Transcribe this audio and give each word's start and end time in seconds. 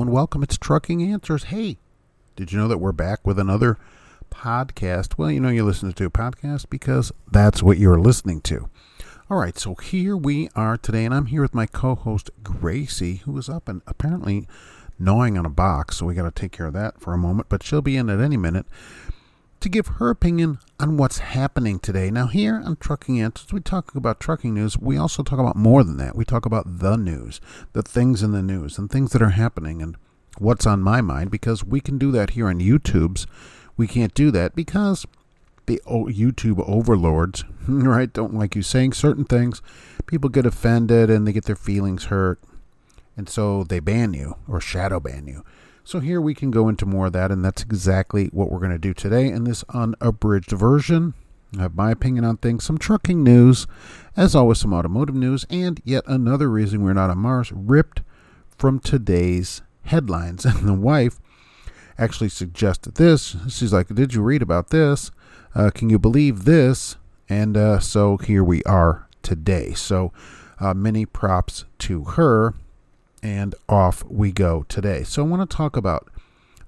And 0.00 0.10
welcome. 0.10 0.42
It's 0.42 0.56
Trucking 0.56 1.02
Answers. 1.02 1.44
Hey, 1.44 1.76
did 2.34 2.52
you 2.52 2.58
know 2.58 2.68
that 2.68 2.78
we're 2.78 2.90
back 2.90 3.26
with 3.26 3.38
another 3.38 3.76
podcast? 4.30 5.18
Well, 5.18 5.30
you 5.30 5.40
know 5.40 5.50
you're 5.50 5.62
listening 5.62 5.92
to 5.92 6.06
a 6.06 6.10
podcast 6.10 6.70
because 6.70 7.12
that's 7.30 7.62
what 7.62 7.76
you're 7.76 8.00
listening 8.00 8.40
to. 8.42 8.70
All 9.28 9.36
right, 9.36 9.58
so 9.58 9.74
here 9.74 10.16
we 10.16 10.48
are 10.56 10.78
today, 10.78 11.04
and 11.04 11.12
I'm 11.12 11.26
here 11.26 11.42
with 11.42 11.54
my 11.54 11.66
co 11.66 11.94
host 11.94 12.30
Gracie, 12.42 13.16
who 13.16 13.36
is 13.36 13.50
up 13.50 13.68
and 13.68 13.82
apparently 13.86 14.48
gnawing 14.98 15.36
on 15.36 15.44
a 15.44 15.50
box, 15.50 15.98
so 15.98 16.06
we 16.06 16.14
got 16.14 16.22
to 16.24 16.30
take 16.30 16.52
care 16.52 16.66
of 16.66 16.72
that 16.72 16.98
for 16.98 17.12
a 17.12 17.18
moment, 17.18 17.50
but 17.50 17.62
she'll 17.62 17.82
be 17.82 17.98
in 17.98 18.08
at 18.08 18.20
any 18.20 18.38
minute 18.38 18.64
to 19.60 19.68
give 19.68 19.86
her 19.98 20.10
opinion 20.10 20.58
on 20.78 20.96
what's 20.96 21.18
happening 21.18 21.78
today. 21.78 22.10
Now, 22.10 22.26
here 22.26 22.62
on 22.64 22.76
Trucking 22.76 23.20
Answers, 23.20 23.52
we 23.52 23.60
talk 23.60 23.94
about 23.94 24.18
trucking 24.18 24.54
news. 24.54 24.78
We 24.78 24.96
also 24.96 25.22
talk 25.22 25.38
about 25.38 25.56
more 25.56 25.84
than 25.84 25.98
that. 25.98 26.16
We 26.16 26.24
talk 26.24 26.46
about 26.46 26.78
the 26.78 26.96
news, 26.96 27.40
the 27.72 27.82
things 27.82 28.22
in 28.22 28.32
the 28.32 28.42
news, 28.42 28.78
and 28.78 28.90
things 28.90 29.12
that 29.12 29.22
are 29.22 29.30
happening, 29.30 29.82
and 29.82 29.96
what's 30.38 30.66
on 30.66 30.82
my 30.82 31.00
mind, 31.00 31.30
because 31.30 31.62
we 31.62 31.80
can 31.80 31.98
do 31.98 32.10
that 32.12 32.30
here 32.30 32.48
on 32.48 32.60
YouTube's. 32.60 33.26
We 33.76 33.86
can't 33.86 34.14
do 34.14 34.30
that 34.30 34.54
because 34.54 35.06
the 35.66 35.80
YouTube 35.86 36.66
overlords, 36.66 37.44
right, 37.68 38.12
don't 38.12 38.34
like 38.34 38.56
you 38.56 38.62
saying 38.62 38.94
certain 38.94 39.24
things. 39.24 39.60
People 40.06 40.30
get 40.30 40.46
offended 40.46 41.10
and 41.10 41.26
they 41.26 41.32
get 41.32 41.44
their 41.44 41.56
feelings 41.56 42.06
hurt, 42.06 42.40
and 43.16 43.28
so 43.28 43.64
they 43.64 43.80
ban 43.80 44.14
you 44.14 44.36
or 44.48 44.60
shadow 44.60 45.00
ban 45.00 45.26
you. 45.26 45.44
So 45.90 45.98
here 45.98 46.20
we 46.20 46.34
can 46.36 46.52
go 46.52 46.68
into 46.68 46.86
more 46.86 47.06
of 47.06 47.14
that, 47.14 47.32
and 47.32 47.44
that's 47.44 47.62
exactly 47.62 48.26
what 48.26 48.48
we're 48.48 48.60
going 48.60 48.70
to 48.70 48.78
do 48.78 48.94
today 48.94 49.26
in 49.26 49.42
this 49.42 49.64
unabridged 49.70 50.52
version. 50.52 51.14
I 51.58 51.62
have 51.62 51.74
my 51.74 51.90
opinion 51.90 52.24
on 52.24 52.36
things, 52.36 52.62
some 52.62 52.78
trucking 52.78 53.24
news, 53.24 53.66
as 54.16 54.36
always, 54.36 54.60
some 54.60 54.72
automotive 54.72 55.16
news, 55.16 55.46
and 55.50 55.82
yet 55.84 56.04
another 56.06 56.48
reason 56.48 56.84
we're 56.84 56.92
not 56.92 57.10
on 57.10 57.18
Mars, 57.18 57.50
ripped 57.50 58.02
from 58.56 58.78
today's 58.78 59.62
headlines. 59.82 60.44
And 60.46 60.68
the 60.68 60.74
wife 60.74 61.18
actually 61.98 62.28
suggested 62.28 62.94
this. 62.94 63.34
She's 63.48 63.72
like, 63.72 63.88
Did 63.88 64.14
you 64.14 64.22
read 64.22 64.42
about 64.42 64.70
this? 64.70 65.10
Uh, 65.56 65.72
can 65.74 65.90
you 65.90 65.98
believe 65.98 66.44
this? 66.44 66.98
And 67.28 67.56
uh, 67.56 67.80
so 67.80 68.16
here 68.16 68.44
we 68.44 68.62
are 68.62 69.08
today. 69.22 69.72
So 69.72 70.12
uh, 70.60 70.72
many 70.72 71.04
props 71.04 71.64
to 71.80 72.04
her 72.04 72.54
and 73.22 73.54
off 73.68 74.04
we 74.04 74.32
go 74.32 74.64
today. 74.68 75.02
So 75.02 75.22
I 75.22 75.26
want 75.26 75.48
to 75.48 75.56
talk 75.56 75.76
about 75.76 76.08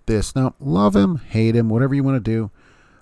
this. 0.06 0.34
Now, 0.34 0.54
love 0.60 0.96
him, 0.96 1.16
hate 1.16 1.56
him, 1.56 1.68
whatever 1.68 1.94
you 1.94 2.02
want 2.02 2.22
to 2.22 2.30
do. 2.30 2.50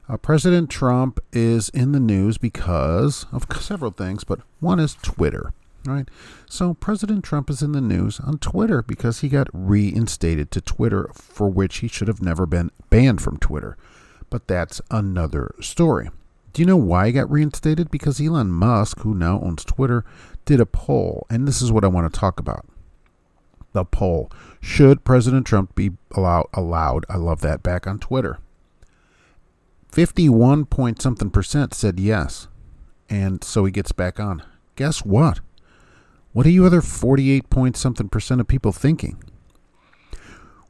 Uh, 0.09 0.17
President 0.17 0.71
Trump 0.71 1.21
is 1.33 1.69
in 1.69 1.93
the 1.93 2.01
news 2.01 2.37
because 2.39 3.27
of 3.33 3.47
several 3.61 3.91
things, 3.91 4.25
but 4.25 4.41
one 4.59 4.81
is 4.81 4.95
Twitter. 4.95 5.53
Right? 5.87 6.09
So 6.47 6.75
President 6.75 7.25
Trump 7.25 7.49
is 7.49 7.63
in 7.63 7.73
the 7.73 7.81
news 7.81 8.21
on 8.21 8.39
Twitter 8.39 8.83
because 8.83 9.21
he 9.21 9.31
got 9.31 9.49
reinstated 9.53 10.51
to 10.51 10.61
Twitter, 10.61 11.09
for 11.15 11.49
which 11.49 11.79
he 11.79 11.89
should 11.89 12.09
have 12.09 12.21
never 12.21 12.45
been 12.45 12.71
banned 12.91 13.23
from 13.23 13.39
Twitter. 13.39 13.79
But 14.29 14.47
that's 14.47 14.83
another 14.91 15.55
story. 15.61 16.11
Do 16.53 16.61
you 16.61 16.67
know 16.67 16.77
why 16.77 17.07
he 17.07 17.13
got 17.13 17.31
reinstated? 17.31 17.91
Because 17.91 18.21
Elon 18.21 18.51
Musk, 18.51 19.01
who 19.01 19.15
now 19.15 19.41
owns 19.41 19.65
Twitter, 19.65 20.05
did 20.45 20.61
a 20.61 20.67
poll, 20.67 21.27
and 21.31 21.49
this 21.49 21.63
is 21.63 21.73
what 21.73 21.85
I 21.85 21.89
want 21.89 22.13
to 22.13 22.21
talk 22.21 22.39
about 22.39 22.67
the 23.73 23.85
poll. 23.85 24.31
Should 24.61 25.05
President 25.05 25.47
Trump 25.47 25.75
be 25.75 25.93
allow, 26.13 26.49
allowed, 26.53 27.07
I 27.09 27.17
love 27.17 27.41
that, 27.41 27.63
back 27.63 27.87
on 27.87 27.99
Twitter? 27.99 28.39
51 29.91 30.67
point 30.67 31.03
something 31.03 31.31
percent 31.31 31.75
said 31.75 31.99
yes. 31.99 32.49
And 33.09 33.43
so 33.43 33.65
he 33.65 33.73
gets 33.73 33.93
back 33.93 34.21
on. 34.21 34.43
Guess 34.77 35.05
what? 35.05 35.41
What 36.33 36.47
are 36.47 36.51
you 36.51 36.65
other 36.65 36.81
48 36.81 37.51
point 37.51 37.77
something 37.77 38.09
percent 38.09 38.41
of 38.41 38.47
people 38.47 38.73
thinking? 38.73 39.23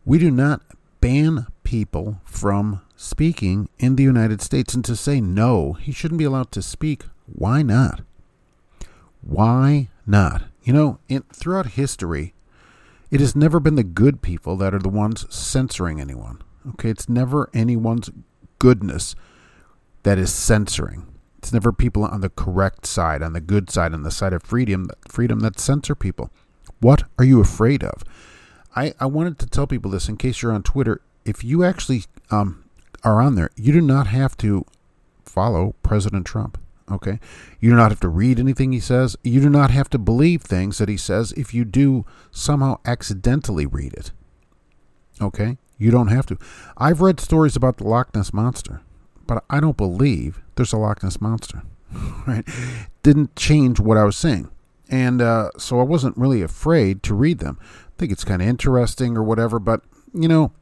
We 0.05 0.19
do 0.19 0.31
not 0.31 0.63
ban 1.01 1.47
people 1.63 2.21
from 2.25 2.81
speaking 2.97 3.69
in 3.79 3.97
the 3.97 4.03
United 4.03 4.41
States. 4.41 4.75
And 4.75 4.85
to 4.87 4.97
say 4.97 5.21
no, 5.21 5.75
he 5.75 5.93
shouldn't 5.93 6.19
be 6.19 6.25
allowed 6.25 6.51
to 6.53 6.63
speak, 6.63 7.05
why 7.27 7.63
not? 7.63 8.01
Why 9.23 9.89
not? 10.07 10.45
You 10.63 10.73
know, 10.73 10.99
in, 11.09 11.23
throughout 11.33 11.67
history, 11.67 12.35
it 13.11 13.21
has 13.21 13.35
never 13.35 13.61
been 13.61 13.75
the 13.75 13.85
good 13.85 14.23
people 14.23 14.57
that 14.57 14.75
are 14.75 14.79
the 14.79 14.89
ones 14.89 15.27
censoring 15.35 16.01
anyone. 16.01 16.43
Okay, 16.71 16.91
it's 16.91 17.09
never 17.09 17.51
anyone's 17.53 18.11
goodness 18.59 19.15
that 20.03 20.19
is 20.19 20.33
censoring. 20.33 21.07
It's 21.39 21.53
never 21.53 21.73
people 21.73 22.05
on 22.05 22.21
the 22.21 22.29
correct 22.29 22.87
side, 22.87 23.23
on 23.23 23.33
the 23.33 23.41
good 23.41 23.71
side, 23.71 23.95
on 23.95 24.03
the 24.03 24.11
side 24.11 24.33
of 24.33 24.43
freedom, 24.43 24.91
freedom 25.09 25.41
that 25.41 25.59
censor 25.59 25.95
people. 25.95 26.31
What 26.81 27.05
are 27.19 27.25
you 27.25 27.41
afraid 27.41 27.83
of? 27.83 28.05
I, 28.77 28.95
I 29.01 29.07
wanted 29.07 29.39
to 29.41 29.47
tell 29.47 29.67
people 29.67 29.91
this 29.91 30.09
in 30.09 30.17
case 30.17 30.43
you're 30.43 30.53
on 30.53 30.63
Twitter. 30.63 31.01
If 31.25 31.43
you 31.43 31.65
actually 31.65 32.05
um, 32.31 32.65
are 33.03 33.21
on 33.21 33.35
there, 33.35 33.51
you 33.57 33.73
do 33.73 33.81
not 33.81 34.07
have 34.09 34.37
to 34.39 34.67
follow 35.25 35.75
President 35.83 36.27
Trump. 36.27 36.59
Okay? 36.91 37.21
You 37.61 37.71
do 37.71 37.77
not 37.77 37.91
have 37.91 38.01
to 38.01 38.09
read 38.09 38.39
anything 38.39 38.73
he 38.73 38.81
says. 38.81 39.17
You 39.23 39.41
do 39.41 39.51
not 39.51 39.71
have 39.71 39.89
to 39.91 39.99
believe 39.99 40.43
things 40.43 40.79
that 40.79 40.89
he 40.89 40.97
says 40.97 41.33
if 41.33 41.55
you 41.55 41.65
do 41.65 42.05
somehow 42.31 42.79
accidentally 42.85 43.67
read 43.67 43.95
it. 43.95 44.13
Okay? 45.21 45.59
You 45.79 45.91
don't 45.91 46.09
have 46.09 46.27
to. 46.27 46.39
I've 46.77 47.01
read 47.01 47.21
stories 47.21 47.57
about 47.57 47.79
the 47.79 47.85
Loch 47.85 48.15
Ness 48.15 48.33
Monster, 48.33 48.83
but 49.27 49.45
I 49.49 49.61
don't 49.61 49.77
believe 49.77 50.41
there's 50.57 50.73
a 50.73 50.79
Loch 50.79 51.03
Ness 51.03 51.21
Monster. 51.21 51.63
right? 52.27 52.47
Didn't 53.03 53.37
change 53.37 53.81
what 53.81 53.97
I 53.97 54.05
was 54.05 54.17
saying. 54.17 54.51
And 54.89 55.23
uh, 55.23 55.51
so 55.57 55.81
I 55.81 55.85
wasn't 55.85 56.17
really 56.17 56.43
afraid 56.43 57.03
to 57.05 57.15
read 57.15 57.39
them. 57.39 57.59
I 57.63 57.93
think 57.99 58.13
it's 58.13 58.25
kind 58.25 58.43
of 58.43 58.49
interesting 58.49 59.17
or 59.17 59.23
whatever, 59.23 59.59
but, 59.59 59.83
you 60.13 60.29
know, 60.29 60.53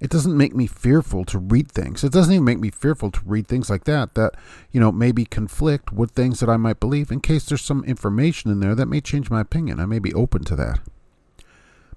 it 0.00 0.08
doesn't 0.08 0.36
make 0.36 0.54
me 0.54 0.66
fearful 0.66 1.24
to 1.26 1.38
read 1.38 1.70
things. 1.70 2.02
It 2.02 2.12
doesn't 2.12 2.32
even 2.32 2.44
make 2.44 2.58
me 2.58 2.70
fearful 2.70 3.10
to 3.10 3.20
read 3.24 3.46
things 3.46 3.68
like 3.68 3.84
that 3.84 4.14
that, 4.14 4.34
you 4.72 4.80
know, 4.80 4.90
maybe 4.90 5.26
conflict 5.26 5.92
with 5.92 6.12
things 6.12 6.40
that 6.40 6.48
I 6.48 6.56
might 6.56 6.80
believe 6.80 7.10
in 7.10 7.20
case 7.20 7.44
there's 7.44 7.62
some 7.62 7.84
information 7.84 8.50
in 8.50 8.60
there 8.60 8.74
that 8.74 8.86
may 8.86 9.02
change 9.02 9.30
my 9.30 9.42
opinion. 9.42 9.78
I 9.78 9.84
may 9.84 9.98
be 9.98 10.14
open 10.14 10.42
to 10.44 10.56
that. 10.56 10.80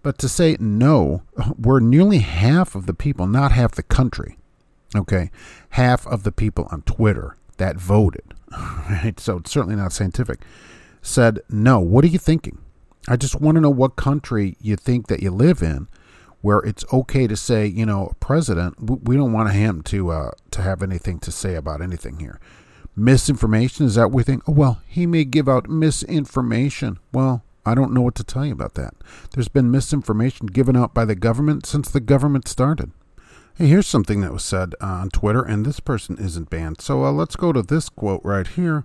But 0.02 0.18
to 0.18 0.28
say 0.28 0.58
no, 0.60 1.24
we're 1.58 1.80
nearly 1.80 2.20
half 2.20 2.76
of 2.76 2.88
the 2.88 2.94
people, 2.94 3.26
not 3.26 3.54
half 3.54 3.72
the 3.72 3.84
country, 3.84 4.38
okay, 4.94 5.32
half 5.70 6.06
of 6.06 6.24
the 6.24 6.32
people 6.34 6.68
on 6.72 6.82
Twitter 6.82 7.38
that 7.56 7.78
voted, 7.78 8.34
right? 8.52 9.18
So 9.18 9.38
it's 9.38 9.52
certainly 9.52 9.78
not 9.78 9.94
scientific, 9.94 10.42
said 11.02 11.40
no. 11.50 11.80
What 11.80 12.04
are 12.04 12.10
you 12.10 12.20
thinking? 12.20 12.58
I 13.08 13.16
just 13.16 13.40
want 13.40 13.56
to 13.56 13.62
know 13.62 13.70
what 13.70 13.96
country 13.96 14.58
you 14.60 14.76
think 14.76 15.08
that 15.08 15.22
you 15.22 15.32
live 15.32 15.62
in 15.62 15.88
where 16.44 16.60
it's 16.60 16.84
okay 16.92 17.26
to 17.26 17.38
say, 17.38 17.66
you 17.66 17.86
know, 17.86 18.12
president, 18.20 18.76
we 19.08 19.16
don't 19.16 19.32
want 19.32 19.54
him 19.54 19.82
to 19.82 20.12
uh, 20.12 20.32
to 20.52 20.62
have 20.62 20.84
anything 20.84 21.18
to 21.20 21.32
say 21.32 21.56
about 21.56 21.82
anything 21.82 22.20
here. 22.20 22.38
Misinformation 22.98 23.86
is 23.86 23.96
that 23.96 24.12
we 24.12 24.24
think, 24.24 24.44
oh 24.46 24.52
well, 24.52 24.82
he 24.86 25.08
may 25.08 25.24
give 25.24 25.48
out 25.48 25.70
misinformation. 25.70 27.00
Well, 27.14 27.44
I 27.66 27.74
don't 27.74 27.94
know 27.94 28.02
what 28.02 28.16
to 28.16 28.26
tell 28.26 28.46
you 28.46 28.52
about 28.52 28.74
that. 28.74 28.94
There's 29.32 29.48
been 29.48 29.72
misinformation 29.72 30.48
given 30.48 30.76
out 30.76 30.94
by 30.94 31.06
the 31.06 31.16
government 31.16 31.66
since 31.66 31.90
the 31.90 32.02
government 32.02 32.50
started. 32.50 32.92
Hey, 33.56 33.68
here's 33.68 33.88
something 33.88 34.20
that 34.20 34.34
was 34.34 34.44
said 34.44 34.76
uh, 34.82 34.86
on 34.86 35.10
Twitter, 35.12 35.44
and 35.44 35.66
this 35.66 35.80
person 35.80 36.18
isn't 36.20 36.50
banned. 36.50 36.82
So 36.82 37.06
uh, 37.06 37.12
let's 37.14 37.38
go 37.38 37.54
to 37.54 37.62
this 37.62 37.88
quote 37.88 38.22
right 38.26 38.48
here. 38.48 38.84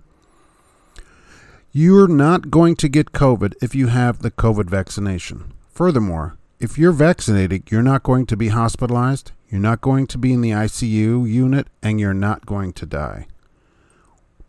You're 1.73 2.07
not 2.07 2.49
going 2.49 2.77
to 2.77 2.87
get 2.87 3.11
COVID 3.11 3.55
if 3.61 3.75
you 3.75 3.87
have 3.87 4.19
the 4.19 4.31
COVID 4.31 4.69
vaccination. 4.69 5.51
Furthermore, 5.73 6.38
if 6.59 6.77
you're 6.77 6.91
vaccinated, 6.91 7.71
you're 7.71 7.81
not 7.81 8.03
going 8.03 8.25
to 8.25 8.35
be 8.35 8.49
hospitalized, 8.49 9.31
you're 9.49 9.61
not 9.61 9.81
going 9.81 10.07
to 10.07 10.17
be 10.17 10.33
in 10.33 10.41
the 10.41 10.51
ICU 10.51 11.29
unit, 11.29 11.67
and 11.81 11.99
you're 11.99 12.13
not 12.13 12.45
going 12.45 12.73
to 12.73 12.85
die. 12.85 13.27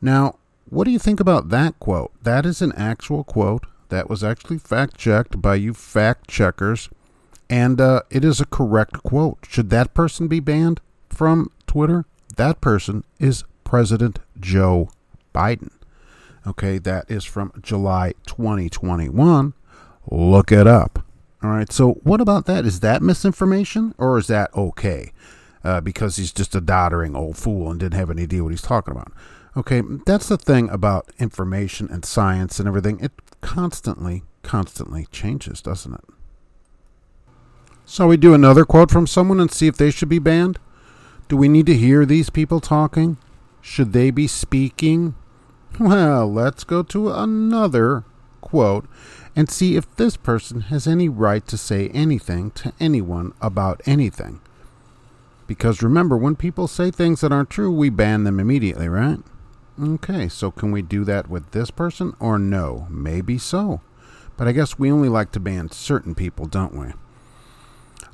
Now, 0.01 0.37
what 0.69 0.85
do 0.85 0.91
you 0.91 0.99
think 0.99 1.21
about 1.21 1.51
that 1.51 1.79
quote? 1.79 2.13
That 2.23 2.45
is 2.45 2.61
an 2.63 2.73
actual 2.73 3.23
quote 3.23 3.65
that 3.91 4.11
was 4.11 4.25
actually 4.25 4.59
fact 4.59 4.97
checked 4.97 5.41
by 5.41 5.55
you 5.57 5.73
fact 5.73 6.29
checkers, 6.29 6.89
and 7.49 7.81
uh, 7.81 8.03
it 8.11 8.25
is 8.25 8.41
a 8.41 8.47
correct 8.47 9.03
quote. 9.03 9.39
Should 9.49 9.71
that 9.71 9.95
person 9.95 10.27
be 10.27 10.41
banned 10.41 10.81
from 11.09 11.51
Twitter? 11.67 12.07
That 12.37 12.61
person 12.61 13.05
is 13.19 13.45
President 13.63 14.19
Joe 14.39 14.91
Biden. 15.35 15.71
Okay, 16.47 16.79
that 16.79 17.11
is 17.11 17.25
from 17.25 17.53
July 17.61 18.15
2021. 18.27 19.55
Look 20.11 20.51
it 20.51 20.67
up. 20.67 21.05
All 21.43 21.51
right. 21.51 21.73
So 21.73 21.93
what 22.03 22.21
about 22.21 22.47
that? 22.47 22.67
Is 22.67 22.81
that 22.81 23.03
misinformation 23.03 23.95
or 23.99 24.19
is 24.19 24.27
that 24.27 24.55
okay? 24.55 25.13
Uh, 25.63 25.81
because 25.81 26.17
he's 26.17 26.33
just 26.33 26.55
a 26.55 26.61
doddering 26.61 27.15
old 27.15 27.37
fool 27.37 27.71
and 27.71 27.81
didn't 27.81 27.99
have 27.99 28.11
any 28.11 28.23
idea 28.23 28.43
what 28.43 28.51
he's 28.51 28.63
talking 28.63 28.93
about. 28.93 29.13
Okay, 29.57 29.83
that's 30.07 30.29
the 30.29 30.39
thing 30.39 30.71
about 30.71 31.11
information 31.19 31.89
and 31.91 32.05
science 32.05 32.59
and 32.59 32.69
everything. 32.69 33.01
It 33.01 33.13
constantly, 33.41 34.23
constantly 34.43 35.07
changes, 35.11 35.61
doesn't 35.61 35.95
it? 35.95 36.05
Shall 37.85 38.07
we 38.07 38.17
do 38.17 38.33
another 38.33 38.65
quote 38.65 38.91
from 38.91 39.07
someone 39.09 39.41
and 39.41 39.51
see 39.51 39.67
if 39.67 39.77
they 39.77 39.91
should 39.91 40.09
be 40.09 40.21
banned. 40.21 40.61
Do 41.29 41.37
we 41.37 41.49
need 41.49 41.67
to 41.67 41.77
hear 41.77 42.07
these 42.07 42.31
people 42.31 42.61
talking? 42.61 43.19
Should 43.61 43.93
they 43.93 44.11
be 44.11 44.27
speaking? 44.27 45.15
Well, 45.79 46.33
let's 46.33 46.65
go 46.65 46.83
to 46.85 47.11
another 47.11 48.05
quote 48.41 48.89
and 49.41 49.49
see 49.49 49.75
if 49.75 49.97
this 49.97 50.19
person 50.19 50.61
has 50.61 50.87
any 50.87 51.09
right 51.09 51.47
to 51.47 51.57
say 51.57 51.89
anything 51.95 52.51
to 52.51 52.75
anyone 52.79 53.33
about 53.41 53.81
anything. 53.87 54.39
Because 55.47 55.83
remember, 55.83 56.15
when 56.15 56.37
people 56.37 56.69
say 56.69 56.91
things 56.91 57.23
that 57.23 57.33
aren't 57.33 57.49
true, 57.49 57.73
we 57.73 57.89
ban 57.89 58.25
them 58.25 58.39
immediately, 58.39 58.87
right? 58.87 59.19
Okay, 59.83 60.29
so 60.29 60.51
can 60.51 60.73
we 60.73 60.83
do 60.83 61.05
that 61.05 61.31
with 61.31 61.53
this 61.53 61.71
person 61.71 62.15
or 62.21 62.39
no? 62.39 62.87
Maybe 62.91 63.39
so. 63.39 63.81
But 64.37 64.47
I 64.47 64.53
guess 64.53 64.79
we 64.79 64.93
only 64.93 65.09
like 65.09 65.33
to 65.33 65.41
ban 65.41 65.71
certain 65.71 66.15
people, 66.15 66.45
don't 66.45 66.75
we? 66.75 66.89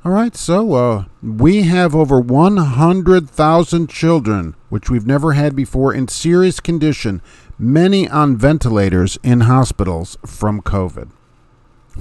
All 0.05 0.13
right, 0.13 0.33
so 0.33 0.75
uh, 0.75 1.05
we 1.21 1.63
have 1.63 1.93
over 1.93 2.21
100,000 2.21 3.89
children, 3.89 4.55
which 4.69 4.89
we've 4.89 5.05
never 5.05 5.33
had 5.33 5.57
before, 5.57 5.93
in 5.93 6.07
serious 6.07 6.61
condition, 6.61 7.21
many 7.59 8.07
on 8.07 8.37
ventilators 8.37 9.19
in 9.23 9.41
hospitals 9.41 10.17
from 10.25 10.61
COVID. 10.61 11.09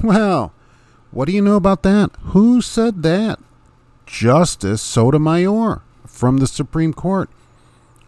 Well, 0.02 0.52
what 1.10 1.26
do 1.26 1.32
you 1.32 1.42
know 1.42 1.56
about 1.56 1.82
that? 1.82 2.10
Who 2.20 2.60
said 2.60 3.02
that? 3.02 3.40
Justice 4.06 4.82
Sotomayor 4.82 5.82
from 6.06 6.36
the 6.38 6.46
Supreme 6.46 6.92
Court. 6.92 7.28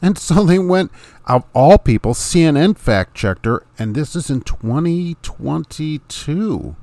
And 0.01 0.17
so 0.19 0.45
they 0.45 0.61
went, 0.61 0.93
of 1.27 1.45
all 1.55 1.79
people, 1.79 2.15
CNN 2.15 2.79
fact 2.79 3.15
checked 3.15 3.47
her, 3.47 3.65
and 3.79 3.95
this 3.95 4.15
is 4.15 4.29
in 4.31 4.43
2022. 4.43 6.77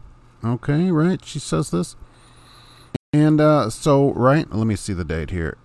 Okay, 0.44 0.92
right? 0.92 1.24
She 1.24 1.40
says 1.40 1.72
this. 1.72 1.96
And 3.14 3.40
uh, 3.40 3.70
so, 3.70 4.12
right, 4.14 4.52
let 4.52 4.68
me 4.68 4.76
see 4.76 4.92
the 4.94 5.06
date 5.06 5.30
here. 5.30 5.58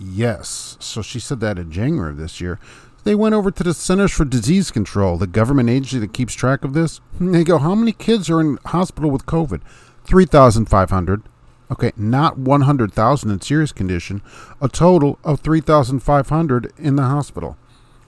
Yes. 0.00 0.76
So 0.80 1.02
she 1.02 1.20
said 1.20 1.38
that 1.40 1.58
in 1.58 1.70
January 1.70 2.10
of 2.10 2.16
this 2.16 2.40
year. 2.40 2.58
They 3.04 3.14
went 3.14 3.34
over 3.34 3.50
to 3.50 3.62
the 3.62 3.74
Centers 3.74 4.12
for 4.12 4.24
Disease 4.24 4.70
Control, 4.70 5.18
the 5.18 5.26
government 5.26 5.68
agency 5.68 5.98
that 5.98 6.14
keeps 6.14 6.32
track 6.34 6.64
of 6.64 6.72
this. 6.72 7.00
They 7.20 7.44
go, 7.44 7.58
How 7.58 7.74
many 7.74 7.92
kids 7.92 8.30
are 8.30 8.40
in 8.40 8.58
hospital 8.66 9.10
with 9.10 9.26
COVID? 9.26 9.60
3,500. 10.04 11.22
Okay, 11.70 11.92
not 11.96 12.38
100,000 12.38 13.30
in 13.30 13.40
serious 13.40 13.72
condition, 13.72 14.22
a 14.60 14.68
total 14.68 15.18
of 15.24 15.40
3,500 15.40 16.72
in 16.78 16.96
the 16.96 17.02
hospital. 17.02 17.56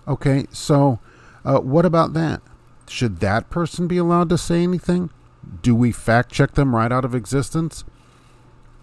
Okay, 0.07 0.47
so 0.51 0.99
uh, 1.45 1.59
what 1.61 1.85
about 1.85 2.13
that? 2.13 2.43
Should 2.89 3.21
that 3.21 3.51
person 3.51 3.87
be 3.87 3.99
allowed 3.99 4.29
to 4.29 4.39
say 4.39 4.63
anything? 4.63 5.11
Do 5.63 5.75
we 5.75 5.91
fact 5.91 6.33
check 6.33 6.55
them 6.55 6.75
right 6.75 6.93
out 6.93 7.05
of 7.05 7.15
existence? 7.15 7.85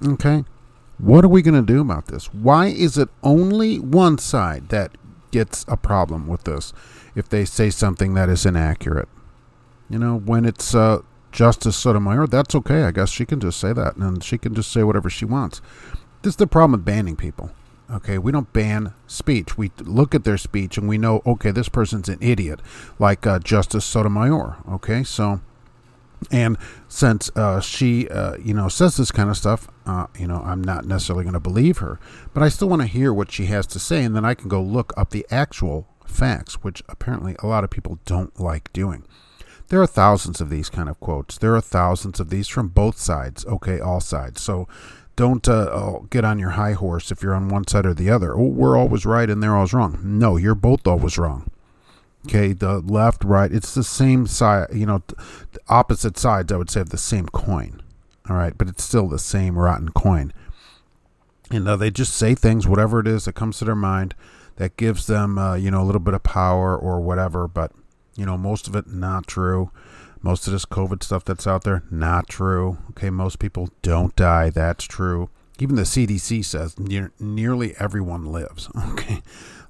Okay, 0.05 0.43
what 0.97 1.23
are 1.23 1.29
we 1.29 1.41
going 1.41 1.53
to 1.53 1.73
do 1.73 1.81
about 1.81 2.07
this? 2.07 2.33
Why 2.33 2.67
is 2.67 2.97
it 2.97 3.09
only 3.21 3.79
one 3.79 4.17
side 4.17 4.69
that 4.69 4.91
gets 5.33 5.65
a 5.67 5.75
problem 5.75 6.27
with 6.27 6.45
this 6.45 6.71
if 7.15 7.27
they 7.27 7.43
say 7.43 7.69
something 7.69 8.13
that 8.13 8.29
is 8.29 8.45
inaccurate? 8.45 9.09
You 9.89 9.99
know, 9.99 10.17
when 10.17 10.45
it's 10.45 10.73
uh, 10.73 11.01
Justice 11.33 11.75
Sotomayor, 11.75 12.27
that's 12.27 12.55
okay. 12.55 12.83
I 12.83 12.91
guess 12.91 13.09
she 13.09 13.25
can 13.25 13.41
just 13.41 13.59
say 13.59 13.73
that 13.73 13.97
and 13.97 14.23
she 14.23 14.37
can 14.37 14.55
just 14.55 14.71
say 14.71 14.83
whatever 14.83 15.09
she 15.09 15.25
wants. 15.25 15.61
This 16.21 16.31
is 16.31 16.37
the 16.37 16.47
problem 16.47 16.71
with 16.71 16.85
banning 16.85 17.17
people. 17.17 17.51
Okay, 17.91 18.17
we 18.17 18.31
don't 18.31 18.53
ban 18.53 18.93
speech. 19.07 19.57
We 19.57 19.71
look 19.79 20.15
at 20.15 20.23
their 20.23 20.37
speech 20.37 20.77
and 20.77 20.87
we 20.87 20.97
know, 20.97 21.21
okay, 21.25 21.51
this 21.51 21.69
person's 21.69 22.07
an 22.07 22.17
idiot, 22.21 22.61
like 22.97 23.27
uh, 23.27 23.39
Justice 23.39 23.83
Sotomayor. 23.83 24.57
Okay, 24.71 25.03
so, 25.03 25.41
and 26.31 26.57
since 26.87 27.29
uh, 27.35 27.59
she, 27.59 28.07
uh, 28.09 28.37
you 28.37 28.53
know, 28.53 28.67
says 28.69 28.97
this 28.97 29.11
kind 29.11 29.29
of 29.29 29.37
stuff, 29.37 29.67
uh, 29.85 30.07
you 30.17 30.27
know, 30.27 30.41
I'm 30.43 30.63
not 30.63 30.85
necessarily 30.85 31.23
going 31.23 31.33
to 31.33 31.39
believe 31.39 31.79
her, 31.79 31.99
but 32.33 32.43
I 32.43 32.49
still 32.49 32.69
want 32.69 32.81
to 32.81 32.87
hear 32.87 33.13
what 33.13 33.31
she 33.31 33.45
has 33.45 33.67
to 33.67 33.79
say, 33.79 34.03
and 34.03 34.15
then 34.15 34.25
I 34.25 34.33
can 34.33 34.49
go 34.49 34.61
look 34.61 34.93
up 34.97 35.09
the 35.11 35.25
actual 35.29 35.87
facts, 36.05 36.63
which 36.63 36.83
apparently 36.87 37.35
a 37.39 37.47
lot 37.47 37.63
of 37.63 37.69
people 37.69 37.99
don't 38.05 38.39
like 38.39 38.71
doing. 38.73 39.05
There 39.69 39.81
are 39.81 39.87
thousands 39.87 40.39
of 40.41 40.49
these 40.49 40.69
kind 40.69 40.89
of 40.89 40.99
quotes. 40.99 41.37
There 41.37 41.55
are 41.55 41.61
thousands 41.61 42.19
of 42.19 42.29
these 42.29 42.47
from 42.47 42.67
both 42.67 42.99
sides. 42.99 43.45
Okay, 43.45 43.79
all 43.79 44.01
sides. 44.01 44.41
So 44.41 44.67
don't 45.15 45.47
uh, 45.47 45.69
oh, 45.71 46.07
get 46.09 46.25
on 46.25 46.39
your 46.39 46.51
high 46.51 46.73
horse 46.73 47.11
if 47.11 47.23
you're 47.23 47.35
on 47.35 47.49
one 47.49 47.67
side 47.67 47.85
or 47.85 47.93
the 47.93 48.09
other. 48.09 48.37
Oh, 48.37 48.47
we're 48.47 48.77
always 48.77 49.05
right 49.05 49.29
and 49.29 49.41
they're 49.41 49.55
always 49.55 49.73
wrong. 49.73 49.99
No, 50.03 50.37
you're 50.37 50.55
both 50.55 50.85
always 50.87 51.17
wrong. 51.17 51.49
Okay, 52.25 52.53
the 52.53 52.79
left, 52.79 53.23
right, 53.23 53.51
it's 53.51 53.73
the 53.73 53.83
same 53.83 54.27
side, 54.27 54.67
you 54.73 54.85
know, 54.85 55.03
opposite 55.67 56.17
sides, 56.17 56.51
I 56.53 56.57
would 56.57 56.69
say, 56.69 56.81
of 56.81 56.89
the 56.89 56.97
same 56.97 57.27
coin. 57.27 57.81
All 58.29 58.37
right, 58.37 58.57
but 58.57 58.69
it's 58.69 58.83
still 58.83 59.09
the 59.09 59.19
same 59.19 59.57
rotten 59.57 59.89
coin. 59.89 60.31
And 61.51 61.67
uh, 61.67 61.75
they 61.75 61.91
just 61.91 62.15
say 62.15 62.33
things, 62.33 62.65
whatever 62.65 62.99
it 62.99 63.07
is 63.07 63.25
that 63.25 63.33
comes 63.33 63.59
to 63.59 63.65
their 63.65 63.75
mind, 63.75 64.15
that 64.55 64.77
gives 64.77 65.07
them, 65.07 65.37
uh, 65.37 65.55
you 65.55 65.69
know, 65.69 65.81
a 65.81 65.85
little 65.85 65.99
bit 65.99 66.13
of 66.13 66.23
power 66.23 66.77
or 66.77 67.01
whatever. 67.01 67.47
But 67.47 67.71
you 68.15 68.25
know, 68.25 68.37
most 68.37 68.67
of 68.67 68.75
it 68.75 68.87
not 68.87 69.27
true. 69.27 69.71
Most 70.21 70.47
of 70.47 70.53
this 70.53 70.65
COVID 70.65 71.03
stuff 71.03 71.25
that's 71.25 71.47
out 71.47 71.63
there, 71.63 71.83
not 71.91 72.29
true. 72.29 72.77
Okay, 72.91 73.09
most 73.09 73.39
people 73.39 73.69
don't 73.81 74.15
die. 74.15 74.49
That's 74.49 74.85
true. 74.85 75.29
Even 75.59 75.75
the 75.75 75.83
CDC 75.83 76.43
says 76.43 76.79
near, 76.79 77.11
nearly 77.19 77.75
everyone 77.79 78.25
lives. 78.25 78.69
Okay, 78.93 79.21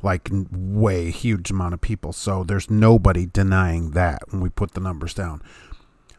like 0.02 0.30
way 0.52 1.10
huge 1.10 1.50
amount 1.50 1.74
of 1.74 1.82
people. 1.82 2.12
So 2.12 2.44
there's 2.44 2.70
nobody 2.70 3.26
denying 3.26 3.92
that 3.92 4.22
when 4.30 4.42
we 4.42 4.50
put 4.50 4.72
the 4.72 4.82
numbers 4.82 5.14
down. 5.14 5.42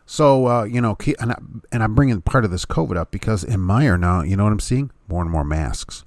So 0.06 0.46
uh, 0.46 0.64
you 0.64 0.80
know, 0.80 0.96
and 1.18 1.32
I, 1.32 1.36
and 1.72 1.82
I'm 1.82 1.94
bringing 1.94 2.20
part 2.22 2.44
of 2.44 2.50
this 2.50 2.64
COVID 2.64 2.96
up 2.96 3.10
because 3.10 3.44
in 3.44 3.60
Meijer 3.60 3.98
now, 3.98 4.22
you 4.22 4.36
know 4.36 4.44
what 4.44 4.52
I'm 4.52 4.60
seeing? 4.60 4.90
More 5.08 5.22
and 5.22 5.30
more 5.30 5.44
masks. 5.44 6.04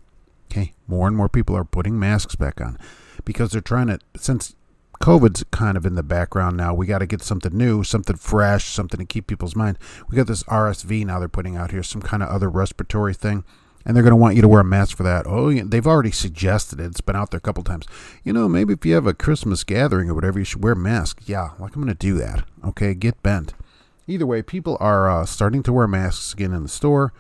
Okay, 0.51 0.74
more 0.88 1.07
and 1.07 1.15
more 1.15 1.30
people 1.30 1.56
are 1.56 1.65
putting 1.65 2.00
masks 2.00 2.36
back 2.36 2.62
on 2.62 2.77
because 3.25 3.51
they're 3.51 3.62
trying 3.62 3.88
to 3.88 4.00
since 4.15 4.56
COVID's 5.00 5.44
kind 5.52 5.78
of 5.78 5.86
in 5.86 5.96
the 5.96 6.04
background 6.04 6.58
now. 6.58 6.74
We 6.74 6.86
got 6.86 7.00
to 7.00 7.06
get 7.06 7.22
something 7.22 7.56
new, 7.56 7.84
something 7.84 8.16
fresh, 8.16 8.66
something 8.66 9.00
to 9.00 9.06
keep 9.06 9.28
people's 9.28 9.56
mind. 9.56 9.78
We 10.10 10.18
got 10.18 10.28
this 10.28 10.44
RSV 10.44 11.06
now 11.06 11.20
they're 11.20 11.28
putting 11.28 11.56
out 11.56 11.72
here, 11.72 11.84
some 11.84 12.02
kind 12.02 12.24
of 12.24 12.30
other 12.30 12.50
respiratory 12.50 13.14
thing, 13.14 13.44
and 13.86 13.96
they're 13.96 14.04
going 14.04 14.12
to 14.12 14.18
want 14.18 14.36
you 14.36 14.42
to 14.42 14.48
wear 14.48 14.62
a 14.62 14.66
mask 14.66 14.98
for 14.98 15.04
that. 15.04 15.26
Oh, 15.28 15.54
they've 15.54 15.88
already 15.88 16.12
suggested 16.12 16.80
it. 16.80 16.86
It's 16.86 17.02
been 17.02 17.16
out 17.16 17.31
there 17.31 17.38
a 17.38 17.42
couple 17.42 17.64
times. 17.64 17.86
You 18.24 18.33
know, 18.33 18.50
maybe 18.50 18.74
if 18.74 18.86
you 18.86 18.95
have 18.95 19.07
a 19.07 19.14
Christmas 19.14 19.64
gathering 19.64 20.10
or 20.10 20.14
whatever, 20.14 20.40
you 20.40 20.45
should 20.45 20.64
wear 20.64 20.74
a 20.74 20.78
mask. 20.78 21.21
Yeah, 21.26 21.52
like 21.60 21.76
I'm 21.76 21.83
going 21.83 21.88
to 21.88 21.95
do 21.95 22.16
that. 22.16 22.45
Okay, 22.66 22.94
get 22.94 23.21
bent. 23.24 23.54
Either 24.07 24.26
way, 24.26 24.42
people 24.42 24.78
are 24.80 25.10
uh, 25.10 25.26
starting 25.26 25.62
to 25.64 25.74
wear 25.74 25.88
masks 25.88 26.33
again 26.33 26.54
in 26.54 26.64
the 26.64 26.69
store. 26.69 27.14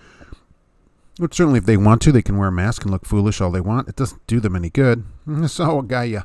But 1.19 1.33
certainly, 1.33 1.57
if 1.57 1.65
they 1.65 1.77
want 1.77 2.01
to, 2.03 2.11
they 2.11 2.21
can 2.21 2.37
wear 2.37 2.49
a 2.49 2.51
mask 2.51 2.83
and 2.83 2.91
look 2.91 3.05
foolish 3.05 3.41
all 3.41 3.51
they 3.51 3.61
want. 3.61 3.87
It 3.87 3.95
doesn't 3.95 4.25
do 4.27 4.39
them 4.39 4.55
any 4.55 4.69
good. 4.69 5.03
Saw 5.47 5.79
a 5.79 5.83
guy. 5.83 6.13
Uh, 6.15 6.21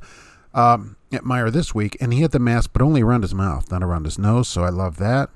um, 0.55 0.97
at 1.15 1.25
Meijer 1.25 1.53
this 1.53 1.75
week, 1.75 1.97
and 2.01 2.13
he 2.13 2.23
had 2.23 2.33
the 2.33 2.39
mask, 2.39 2.71
but 2.73 2.83
only 2.83 3.03
around 3.03 3.23
his 3.23 3.35
mouth, 3.35 3.71
not 3.71 3.83
around 3.83 4.05
his 4.05 4.19
nose. 4.19 4.49
So 4.49 4.65
I 4.65 4.71
love 4.71 4.97
that. 4.99 5.31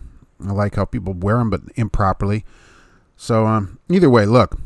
I 0.44 0.52
like 0.52 0.76
how 0.76 0.84
people 0.84 1.14
wear 1.14 1.38
them, 1.38 1.50
but 1.50 1.62
improperly. 1.76 2.44
So 3.16 3.46
um, 3.46 3.78
either 3.88 4.10
way, 4.10 4.26
look, 4.26 4.58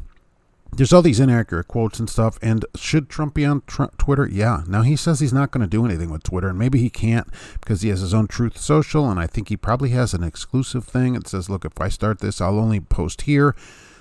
there's 0.72 0.92
all 0.92 1.02
these 1.02 1.20
inaccurate 1.20 1.68
quotes 1.68 1.98
and 1.98 2.08
stuff. 2.08 2.38
And 2.42 2.64
should 2.76 3.08
Trump 3.08 3.34
be 3.34 3.44
on 3.44 3.62
Twitter? 3.62 4.26
Yeah. 4.26 4.62
Now 4.66 4.82
he 4.82 4.96
says 4.96 5.20
he's 5.20 5.32
not 5.32 5.50
going 5.50 5.62
to 5.62 5.66
do 5.66 5.84
anything 5.84 6.10
with 6.10 6.22
Twitter, 6.22 6.48
and 6.48 6.58
maybe 6.58 6.78
he 6.78 6.90
can't 6.90 7.28
because 7.60 7.82
he 7.82 7.88
has 7.88 8.00
his 8.00 8.14
own 8.14 8.26
Truth 8.26 8.58
Social, 8.58 9.10
and 9.10 9.18
I 9.18 9.26
think 9.26 9.48
he 9.48 9.56
probably 9.56 9.90
has 9.90 10.14
an 10.14 10.22
exclusive 10.22 10.84
thing. 10.84 11.14
It 11.14 11.28
says, 11.28 11.50
look, 11.50 11.64
if 11.64 11.80
I 11.80 11.88
start 11.88 12.20
this, 12.20 12.40
I'll 12.40 12.58
only 12.58 12.80
post 12.80 13.22
here 13.22 13.54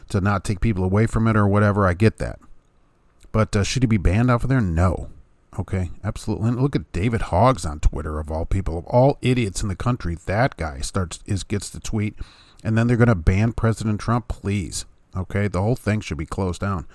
to 0.09 0.21
not 0.21 0.43
take 0.43 0.59
people 0.59 0.83
away 0.83 1.05
from 1.05 1.27
it 1.27 1.35
or 1.35 1.47
whatever. 1.47 1.87
I 1.87 1.93
get 1.93 2.17
that. 2.17 2.39
But 3.31 3.55
uh, 3.55 3.63
should 3.63 3.83
he 3.83 3.87
be 3.87 3.97
banned 3.97 4.31
off 4.31 4.43
of 4.43 4.49
there? 4.49 4.61
No. 4.61 5.09
Okay, 5.59 5.91
absolutely. 6.05 6.47
And 6.47 6.61
look 6.61 6.73
at 6.77 6.89
David 6.93 7.23
Hogg's 7.23 7.65
on 7.65 7.81
Twitter 7.81 8.17
of 8.17 8.31
all 8.31 8.45
people, 8.45 8.77
of 8.77 8.85
all 8.85 9.17
idiots 9.21 9.61
in 9.61 9.67
the 9.67 9.75
country. 9.75 10.15
That 10.25 10.55
guy 10.55 10.79
starts 10.79 11.19
is 11.25 11.43
gets 11.43 11.69
the 11.69 11.81
tweet, 11.81 12.15
and 12.63 12.77
then 12.77 12.87
they're 12.87 12.95
going 12.95 13.09
to 13.09 13.15
ban 13.15 13.51
President 13.51 13.99
Trump. 13.99 14.29
Please, 14.29 14.85
okay, 15.17 15.49
the 15.49 15.61
whole 15.61 15.75
thing 15.75 15.99
should 15.99 16.17
be 16.17 16.25
closed 16.25 16.61
down. 16.61 16.87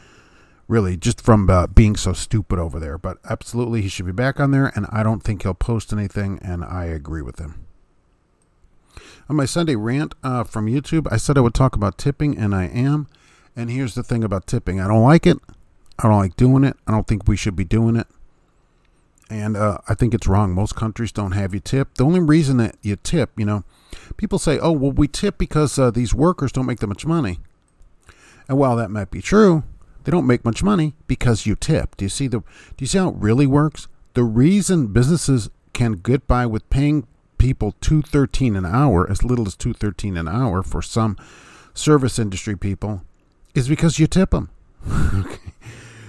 Really, 0.66 0.96
just 0.96 1.20
from 1.20 1.50
uh, 1.50 1.66
being 1.66 1.94
so 1.94 2.14
stupid 2.14 2.58
over 2.58 2.80
there. 2.80 2.96
But 2.96 3.18
absolutely, 3.28 3.82
he 3.82 3.88
should 3.90 4.06
be 4.06 4.12
back 4.12 4.40
on 4.40 4.50
there, 4.50 4.72
and 4.74 4.86
I 4.90 5.02
don't 5.02 5.22
think 5.22 5.42
he'll 5.42 5.52
post 5.52 5.92
anything. 5.92 6.38
And 6.40 6.64
I 6.64 6.86
agree 6.86 7.20
with 7.20 7.38
him. 7.38 7.66
On 9.28 9.36
my 9.36 9.44
Sunday 9.44 9.76
rant 9.76 10.14
uh, 10.22 10.42
from 10.44 10.68
YouTube, 10.68 11.06
I 11.12 11.18
said 11.18 11.36
I 11.36 11.42
would 11.42 11.52
talk 11.52 11.76
about 11.76 11.98
tipping, 11.98 12.38
and 12.38 12.54
I 12.54 12.64
am. 12.64 13.08
And 13.54 13.70
here's 13.70 13.94
the 13.94 14.02
thing 14.02 14.24
about 14.24 14.46
tipping: 14.46 14.80
I 14.80 14.88
don't 14.88 15.04
like 15.04 15.26
it. 15.26 15.36
I 15.98 16.08
don't 16.08 16.18
like 16.18 16.36
doing 16.36 16.64
it. 16.64 16.78
I 16.86 16.92
don't 16.92 17.06
think 17.06 17.28
we 17.28 17.36
should 17.36 17.56
be 17.56 17.64
doing 17.64 17.96
it 17.96 18.06
and 19.34 19.56
uh, 19.56 19.78
I 19.88 19.94
think 19.94 20.14
it's 20.14 20.28
wrong. 20.28 20.52
Most 20.52 20.76
countries 20.76 21.10
don't 21.10 21.32
have 21.32 21.52
you 21.54 21.60
tip. 21.60 21.94
The 21.94 22.04
only 22.04 22.20
reason 22.20 22.56
that 22.58 22.76
you 22.82 22.94
tip, 22.94 23.30
you 23.36 23.44
know, 23.44 23.64
people 24.16 24.38
say, 24.38 24.60
"Oh, 24.60 24.70
well, 24.70 24.92
we 24.92 25.08
tip 25.08 25.38
because 25.38 25.76
uh, 25.76 25.90
these 25.90 26.14
workers 26.14 26.52
don't 26.52 26.66
make 26.66 26.78
that 26.78 26.86
much 26.86 27.04
money." 27.04 27.40
And 28.48 28.58
while 28.58 28.76
that 28.76 28.92
might 28.92 29.10
be 29.10 29.20
true, 29.20 29.64
they 30.04 30.12
don't 30.12 30.26
make 30.26 30.44
much 30.44 30.62
money 30.62 30.94
because 31.08 31.46
you 31.46 31.56
tip. 31.56 31.96
Do 31.96 32.04
you 32.04 32.08
see 32.08 32.28
the? 32.28 32.40
Do 32.40 32.44
you 32.78 32.86
see 32.86 32.98
how 32.98 33.08
it 33.08 33.16
really 33.16 33.46
works? 33.46 33.88
The 34.14 34.22
reason 34.22 34.88
businesses 34.88 35.50
can 35.72 35.94
get 35.94 36.28
by 36.28 36.46
with 36.46 36.70
paying 36.70 37.06
people 37.36 37.74
two 37.80 38.02
thirteen 38.02 38.54
an 38.54 38.64
hour, 38.64 39.10
as 39.10 39.24
little 39.24 39.48
as 39.48 39.56
two 39.56 39.72
thirteen 39.72 40.16
an 40.16 40.28
hour 40.28 40.62
for 40.62 40.80
some 40.80 41.16
service 41.74 42.20
industry 42.20 42.56
people, 42.56 43.02
is 43.52 43.68
because 43.68 43.98
you 43.98 44.06
tip 44.06 44.30
them. 44.30 44.50
okay. 45.14 45.52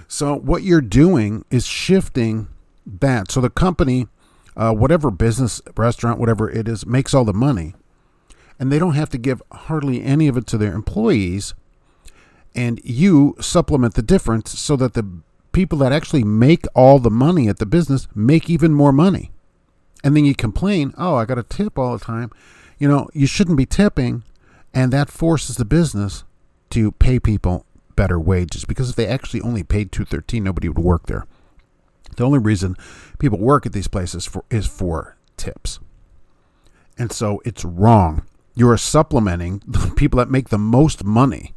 So 0.08 0.36
what 0.36 0.62
you're 0.62 0.82
doing 0.82 1.44
is 1.50 1.65
shifting 1.65 2.50
that. 2.86 3.32
So 3.32 3.42
the 3.42 3.50
company, 3.50 4.08
uh, 4.56 4.74
whatever 4.74 5.12
business, 5.12 5.62
restaurant, 5.75 6.20
whatever 6.20 6.50
it 6.50 6.68
is, 6.68 6.86
makes 6.86 7.13
all 7.13 7.25
the 7.25 7.34
money. 7.34 7.74
and 8.60 8.72
they 8.72 8.80
don't 8.80 8.96
have 8.96 9.10
to 9.10 9.18
give 9.18 9.42
hardly 9.51 10.01
any 10.04 10.27
of 10.27 10.38
it 10.38 10.48
to 10.48 10.58
their 10.58 10.74
employees 10.74 11.54
and 12.54 12.80
you 12.86 13.36
supplement 13.42 13.96
the 13.96 14.01
difference 14.01 14.58
so 14.58 14.77
that 14.77 14.94
the 14.94 15.06
people 15.51 15.77
that 15.80 15.92
actually 15.92 16.24
make 16.24 16.65
all 16.74 17.00
the 17.00 17.12
money 17.12 17.48
at 17.50 17.58
the 17.60 17.65
business 17.65 18.08
make 18.15 18.50
even 18.50 18.74
more 18.74 18.92
money 18.94 19.32
and 20.04 20.15
then 20.15 20.25
you 20.25 20.34
complain 20.36 20.94
oh 20.98 21.15
i 21.15 21.25
got 21.25 21.38
a 21.38 21.44
tip 21.44 21.77
all 21.77 21.98
the 21.98 22.04
time 22.04 22.32
you 22.80 22.88
know 22.88 23.08
you 23.13 23.27
shouldn't 23.27 23.58
be 23.58 23.65
tipping 23.65 24.24
and 24.74 24.92
that 24.94 25.10
forces 25.10 25.58
the 25.58 25.65
business 25.65 26.24
to 26.70 26.92
pay 26.94 27.20
people 27.20 27.65
better 27.96 28.20
wages 28.20 28.65
because 28.65 28.89
if 28.89 28.96
they 28.96 29.08
actually 29.08 29.42
only 29.42 29.63
paid 29.63 29.92
213 29.92 30.44
nobody 30.44 30.68
would 30.70 30.80
work 30.80 31.08
there 31.08 31.25
the 32.15 32.24
only 32.24 32.39
reason 32.39 32.75
people 33.19 33.39
work 33.39 33.65
at 33.65 33.74
these 33.74 33.88
places 33.88 34.25
for 34.25 34.43
is 34.50 34.67
for 34.67 35.17
tips. 35.38 35.79
And 36.98 37.12
so 37.12 37.41
it's 37.45 37.65
wrong. 37.65 38.25
You're 38.55 38.77
supplementing 38.77 39.62
the 39.67 39.91
people 39.95 40.17
that 40.17 40.29
make 40.29 40.50
the 40.50 40.57
most 40.57 41.03
money 41.03 41.53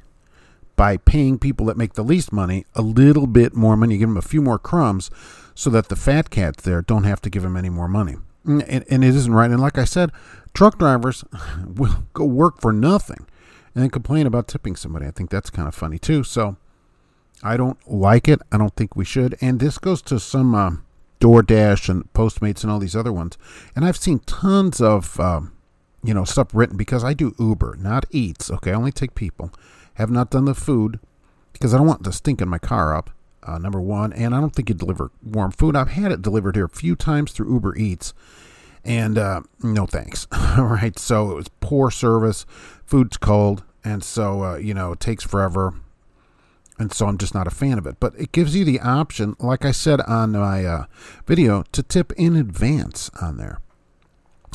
by 0.76 0.96
paying 0.96 1.38
people 1.38 1.66
that 1.66 1.76
make 1.76 1.94
the 1.94 2.04
least 2.04 2.32
money 2.32 2.64
a 2.74 2.82
little 2.82 3.26
bit 3.26 3.54
more 3.54 3.76
money. 3.76 3.94
You 3.94 4.00
give 4.00 4.08
them 4.08 4.16
a 4.16 4.22
few 4.22 4.40
more 4.40 4.58
crumbs 4.58 5.10
so 5.54 5.70
that 5.70 5.88
the 5.88 5.96
fat 5.96 6.30
cats 6.30 6.62
there 6.62 6.82
don't 6.82 7.04
have 7.04 7.20
to 7.22 7.30
give 7.30 7.42
them 7.42 7.56
any 7.56 7.68
more 7.68 7.88
money. 7.88 8.16
Mm, 8.46 8.64
and, 8.68 8.84
and 8.88 9.04
it 9.04 9.14
isn't 9.14 9.32
right. 9.32 9.50
And 9.50 9.60
like 9.60 9.76
i 9.76 9.84
said 9.84 10.10
truck 10.54 10.78
drivers 10.78 11.24
will 11.66 12.04
go 12.14 12.24
work 12.24 12.60
for 12.60 12.72
nothing 12.72 13.26
and 13.74 13.82
then 13.82 13.90
complain 13.90 14.26
about 14.26 14.48
tipping 14.48 14.76
somebody. 14.76 15.06
I 15.06 15.10
think 15.10 15.30
that's 15.30 15.50
kind 15.50 15.68
of 15.68 15.74
funny 15.74 15.98
too. 15.98 16.22
So 16.24 16.56
I 17.42 17.56
don't 17.56 17.78
like 17.90 18.28
it. 18.28 18.40
I 18.50 18.58
don't 18.58 18.74
think 18.74 18.96
we 18.96 19.04
should. 19.04 19.36
And 19.40 19.60
this 19.60 19.78
goes 19.78 20.02
to 20.02 20.18
some 20.18 20.54
uh, 20.54 20.70
DoorDash 21.20 21.88
and 21.88 22.12
Postmates 22.12 22.62
and 22.62 22.70
all 22.70 22.78
these 22.78 22.96
other 22.96 23.12
ones. 23.12 23.38
And 23.76 23.84
I've 23.84 23.96
seen 23.96 24.20
tons 24.20 24.80
of 24.80 25.18
um, 25.20 25.52
you 26.02 26.14
know 26.14 26.24
stuff 26.24 26.48
written 26.52 26.76
because 26.76 27.04
I 27.04 27.14
do 27.14 27.34
Uber, 27.38 27.76
not 27.78 28.06
Eats. 28.10 28.50
Okay, 28.50 28.72
I 28.72 28.74
only 28.74 28.92
take 28.92 29.14
people. 29.14 29.52
Have 29.94 30.10
not 30.10 30.30
done 30.30 30.44
the 30.44 30.54
food 30.54 31.00
because 31.52 31.74
I 31.74 31.78
don't 31.78 31.86
want 31.86 32.04
the 32.04 32.12
stink 32.12 32.40
in 32.40 32.48
my 32.48 32.58
car 32.58 32.94
up. 32.94 33.10
Uh, 33.42 33.56
number 33.56 33.80
one, 33.80 34.12
and 34.12 34.34
I 34.34 34.40
don't 34.40 34.54
think 34.54 34.68
you 34.68 34.74
deliver 34.74 35.10
warm 35.24 35.52
food. 35.52 35.74
I've 35.74 35.88
had 35.88 36.12
it 36.12 36.20
delivered 36.20 36.54
here 36.54 36.66
a 36.66 36.68
few 36.68 36.94
times 36.94 37.32
through 37.32 37.50
Uber 37.52 37.76
Eats, 37.76 38.12
and 38.84 39.16
uh, 39.16 39.40
no 39.62 39.86
thanks. 39.86 40.26
All 40.32 40.64
right, 40.64 40.98
so 40.98 41.30
it 41.30 41.34
was 41.34 41.48
poor 41.60 41.90
service. 41.90 42.44
Food's 42.84 43.16
cold 43.16 43.62
and 43.84 44.04
so 44.04 44.42
uh, 44.42 44.56
you 44.56 44.74
know 44.74 44.92
it 44.92 45.00
takes 45.00 45.24
forever 45.24 45.74
and 46.78 46.92
so 46.92 47.06
i'm 47.06 47.18
just 47.18 47.34
not 47.34 47.46
a 47.46 47.50
fan 47.50 47.78
of 47.78 47.86
it. 47.86 47.96
But 48.00 48.14
it 48.18 48.32
gives 48.32 48.54
you 48.54 48.64
the 48.64 48.80
option 48.80 49.36
like 49.38 49.64
i 49.64 49.72
said 49.72 50.00
on 50.02 50.32
my 50.32 50.64
uh, 50.64 50.84
video 51.26 51.64
to 51.72 51.82
tip 51.82 52.12
in 52.12 52.36
advance 52.36 53.10
on 53.20 53.36
there. 53.36 53.60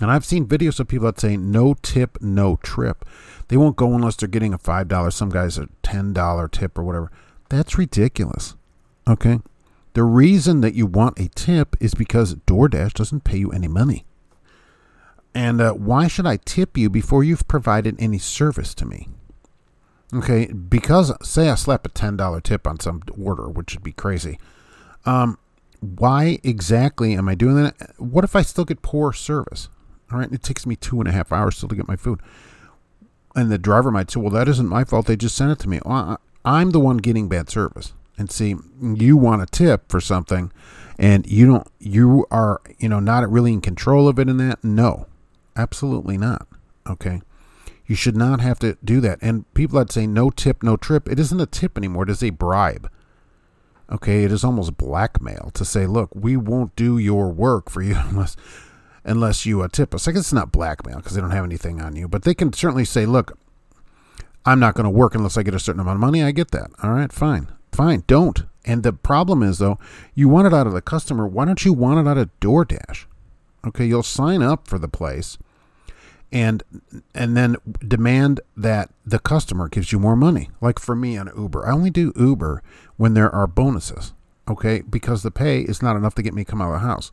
And 0.01 0.10
i've 0.10 0.25
seen 0.25 0.48
videos 0.48 0.80
of 0.80 0.88
people 0.88 1.06
that 1.06 1.20
say 1.20 1.38
no 1.38 1.75
tip 1.75 2.18
no 2.22 2.58
trip. 2.63 3.06
They 3.48 3.58
won't 3.58 3.75
go 3.75 3.94
unless 3.94 4.15
they're 4.15 4.27
getting 4.27 4.53
a 4.53 4.58
five 4.58 4.88
dollar 4.88 5.12
some 5.12 5.30
guys 5.30 5.58
a 5.58 5.68
ten 5.82 6.13
dollar 6.13 6.48
tip 6.48 6.77
or 6.77 6.84
whatever. 6.84 7.12
That's 7.50 7.77
ridiculous. 7.77 8.56
Okay? 9.08 9.39
The 9.94 10.03
reason 10.03 10.62
that 10.62 10.74
you 10.74 10.88
want 10.88 11.20
a 11.20 11.30
tip 11.30 11.75
is 11.80 11.94
because 11.94 12.36
DoorDash 12.36 12.94
doesn't 12.94 13.24
pay 13.24 13.38
you 13.38 13.51
any 13.51 13.68
money. 13.68 14.06
And 15.36 15.62
uh, 15.62 15.74
why 15.74 16.08
should 16.08 16.25
I 16.25 16.38
tip 16.38 16.77
you 16.77 16.89
before 16.89 17.24
you've 17.24 17.48
provided 17.48 17.96
any 18.00 18.18
service 18.18 18.74
to 18.75 18.86
me? 18.86 19.10
Okay, 20.13 20.46
because 20.48 21.12
say 21.27 21.50
I 21.50 21.55
slap 21.55 21.86
a 21.86 21.89
ten 21.89 22.15
dollar 22.15 22.39
tip 22.39 22.67
on 22.67 22.79
some 22.79 23.01
order, 23.20 23.50
which 23.50 23.74
would 23.74 23.84
be 23.84 23.93
crazy. 23.93 24.38
Um, 25.05 25.38
why 25.79 26.39
exactly 26.43 27.13
am 27.13 27.27
I 27.27 27.36
doing 27.36 27.55
that? 27.55 27.93
What 27.98 28.24
if 28.24 28.36
I 28.36 28.41
still 28.41 28.65
get 28.65 28.82
poor 28.82 29.12
service? 29.12 29.70
All 30.12 30.20
right, 30.20 30.32
it 30.32 30.43
takes 30.43 30.65
me 30.65 30.75
two 30.75 31.00
and 31.00 31.08
a 31.08 31.12
half 31.12 31.32
hours 31.32 31.58
still 31.58 31.70
to 31.70 31.75
get 31.75 31.88
my 31.88 31.96
food, 31.96 32.20
and 33.36 33.51
the 33.51 33.58
driver 33.58 33.89
might 33.91 34.12
say, 34.12 34.20
"Well, 34.20 34.29
that 34.29 34.48
isn't 34.48 34.67
my 34.67 34.84
fault. 34.84 35.08
They 35.08 35.15
just 35.15 35.36
sent 35.36 35.51
it 35.51 35.60
to 35.60 35.70
me." 35.70 35.79
Well, 35.84 36.20
I'm 36.46 36.72
the 36.72 36.79
one 36.79 36.98
getting 36.98 37.27
bad 37.27 37.50
service. 37.50 37.93
And 38.15 38.32
see, 38.32 38.55
you 38.79 39.17
want 39.17 39.41
a 39.41 39.48
tip 39.48 39.89
for 39.89 40.00
something, 40.00 40.51
and 41.00 41.25
you 41.25 41.48
don't. 41.48 41.67
You 41.79 42.27
are, 42.29 42.62
you 42.77 42.88
know, 42.88 43.00
not 43.00 43.29
really 43.32 43.53
in 43.53 43.62
control 43.62 44.08
of 44.08 44.20
it. 44.20 44.29
In 44.29 44.38
that, 44.38 44.63
no, 44.63 45.08
absolutely 45.55 46.20
not. 46.20 46.48
Okay. 46.88 47.22
You 47.85 47.95
should 47.95 48.15
not 48.15 48.39
have 48.39 48.59
to 48.59 48.77
do 48.83 49.01
that. 49.01 49.19
And 49.21 49.51
people 49.53 49.77
that 49.79 49.91
say 49.91 50.07
no 50.07 50.29
tip, 50.29 50.63
no 50.63 50.77
trip, 50.77 51.09
it 51.09 51.19
isn't 51.19 51.39
a 51.39 51.45
tip 51.45 51.77
anymore. 51.77 52.03
It 52.03 52.09
is 52.09 52.23
a 52.23 52.29
bribe. 52.29 52.89
Okay, 53.91 54.23
it 54.23 54.31
is 54.31 54.43
almost 54.43 54.77
blackmail 54.77 55.51
to 55.53 55.65
say, 55.65 55.85
look, 55.85 56.09
we 56.15 56.37
won't 56.37 56.75
do 56.75 56.97
your 56.97 57.29
work 57.29 57.69
for 57.69 57.81
you 57.81 57.95
unless 58.09 58.35
unless 59.05 59.45
you 59.45 59.61
uh, 59.61 59.67
tip 59.67 59.93
us. 59.93 60.07
I 60.07 60.11
guess 60.11 60.21
it's 60.21 60.33
not 60.33 60.53
blackmail 60.53 60.97
because 60.97 61.13
they 61.13 61.21
don't 61.21 61.31
have 61.31 61.43
anything 61.43 61.81
on 61.81 61.95
you, 61.95 62.07
but 62.07 62.23
they 62.23 62.33
can 62.33 62.53
certainly 62.53 62.85
say, 62.85 63.05
look, 63.05 63.37
I'm 64.45 64.61
not 64.61 64.75
going 64.75 64.85
to 64.85 64.89
work 64.89 65.13
unless 65.13 65.37
I 65.37 65.43
get 65.43 65.53
a 65.53 65.59
certain 65.59 65.81
amount 65.81 65.97
of 65.97 66.01
money. 66.01 66.23
I 66.23 66.31
get 66.31 66.51
that. 66.51 66.71
All 66.81 66.91
right, 66.91 67.11
fine, 67.11 67.49
fine. 67.73 68.03
Don't. 68.07 68.43
And 68.65 68.83
the 68.83 68.93
problem 68.93 69.43
is 69.43 69.57
though, 69.57 69.77
you 70.15 70.29
want 70.29 70.47
it 70.47 70.53
out 70.53 70.67
of 70.67 70.73
the 70.73 70.81
customer. 70.81 71.27
Why 71.27 71.43
don't 71.43 71.65
you 71.65 71.73
want 71.73 71.99
it 71.99 72.09
out 72.09 72.17
of 72.17 72.29
DoorDash? 72.39 73.05
Okay, 73.67 73.85
you'll 73.85 74.03
sign 74.03 74.41
up 74.41 74.67
for 74.67 74.79
the 74.79 74.87
place 74.87 75.37
and 76.33 76.63
and 77.13 77.37
then 77.37 77.55
demand 77.87 78.41
that 78.57 78.89
the 79.05 79.19
customer 79.19 79.69
gives 79.69 79.91
you 79.91 79.99
more 79.99 80.15
money. 80.15 80.49
Like 80.59 80.79
for 80.79 80.95
me 80.95 81.15
on 81.15 81.29
Uber, 81.37 81.65
I 81.65 81.71
only 81.71 81.91
do 81.91 82.11
Uber 82.15 82.63
when 82.97 83.13
there 83.13 83.33
are 83.33 83.45
bonuses, 83.47 84.13
okay? 84.49 84.81
Because 84.81 85.21
the 85.21 85.31
pay 85.31 85.61
is 85.61 85.81
not 85.81 85.95
enough 85.95 86.15
to 86.15 86.23
get 86.23 86.33
me 86.33 86.43
to 86.43 86.49
come 86.49 86.61
out 86.61 86.73
of 86.73 86.81
the 86.81 86.87
house. 86.87 87.11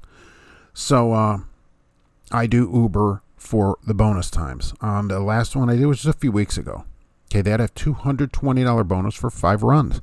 So 0.72 1.12
uh, 1.12 1.38
I 2.32 2.46
do 2.46 2.70
Uber 2.72 3.22
for 3.36 3.76
the 3.86 3.94
bonus 3.94 4.30
times. 4.30 4.72
On 4.80 5.08
the 5.08 5.20
last 5.20 5.54
one 5.54 5.68
I 5.68 5.76
did 5.76 5.86
was 5.86 6.02
just 6.02 6.16
a 6.16 6.18
few 6.18 6.32
weeks 6.32 6.56
ago. 6.56 6.84
Okay, 7.26 7.42
they 7.42 7.50
had 7.50 7.60
a 7.60 7.68
two 7.68 7.92
hundred 7.92 8.32
twenty 8.32 8.64
dollar 8.64 8.84
bonus 8.84 9.14
for 9.14 9.30
five 9.30 9.62
runs. 9.62 10.00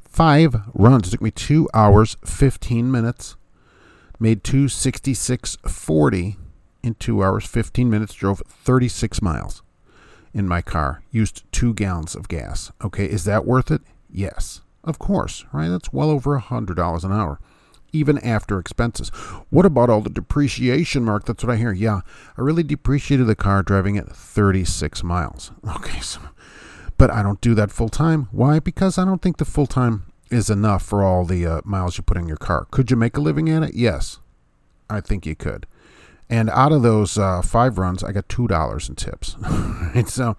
Five 0.00 0.56
runs 0.74 1.08
it 1.08 1.10
took 1.12 1.22
me 1.22 1.30
two 1.30 1.68
hours 1.72 2.16
fifteen 2.24 2.90
minutes. 2.90 3.36
Made 4.18 4.42
two 4.42 4.68
sixty 4.68 5.14
six 5.14 5.56
forty 5.66 6.38
in 6.82 6.94
two 6.94 7.22
hours, 7.22 7.46
15 7.46 7.88
minutes, 7.88 8.14
drove 8.14 8.42
36 8.46 9.22
miles 9.22 9.62
in 10.34 10.48
my 10.48 10.62
car, 10.62 11.02
used 11.10 11.44
two 11.52 11.74
gallons 11.74 12.14
of 12.14 12.28
gas. 12.28 12.72
Okay, 12.82 13.04
is 13.04 13.24
that 13.24 13.44
worth 13.44 13.70
it? 13.70 13.82
Yes, 14.10 14.62
of 14.84 14.98
course, 14.98 15.44
right? 15.52 15.68
That's 15.68 15.92
well 15.92 16.10
over 16.10 16.36
a 16.36 16.42
$100 16.42 17.04
an 17.04 17.12
hour, 17.12 17.38
even 17.92 18.18
after 18.18 18.58
expenses. 18.58 19.10
What 19.50 19.66
about 19.66 19.90
all 19.90 20.00
the 20.00 20.10
depreciation, 20.10 21.04
Mark? 21.04 21.26
That's 21.26 21.44
what 21.44 21.52
I 21.52 21.56
hear. 21.56 21.72
Yeah, 21.72 22.00
I 22.36 22.40
really 22.40 22.62
depreciated 22.62 23.26
the 23.26 23.36
car 23.36 23.62
driving 23.62 23.96
it 23.96 24.10
36 24.10 25.02
miles. 25.02 25.52
Okay, 25.76 26.00
so, 26.00 26.20
but 26.96 27.10
I 27.10 27.22
don't 27.22 27.40
do 27.40 27.54
that 27.54 27.70
full 27.70 27.88
time. 27.88 28.28
Why? 28.30 28.58
Because 28.58 28.98
I 28.98 29.04
don't 29.04 29.22
think 29.22 29.36
the 29.36 29.44
full 29.44 29.66
time 29.66 30.04
is 30.30 30.48
enough 30.48 30.82
for 30.82 31.02
all 31.02 31.24
the 31.24 31.46
uh, 31.46 31.60
miles 31.64 31.98
you 31.98 32.02
put 32.02 32.16
in 32.16 32.26
your 32.26 32.36
car. 32.38 32.66
Could 32.70 32.90
you 32.90 32.96
make 32.96 33.16
a 33.16 33.20
living 33.20 33.50
at 33.50 33.62
it? 33.62 33.74
Yes, 33.74 34.18
I 34.88 35.00
think 35.00 35.26
you 35.26 35.34
could. 35.34 35.66
And 36.28 36.48
out 36.50 36.72
of 36.72 36.82
those 36.82 37.18
uh, 37.18 37.42
five 37.42 37.78
runs, 37.78 38.02
I 38.02 38.12
got 38.12 38.28
two 38.28 38.48
dollars 38.48 38.88
in 38.88 38.94
tips. 38.94 39.36
right? 39.40 40.08
So, 40.08 40.36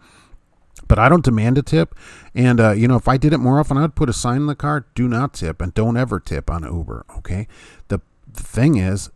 but 0.88 0.98
I 0.98 1.08
don't 1.08 1.24
demand 1.24 1.58
a 1.58 1.62
tip. 1.62 1.96
And 2.34 2.60
uh, 2.60 2.72
you 2.72 2.88
know, 2.88 2.96
if 2.96 3.08
I 3.08 3.18
did 3.18 3.34
it 3.34 3.38
more 3.38 3.60
often, 3.60 3.78
I'd 3.78 3.96
put 3.96 4.10
a 4.10 4.14
sign 4.14 4.38
in 4.38 4.48
the 4.48 4.56
car: 4.56 4.86
"Do 4.96 5.08
not 5.08 5.34
tip," 5.34 5.62
and 5.62 5.74
don't 5.74 5.98
ever 5.98 6.20
tip 6.20 6.50
on 6.50 6.64
Uber. 6.64 7.06
Okay. 7.18 7.48
The, 7.90 8.00
the 8.32 8.44
thing 8.44 8.78
is, 8.78 9.12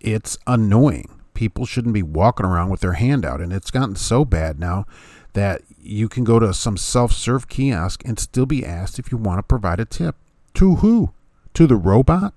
it's 0.00 0.38
annoying. 0.46 1.20
People 1.34 1.66
shouldn't 1.66 1.94
be 1.94 2.02
walking 2.02 2.46
around 2.46 2.70
with 2.70 2.80
their 2.80 2.94
hand 2.94 3.24
out, 3.24 3.40
and 3.40 3.52
it's 3.52 3.70
gotten 3.70 3.94
so 3.94 4.24
bad 4.24 4.58
now 4.58 4.86
that 5.34 5.62
you 5.80 6.08
can 6.08 6.24
go 6.24 6.38
to 6.38 6.52
some 6.52 6.76
self-serve 6.76 7.48
kiosk 7.48 8.02
and 8.04 8.18
still 8.18 8.46
be 8.46 8.66
asked 8.66 8.98
if 8.98 9.12
you 9.12 9.18
want 9.18 9.38
to 9.38 9.42
provide 9.42 9.78
a 9.78 9.84
tip. 9.84 10.16
To 10.54 10.76
who? 10.76 11.12
To 11.54 11.66
the 11.66 11.76
robot? 11.76 12.34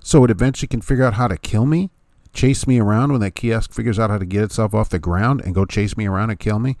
So 0.00 0.22
it 0.24 0.30
eventually 0.30 0.68
can 0.68 0.80
figure 0.80 1.04
out 1.04 1.14
how 1.14 1.26
to 1.26 1.36
kill 1.36 1.66
me? 1.66 1.90
Chase 2.34 2.66
me 2.66 2.78
around 2.78 3.12
when 3.12 3.20
that 3.20 3.34
kiosk 3.34 3.72
figures 3.72 3.98
out 3.98 4.10
how 4.10 4.18
to 4.18 4.26
get 4.26 4.44
itself 4.44 4.74
off 4.74 4.90
the 4.90 4.98
ground 4.98 5.40
and 5.44 5.54
go 5.54 5.64
chase 5.64 5.96
me 5.96 6.06
around 6.06 6.30
and 6.30 6.38
kill 6.38 6.58
me? 6.58 6.76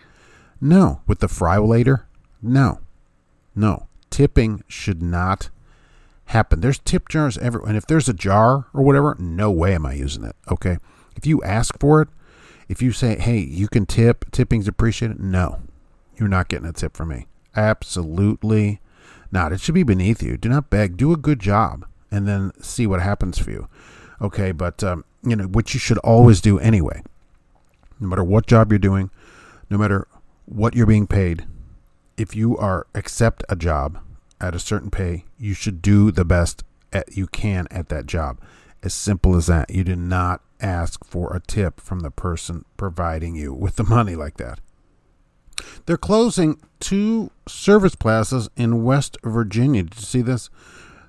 No. 0.60 1.00
With 1.06 1.20
the 1.20 1.26
friolator? 1.26 2.04
No. 2.42 2.80
No. 3.54 3.86
Tipping 4.10 4.62
should 4.68 5.02
not 5.02 5.50
happen. 6.26 6.60
There's 6.60 6.78
tip 6.78 7.08
jars 7.08 7.38
everywhere. 7.38 7.68
And 7.68 7.76
if 7.76 7.86
there's 7.86 8.08
a 8.08 8.14
jar 8.14 8.66
or 8.74 8.82
whatever, 8.82 9.16
no 9.18 9.50
way 9.50 9.74
am 9.74 9.86
I 9.86 9.94
using 9.94 10.24
it. 10.24 10.36
Okay. 10.50 10.78
If 11.16 11.26
you 11.26 11.42
ask 11.42 11.78
for 11.78 12.02
it, 12.02 12.08
if 12.68 12.80
you 12.82 12.92
say, 12.92 13.18
hey, 13.18 13.38
you 13.38 13.68
can 13.68 13.86
tip, 13.86 14.30
tipping's 14.30 14.68
appreciated, 14.68 15.20
no. 15.20 15.60
You're 16.16 16.28
not 16.28 16.48
getting 16.48 16.68
a 16.68 16.72
tip 16.72 16.96
from 16.96 17.08
me. 17.08 17.26
Absolutely 17.54 18.80
not. 19.30 19.52
It 19.52 19.60
should 19.60 19.74
be 19.74 19.82
beneath 19.82 20.22
you. 20.22 20.36
Do 20.36 20.48
not 20.48 20.70
beg. 20.70 20.96
Do 20.96 21.12
a 21.12 21.16
good 21.16 21.40
job 21.40 21.86
and 22.10 22.26
then 22.26 22.52
see 22.60 22.86
what 22.86 23.00
happens 23.00 23.38
for 23.38 23.50
you. 23.50 23.68
Okay, 24.20 24.52
but 24.52 24.82
um, 24.84 25.04
you 25.22 25.36
know, 25.36 25.44
what 25.44 25.74
you 25.74 25.80
should 25.80 25.98
always 25.98 26.40
do 26.40 26.58
anyway. 26.58 27.02
No 28.00 28.08
matter 28.08 28.24
what 28.24 28.46
job 28.46 28.70
you're 28.70 28.78
doing, 28.78 29.10
no 29.70 29.78
matter 29.78 30.06
what 30.46 30.74
you're 30.74 30.86
being 30.86 31.06
paid, 31.06 31.46
if 32.16 32.36
you 32.36 32.56
are 32.58 32.86
accept 32.94 33.44
a 33.48 33.56
job 33.56 33.98
at 34.40 34.54
a 34.54 34.58
certain 34.58 34.90
pay, 34.90 35.24
you 35.38 35.54
should 35.54 35.80
do 35.80 36.10
the 36.10 36.24
best 36.24 36.64
at, 36.92 37.16
you 37.16 37.26
can 37.26 37.66
at 37.70 37.88
that 37.88 38.06
job. 38.06 38.40
As 38.82 38.92
simple 38.92 39.34
as 39.36 39.46
that. 39.46 39.70
You 39.70 39.84
do 39.84 39.96
not 39.96 40.42
ask 40.60 41.04
for 41.04 41.34
a 41.34 41.40
tip 41.40 41.80
from 41.80 42.00
the 42.00 42.10
person 42.10 42.64
providing 42.76 43.34
you 43.34 43.52
with 43.52 43.76
the 43.76 43.84
money 43.88 44.14
like 44.14 44.36
that. 44.36 44.60
They're 45.86 45.96
closing 45.96 46.60
two 46.80 47.30
service 47.48 47.94
plazas 47.94 48.50
in 48.56 48.84
West 48.84 49.16
Virginia. 49.22 49.84
Did 49.84 49.96
you 49.96 50.02
see 50.02 50.22
this? 50.22 50.50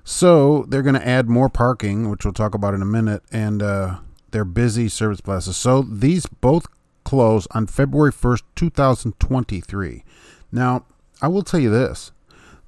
So 0.08 0.64
they're 0.68 0.84
going 0.84 0.94
to 0.94 1.06
add 1.06 1.28
more 1.28 1.48
parking, 1.48 2.08
which 2.08 2.24
we'll 2.24 2.32
talk 2.32 2.54
about 2.54 2.74
in 2.74 2.80
a 2.80 2.86
minute, 2.86 3.24
and 3.32 3.60
uh, 3.60 3.98
they're 4.30 4.44
busy 4.44 4.88
service 4.88 5.20
plazas. 5.20 5.56
So 5.56 5.82
these 5.82 6.26
both 6.26 6.68
close 7.02 7.48
on 7.50 7.66
February 7.66 8.12
1st, 8.12 8.42
2023. 8.54 10.04
Now, 10.52 10.84
I 11.20 11.26
will 11.26 11.42
tell 11.42 11.58
you 11.58 11.70
this 11.70 12.12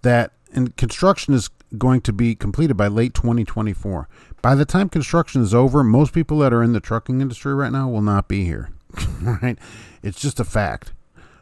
that 0.02 0.32
and 0.52 0.76
construction 0.76 1.32
is 1.32 1.48
going 1.76 2.00
to 2.00 2.12
be 2.12 2.34
completed 2.34 2.76
by 2.76 2.88
late 2.88 3.14
2024. 3.14 4.08
By 4.42 4.56
the 4.56 4.64
time 4.64 4.88
construction 4.88 5.40
is 5.40 5.54
over, 5.54 5.84
most 5.84 6.12
people 6.12 6.38
that 6.40 6.52
are 6.52 6.64
in 6.64 6.72
the 6.72 6.80
trucking 6.80 7.20
industry 7.20 7.54
right 7.54 7.70
now 7.70 7.88
will 7.88 8.02
not 8.02 8.26
be 8.26 8.46
here. 8.46 8.70
right? 9.22 9.56
It's 10.02 10.20
just 10.20 10.40
a 10.40 10.44
fact. 10.44 10.92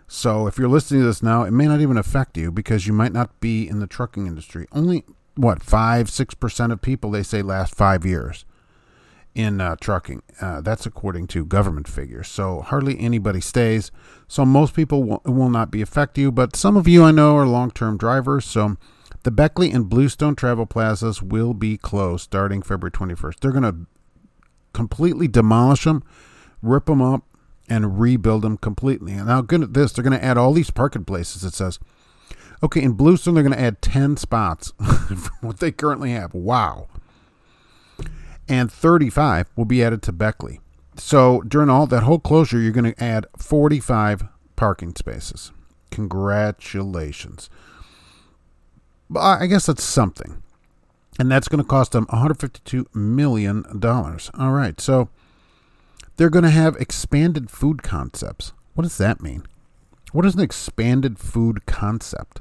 So 0.09 0.47
if 0.47 0.59
you're 0.59 0.69
listening 0.69 1.01
to 1.01 1.07
this 1.07 1.23
now, 1.23 1.45
it 1.45 1.53
may 1.53 1.67
not 1.67 1.81
even 1.81 1.97
affect 1.97 2.37
you 2.37 2.53
because 2.53 2.87
you 2.87 2.93
might 2.93 3.15
not 3.15 3.41
be 3.41 3.67
in 3.67 3.79
the 3.79 3.87
trucking 3.87 4.27
industry. 4.27 4.67
Only 4.73 5.05
what 5.37 5.63
five, 5.63 6.11
six 6.11 6.35
percent 6.35 6.73
of 6.73 6.83
people 6.83 7.11
they 7.11 7.23
say 7.23 7.43
last 7.43 7.75
five 7.75 8.05
years 8.05 8.45
in 9.35 9.61
uh, 9.61 9.77
trucking. 9.81 10.23
Uh, 10.41 10.63
that's 10.63 10.87
according 10.87 11.27
to 11.29 11.45
government 11.45 11.87
figures. 11.87 12.27
So 12.27 12.63
hardly 12.63 12.99
anybody 12.99 13.41
stays. 13.41 13.93
So 14.27 14.47
most 14.47 14.75
people 14.75 15.05
will, 15.05 15.23
will 15.27 15.51
not 15.51 15.71
be 15.71 15.83
affect 15.83 16.17
you, 16.17 16.33
but 16.33 16.57
some 16.57 16.77
of 16.77 16.89
you 16.89 17.05
I 17.05 17.11
know 17.11 17.37
are 17.37 17.47
long-term 17.47 17.99
drivers. 17.99 18.47
So 18.47 18.77
the 19.25 19.31
Beckley 19.31 19.71
and 19.71 19.91
Bluestone 19.91 20.37
travel 20.37 20.65
plazas 20.65 21.23
will 21.23 21.53
be 21.53 21.77
closed 21.77 22.25
starting 22.25 22.63
February 22.63 22.93
21st. 22.93 23.41
They're 23.41 23.53
going 23.53 23.63
to 23.63 23.87
completely 24.73 25.29
demolish 25.29 25.85
them, 25.85 26.03
rip 26.63 26.87
them 26.87 27.03
up, 27.03 27.25
and 27.69 28.01
rebuild 28.01 28.43
them 28.43 28.57
completely. 28.57 29.13
And 29.13 29.27
now, 29.27 29.43
good 29.43 29.63
at 29.63 29.75
this, 29.75 29.93
they're 29.93 30.05
going 30.05 30.19
to 30.19 30.25
add 30.25 30.39
all 30.39 30.53
these 30.53 30.71
parking 30.71 31.05
places. 31.05 31.45
It 31.45 31.55
says, 31.55 31.79
okay, 32.63 32.83
in 32.83 32.93
Bluestone 32.93 33.35
they're 33.35 33.43
going 33.43 33.53
to 33.53 33.61
add 33.61 33.83
10 33.83 34.17
spots 34.17 34.73
from 34.79 35.33
what 35.41 35.59
they 35.59 35.73
currently 35.73 36.13
have. 36.13 36.35
Wow. 36.35 36.89
And 38.49 38.71
35 38.71 39.49
will 39.57 39.65
be 39.65 39.83
added 39.83 40.03
to 40.03 40.13
Beckley. 40.13 40.61
So 40.97 41.43
during 41.43 41.69
all 41.69 41.87
that 41.87 42.05
whole 42.05 42.19
closure, 42.21 42.59
you're 42.59 42.73
going 42.73 42.93
to 42.93 43.03
add 43.03 43.27
45 43.39 44.25
parking 44.55 44.95
spaces. 44.95 45.53
Congratulations. 45.91 47.51
But 49.09 49.21
I 49.21 49.47
guess 49.47 49.67
that's 49.67 49.85
something. 49.85 50.43
And 51.19 51.31
that's 51.31 51.49
going 51.49 51.63
to 51.63 51.69
cost 51.69 51.93
them 51.93 52.07
$152 52.07 52.95
million. 52.95 53.65
All 53.85 54.53
right. 54.53 54.81
So 54.81 55.09
they're 56.17 56.31
going 56.31 56.45
to 56.45 56.51
have 56.51 56.77
expanded 56.77 57.51
food 57.51 57.83
concepts. 57.83 58.53
What 58.75 58.83
does 58.83 58.99
that 58.99 59.23
mean? 59.23 59.47
What 60.13 60.27
is 60.27 60.35
an 60.35 60.41
expanded 60.41 61.19
food 61.19 61.67
concept? 61.67 62.41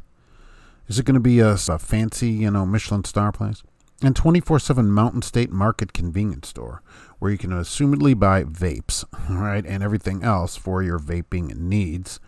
Is 0.88 1.00
it 1.00 1.06
going 1.06 1.16
to 1.16 1.20
be 1.20 1.40
a, 1.40 1.54
a 1.54 1.80
fancy, 1.80 2.30
you 2.30 2.52
know, 2.52 2.66
Michelin 2.66 3.04
star 3.04 3.32
place? 3.32 3.64
And 4.02 4.16
24 4.16 4.60
7 4.60 4.92
Mountain 4.92 5.22
State 5.22 5.52
Market 5.52 5.94
convenience 5.94 6.50
store 6.50 6.82
where 7.20 7.32
you 7.32 7.38
can 7.38 7.52
assumedly 7.52 8.18
buy 8.18 8.44
vapes, 8.44 9.04
all 9.30 9.38
right, 9.42 9.66
and 9.66 9.82
everything 9.82 10.24
else 10.24 10.56
for 10.56 10.84
your 10.84 11.00
vaping 11.00 11.56
needs, 11.56 12.20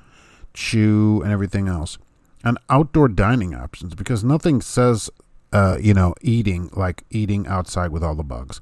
chew, 0.54 1.22
and 1.24 1.32
everything 1.32 1.68
else. 1.68 1.98
And 2.44 2.58
outdoor 2.70 3.10
dining 3.10 3.54
options 3.54 3.96
because 3.96 4.24
nothing 4.24 4.62
says, 4.62 5.10
uh, 5.52 5.78
you 5.80 5.94
know, 5.94 6.16
eating 6.22 6.70
like 6.74 7.04
eating 7.10 7.48
outside 7.48 7.92
with 7.92 8.04
all 8.04 8.16
the 8.16 8.24
bugs. 8.24 8.62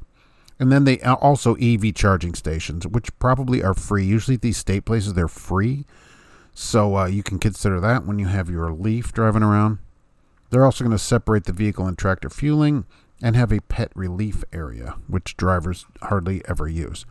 And 0.59 0.71
then 0.71 0.85
they 0.85 0.99
also 1.01 1.55
EV 1.55 1.93
charging 1.93 2.33
stations, 2.33 2.87
which 2.87 3.17
probably 3.19 3.61
are 3.61 3.73
free. 3.73 4.05
Usually 4.05 4.37
these 4.37 4.57
state 4.57 4.85
places 4.85 5.13
they're 5.13 5.27
free, 5.27 5.85
so 6.53 6.97
uh, 6.97 7.05
you 7.05 7.23
can 7.23 7.39
consider 7.39 7.81
that 7.81 8.05
when 8.05 8.17
you 8.17 8.27
have 8.27 8.49
your 8.49 8.71
Leaf 8.71 9.11
driving 9.11 9.43
around. 9.43 9.79
They're 10.49 10.65
also 10.65 10.83
going 10.83 10.95
to 10.95 11.03
separate 11.03 11.45
the 11.45 11.53
vehicle 11.53 11.87
and 11.87 11.97
tractor 11.97 12.29
fueling 12.29 12.85
and 13.21 13.35
have 13.35 13.51
a 13.51 13.61
pet 13.61 13.91
relief 13.95 14.43
area, 14.53 14.95
which 15.07 15.37
drivers 15.37 15.85
hardly 16.03 16.41
ever 16.47 16.67
use. 16.67 17.05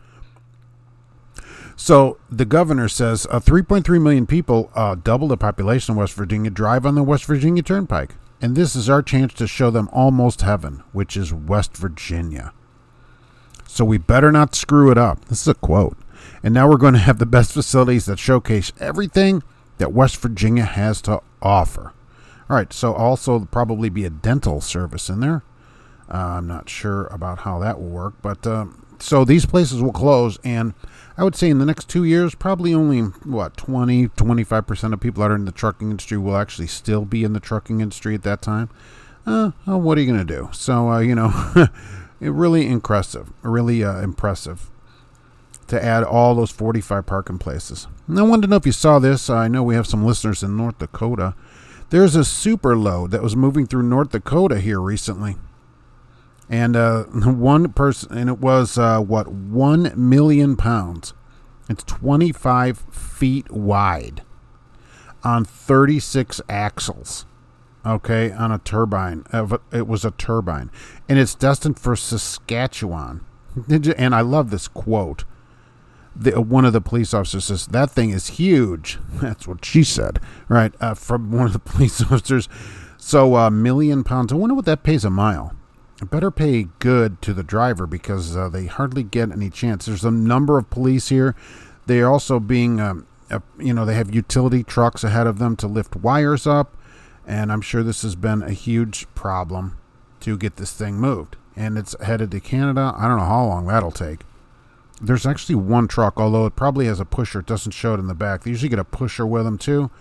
So 1.75 2.17
the 2.29 2.45
governor 2.45 2.87
says 2.87 3.27
uh, 3.29 3.39
3.3 3.39 4.01
million 4.01 4.25
people, 4.25 4.71
uh, 4.75 4.95
double 4.95 5.27
the 5.27 5.37
population 5.37 5.91
of 5.91 5.97
West 5.97 6.13
Virginia, 6.13 6.49
drive 6.49 6.85
on 6.85 6.95
the 6.95 7.03
West 7.03 7.25
Virginia 7.25 7.63
Turnpike. 7.63 8.15
And 8.41 8.55
this 8.55 8.75
is 8.75 8.89
our 8.89 9.01
chance 9.01 9.33
to 9.35 9.47
show 9.47 9.71
them 9.71 9.89
almost 9.91 10.41
heaven, 10.41 10.83
which 10.91 11.17
is 11.17 11.33
West 11.33 11.75
Virginia. 11.75 12.53
So 13.67 13.83
we 13.83 13.97
better 13.97 14.31
not 14.31 14.55
screw 14.55 14.91
it 14.91 14.97
up. 14.97 15.25
This 15.25 15.41
is 15.41 15.47
a 15.47 15.53
quote. 15.53 15.97
And 16.43 16.53
now 16.53 16.69
we're 16.69 16.77
going 16.77 16.93
to 16.93 16.99
have 16.99 17.19
the 17.19 17.25
best 17.25 17.51
facilities 17.51 18.05
that 18.05 18.19
showcase 18.19 18.71
everything 18.79 19.43
that 19.77 19.91
West 19.91 20.17
Virginia 20.17 20.63
has 20.63 21.01
to 21.01 21.21
offer. 21.41 21.93
All 22.49 22.55
right, 22.55 22.71
so 22.71 22.93
also 22.93 23.39
probably 23.45 23.89
be 23.89 24.05
a 24.05 24.09
dental 24.09 24.61
service 24.61 25.09
in 25.09 25.19
there. 25.19 25.43
Uh, 26.07 26.37
I'm 26.37 26.47
not 26.47 26.69
sure 26.69 27.07
about 27.07 27.39
how 27.39 27.59
that 27.59 27.79
will 27.79 27.89
work, 27.89 28.13
but 28.21 28.45
um, 28.45 28.85
so 28.99 29.25
these 29.25 29.45
places 29.45 29.81
will 29.81 29.91
close, 29.91 30.37
and 30.43 30.73
I 31.17 31.23
would 31.23 31.35
say 31.35 31.49
in 31.49 31.57
the 31.57 31.65
next 31.65 31.89
two 31.89 32.03
years, 32.03 32.35
probably 32.35 32.73
only 32.73 33.01
what 33.01 33.57
20, 33.57 34.09
25 34.09 34.67
percent 34.67 34.93
of 34.93 34.99
people 34.99 35.21
that 35.21 35.31
are 35.31 35.35
in 35.35 35.45
the 35.45 35.51
trucking 35.51 35.89
industry 35.89 36.17
will 36.17 36.37
actually 36.37 36.67
still 36.67 37.05
be 37.05 37.23
in 37.23 37.33
the 37.33 37.39
trucking 37.39 37.81
industry 37.81 38.13
at 38.13 38.23
that 38.23 38.43
time. 38.43 38.69
Uh, 39.25 39.51
well, 39.65 39.81
what 39.81 39.97
are 39.97 40.01
you 40.01 40.07
going 40.07 40.25
to 40.25 40.33
do? 40.33 40.49
So 40.51 40.89
uh, 40.89 40.99
you 40.99 41.15
know. 41.15 41.31
really 42.19 42.67
impressive, 42.67 43.31
really 43.41 43.83
uh, 43.83 44.01
impressive 44.01 44.69
to 45.67 45.83
add 45.83 46.03
all 46.03 46.35
those 46.35 46.51
45 46.51 47.05
parking 47.05 47.39
places. 47.39 47.87
And 48.07 48.19
I 48.19 48.23
wanted 48.23 48.43
to 48.43 48.47
know 48.49 48.57
if 48.57 48.65
you 48.65 48.71
saw 48.71 48.99
this. 48.99 49.29
I 49.29 49.47
know 49.47 49.63
we 49.63 49.75
have 49.75 49.87
some 49.87 50.05
listeners 50.05 50.43
in 50.43 50.55
North 50.55 50.77
Dakota. 50.77 51.33
There's 51.89 52.15
a 52.15 52.25
super 52.25 52.75
load 52.75 53.11
that 53.11 53.23
was 53.23 53.35
moving 53.35 53.67
through 53.67 53.83
North 53.83 54.11
Dakota 54.11 54.59
here 54.59 54.79
recently. 54.79 55.35
And 56.49 56.75
uh, 56.75 57.03
one 57.13 57.73
person, 57.73 58.17
and 58.17 58.29
it 58.29 58.39
was 58.39 58.77
uh, 58.77 58.99
what, 58.99 59.27
1 59.27 59.93
million 59.95 60.55
pounds. 60.55 61.13
It's 61.69 61.83
25 61.83 62.79
feet 62.91 63.51
wide 63.51 64.21
on 65.23 65.45
36 65.45 66.41
axles 66.47 67.25
okay, 67.85 68.31
on 68.31 68.51
a 68.51 68.57
turbine. 68.57 69.25
It 69.71 69.87
was 69.87 70.03
a 70.03 70.11
turbine, 70.11 70.71
and 71.07 71.19
it's 71.19 71.35
destined 71.35 71.79
for 71.79 71.95
Saskatchewan. 71.95 73.25
And 73.97 74.13
I 74.13 74.19
love 74.19 74.49
this 74.49 74.67
quote. 74.67 75.23
The, 76.15 76.39
one 76.39 76.65
of 76.65 76.73
the 76.73 76.81
police 76.81 77.13
officers 77.13 77.45
says 77.45 77.67
that 77.67 77.91
thing 77.91 78.11
is 78.11 78.27
huge. 78.27 78.99
That's 79.15 79.47
what 79.47 79.65
she 79.65 79.83
said, 79.83 80.19
right? 80.47 80.73
Uh, 80.79 80.93
from 80.93 81.31
one 81.31 81.47
of 81.47 81.53
the 81.53 81.59
police 81.71 82.01
officers. 82.01 82.47
So 82.97 83.35
a 83.35 83.47
uh, 83.47 83.49
million 83.49 84.03
pounds. 84.03 84.31
I 84.31 84.35
wonder 84.35 84.55
what 84.55 84.65
that 84.65 84.83
pays 84.83 85.05
a 85.05 85.09
mile. 85.09 85.53
I 86.01 86.05
better 86.05 86.31
pay 86.31 86.67
good 86.79 87.21
to 87.21 87.33
the 87.33 87.43
driver 87.43 87.87
because 87.87 88.35
uh, 88.35 88.49
they 88.49 88.65
hardly 88.65 89.03
get 89.03 89.31
any 89.31 89.49
chance. 89.49 89.85
There's 89.85 90.03
a 90.03 90.11
number 90.11 90.57
of 90.57 90.69
police 90.69 91.09
here. 91.09 91.35
They 91.85 92.01
are 92.01 92.11
also 92.11 92.39
being, 92.39 92.81
um, 92.81 93.07
uh, 93.29 93.39
you 93.57 93.73
know, 93.73 93.85
they 93.85 93.95
have 93.95 94.13
utility 94.13 94.63
trucks 94.63 95.03
ahead 95.03 95.27
of 95.27 95.37
them 95.37 95.55
to 95.57 95.67
lift 95.67 95.95
wires 95.95 96.47
up 96.47 96.75
and 97.27 97.51
I'm 97.51 97.61
sure 97.61 97.83
this 97.83 98.03
has 98.03 98.15
been 98.15 98.43
a 98.43 98.51
huge 98.51 99.07
problem 99.15 99.77
to 100.21 100.37
get 100.37 100.57
this 100.57 100.73
thing 100.73 100.95
moved. 100.95 101.37
And 101.55 101.77
it's 101.77 101.95
headed 102.01 102.31
to 102.31 102.39
Canada. 102.39 102.93
I 102.97 103.07
don't 103.07 103.17
know 103.17 103.25
how 103.25 103.45
long 103.45 103.67
that'll 103.67 103.91
take. 103.91 104.21
There's 105.05 105.27
actually 105.27 105.55
one 105.55 105.87
truck, 105.87 106.19
although 106.19 106.47
it 106.47 106.55
probably 106.55 106.87
has 106.87 106.99
a 106.99 107.05
pusher. 107.05 107.39
It 107.39 107.45
doesn't 107.45 107.73
show 107.73 107.93
it 107.93 107.99
in 107.99 108.07
the 108.07 108.15
back. 108.15 108.43
They 108.43 108.49
usually 108.49 108.69
get 108.69 108.79
a 108.79 108.83
pusher 108.83 109.25
with 109.25 109.45
them 109.45 109.59
too, 109.59 109.91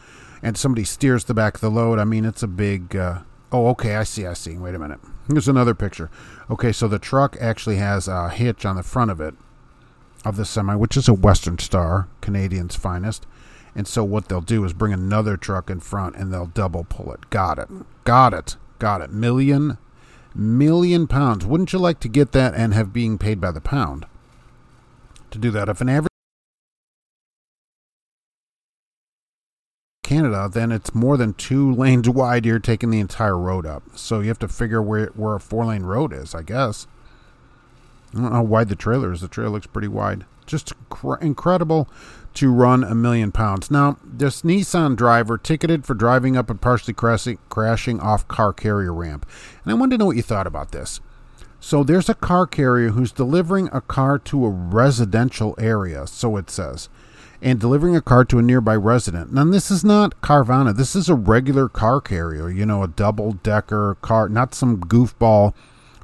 and 0.42 0.56
somebody 0.56 0.84
steers 0.84 1.24
the 1.24 1.34
back 1.34 1.56
of 1.56 1.60
the 1.60 1.70
load. 1.70 1.98
I 1.98 2.04
mean, 2.04 2.24
it's 2.24 2.42
a 2.42 2.48
big. 2.48 2.96
Uh, 2.96 3.20
oh, 3.52 3.68
okay, 3.68 3.96
I 3.96 4.04
see. 4.04 4.26
I 4.26 4.32
see. 4.32 4.56
Wait 4.56 4.74
a 4.74 4.78
minute. 4.78 5.00
Here's 5.28 5.48
another 5.48 5.74
picture. 5.74 6.10
Okay, 6.50 6.72
so 6.72 6.88
the 6.88 6.98
truck 6.98 7.36
actually 7.38 7.76
has 7.76 8.08
a 8.08 8.30
hitch 8.30 8.64
on 8.64 8.76
the 8.76 8.82
front 8.82 9.10
of 9.10 9.20
it, 9.20 9.34
of 10.24 10.36
the 10.36 10.46
semi, 10.46 10.74
which 10.74 10.96
is 10.96 11.06
a 11.06 11.14
Western 11.14 11.58
Star, 11.58 12.08
Canadian's 12.22 12.76
finest. 12.76 13.26
And 13.74 13.86
so 13.86 14.04
what 14.04 14.28
they'll 14.28 14.40
do 14.40 14.64
is 14.64 14.72
bring 14.72 14.92
another 14.92 15.36
truck 15.36 15.68
in 15.68 15.80
front 15.80 16.16
and 16.16 16.32
they'll 16.32 16.46
double 16.46 16.84
pull 16.84 17.12
it. 17.12 17.28
Got 17.28 17.58
it. 17.58 17.68
Got 18.04 18.32
it. 18.32 18.56
Got 18.78 19.00
it. 19.00 19.10
Million, 19.10 19.76
million 20.34 21.08
pounds. 21.08 21.44
Wouldn't 21.44 21.72
you 21.72 21.78
like 21.80 21.98
to 22.00 22.08
get 22.08 22.32
that 22.32 22.54
and 22.54 22.72
have 22.72 22.92
being 22.92 23.18
paid 23.18 23.40
by 23.40 23.50
the 23.50 23.60
pound 23.60 24.06
to 25.34 25.38
do 25.38 25.50
that? 25.50 25.68
If 25.68 25.80
an 25.80 25.88
average 25.88 26.08
Canada, 30.02 30.48
then 30.52 30.70
it's 30.70 30.94
more 30.94 31.16
than 31.16 31.34
two 31.34 31.72
lanes 31.74 32.08
wide. 32.08 32.46
You're 32.46 32.58
taking 32.58 32.90
the 32.90 33.00
entire 33.00 33.36
road 33.36 33.66
up. 33.66 33.82
So 33.96 34.20
you 34.20 34.28
have 34.28 34.38
to 34.40 34.48
figure 34.48 34.80
where, 34.80 35.06
where 35.08 35.34
a 35.34 35.40
four 35.40 35.66
lane 35.66 35.82
road 35.82 36.12
is, 36.12 36.34
I 36.34 36.42
guess. 36.42 36.86
I 38.12 38.16
don't 38.16 38.24
know 38.24 38.36
how 38.36 38.42
wide 38.44 38.68
the 38.68 38.76
trailer 38.76 39.12
is. 39.12 39.20
The 39.20 39.28
trailer 39.28 39.50
looks 39.50 39.66
pretty 39.66 39.88
wide. 39.88 40.24
Just 40.46 40.72
cr- 40.88 41.16
incredible 41.16 41.88
to 42.34 42.52
run 42.52 42.84
a 42.84 42.94
million 42.94 43.32
pounds. 43.32 43.70
Now, 43.70 43.98
this 44.04 44.42
Nissan 44.42 44.94
driver 44.94 45.38
ticketed 45.38 45.84
for 45.84 45.94
driving 45.94 46.36
up 46.36 46.50
and 46.50 46.60
partially 46.60 46.94
crashing, 46.94 47.38
crashing 47.48 47.98
off 48.00 48.28
car 48.28 48.52
carrier 48.52 48.92
ramp. 48.92 49.26
And 49.64 49.72
I 49.72 49.74
wanted 49.74 49.92
to 49.92 49.98
know 49.98 50.06
what 50.06 50.16
you 50.16 50.22
thought 50.22 50.46
about 50.46 50.70
this. 50.70 51.00
So 51.64 51.82
there's 51.82 52.10
a 52.10 52.14
car 52.14 52.46
carrier 52.46 52.90
who's 52.90 53.10
delivering 53.10 53.70
a 53.72 53.80
car 53.80 54.18
to 54.18 54.44
a 54.44 54.50
residential 54.50 55.54
area, 55.58 56.06
so 56.06 56.36
it 56.36 56.50
says, 56.50 56.90
and 57.40 57.58
delivering 57.58 57.96
a 57.96 58.02
car 58.02 58.26
to 58.26 58.38
a 58.38 58.42
nearby 58.42 58.76
resident. 58.76 59.32
Now, 59.32 59.44
this 59.44 59.70
is 59.70 59.82
not 59.82 60.20
Carvana. 60.20 60.76
This 60.76 60.94
is 60.94 61.08
a 61.08 61.14
regular 61.14 61.70
car 61.70 62.02
carrier, 62.02 62.50
you 62.50 62.66
know, 62.66 62.82
a 62.82 62.88
double 62.88 63.32
decker 63.32 63.96
car, 64.02 64.28
not 64.28 64.54
some 64.54 64.78
goofball 64.78 65.54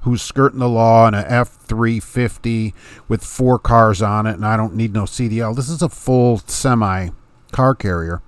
who's 0.01 0.23
skirting 0.23 0.61
the 0.61 0.69
law 0.69 1.07
in 1.07 1.13
a 1.13 1.27
F 1.29 1.51
350 1.51 2.73
with 3.07 3.23
four 3.23 3.59
cars 3.59 4.01
on 4.01 4.27
it, 4.27 4.37
and 4.37 4.47
I 4.47 4.57
don't 4.57 4.75
need 4.75 4.95
no 4.95 5.03
CDL. 5.03 5.55
This 5.55 5.69
is 5.69 5.83
a 5.83 5.91
full 5.91 6.39
semi 6.39 7.11
car 7.53 7.75
carrier. 7.75 8.23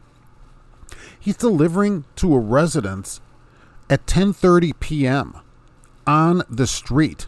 He's 1.19 1.39
delivering 1.39 2.05
to 2.17 2.35
a 2.35 2.39
residence 2.39 3.23
at 3.89 4.05
10:30 4.05 4.79
p.m 4.81 5.41
on 6.07 6.43
the 6.49 6.67
street. 6.67 7.27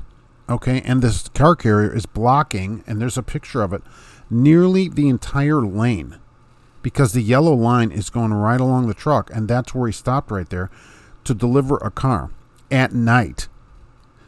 Okay, 0.49 0.83
and 0.83 1.01
this 1.01 1.29
car 1.29 1.57
carrier 1.57 1.95
is 1.95 2.07
blocking, 2.07 2.85
and 2.87 3.01
there's 3.01 3.17
a 3.17 3.23
picture 3.23 3.63
of 3.63 3.73
it, 3.73 3.83
nearly 4.29 4.89
the 4.89 5.09
entire 5.09 5.63
lane 5.63 6.19
because 6.85 7.13
the 7.13 7.23
yellow 7.23 7.55
line 7.55 7.91
is 7.91 8.11
going 8.11 8.35
right 8.35 8.61
along 8.61 8.87
the 8.87 8.95
truck, 8.95 9.31
and 9.35 9.49
that's 9.49 9.75
where 9.75 9.89
he 9.89 9.93
stopped 9.93 10.31
right 10.31 10.51
there 10.51 10.71
to 11.25 11.35
deliver 11.35 11.79
a 11.79 11.91
car 11.91 12.31
at 12.71 12.93
night. 12.93 13.49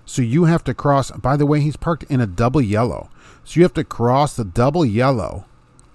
So 0.07 0.23
you 0.23 0.45
have 0.45 0.65
to 0.65 0.73
cross. 0.73 1.11
By 1.11 1.37
the 1.37 1.45
way, 1.45 1.61
he's 1.61 1.77
parked 1.77 2.05
in 2.05 2.21
a 2.21 2.27
double 2.27 2.63
yellow. 2.63 3.11
So 3.45 3.59
you 3.59 3.63
have 3.65 3.75
to 3.75 3.85
cross 3.85 4.35
the 4.35 4.45
double 4.45 4.87
yellow 4.87 5.45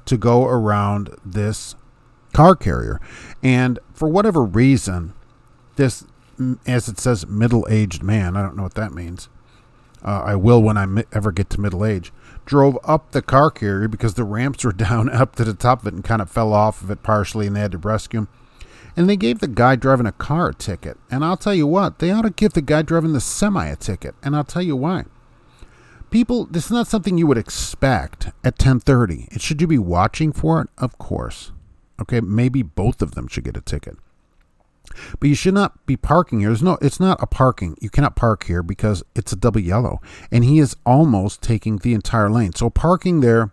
to 0.05 0.17
go 0.17 0.45
around 0.45 1.15
this 1.25 1.75
car 2.31 2.55
carrier. 2.55 3.01
And 3.41 3.79
for 3.93 4.07
whatever 4.07 4.43
reason, 4.43 5.13
this 5.77 6.05
as 6.65 6.87
it 6.87 6.99
says, 6.99 7.27
middle 7.27 7.67
aged 7.69 8.03
man. 8.03 8.35
I 8.35 8.41
don't 8.41 8.55
know 8.55 8.63
what 8.63 8.75
that 8.75 8.93
means. 8.93 9.29
Uh, 10.03 10.21
I 10.25 10.35
will 10.35 10.61
when 10.63 10.77
I 10.77 10.85
mi- 10.85 11.03
ever 11.11 11.31
get 11.31 11.49
to 11.51 11.61
middle 11.61 11.85
age. 11.85 12.11
Drove 12.45 12.77
up 12.83 13.11
the 13.11 13.21
car 13.21 13.51
carrier 13.51 13.87
because 13.87 14.15
the 14.15 14.23
ramps 14.23 14.63
were 14.63 14.71
down 14.73 15.09
up 15.13 15.35
to 15.35 15.43
the 15.43 15.53
top 15.53 15.81
of 15.81 15.87
it 15.87 15.93
and 15.93 16.03
kind 16.03 16.21
of 16.21 16.29
fell 16.29 16.53
off 16.53 16.81
of 16.81 16.91
it 16.91 17.03
partially, 17.03 17.47
and 17.47 17.55
they 17.55 17.61
had 17.61 17.71
to 17.73 17.77
rescue 17.77 18.21
him. 18.21 18.27
And 18.97 19.09
they 19.09 19.15
gave 19.15 19.39
the 19.39 19.47
guy 19.47 19.77
driving 19.77 20.05
a 20.05 20.11
car 20.11 20.49
a 20.49 20.53
ticket. 20.53 20.97
And 21.09 21.23
I'll 21.23 21.37
tell 21.37 21.53
you 21.53 21.65
what, 21.65 21.99
they 21.99 22.11
ought 22.11 22.23
to 22.23 22.29
give 22.29 22.53
the 22.53 22.61
guy 22.61 22.81
driving 22.81 23.13
the 23.13 23.21
semi 23.21 23.65
a 23.67 23.75
ticket. 23.77 24.15
And 24.21 24.35
I'll 24.35 24.43
tell 24.43 24.61
you 24.61 24.75
why. 24.75 25.05
People, 26.09 26.45
this 26.45 26.65
is 26.65 26.71
not 26.71 26.87
something 26.87 27.17
you 27.17 27.25
would 27.25 27.37
expect 27.37 28.31
at 28.43 28.57
10:30. 28.57 29.29
It 29.31 29.41
should 29.41 29.61
you 29.61 29.67
be 29.67 29.77
watching 29.77 30.33
for 30.33 30.61
it? 30.61 30.69
Of 30.77 30.97
course. 30.97 31.53
Okay, 32.01 32.19
maybe 32.19 32.63
both 32.63 33.01
of 33.01 33.11
them 33.11 33.29
should 33.29 33.45
get 33.45 33.55
a 33.55 33.61
ticket. 33.61 33.97
But 35.19 35.29
you 35.29 35.35
should 35.35 35.53
not 35.53 35.85
be 35.85 35.95
parking 35.95 36.39
here. 36.39 36.49
There's 36.49 36.63
no 36.63 36.77
it's 36.81 36.99
not 36.99 37.21
a 37.21 37.27
parking. 37.27 37.77
You 37.81 37.89
cannot 37.89 38.15
park 38.15 38.45
here 38.45 38.63
because 38.63 39.03
it's 39.15 39.31
a 39.31 39.35
double 39.35 39.61
yellow. 39.61 40.01
And 40.31 40.43
he 40.43 40.59
is 40.59 40.75
almost 40.85 41.41
taking 41.41 41.77
the 41.77 41.93
entire 41.93 42.29
lane. 42.29 42.53
So 42.53 42.69
parking 42.69 43.21
there 43.21 43.51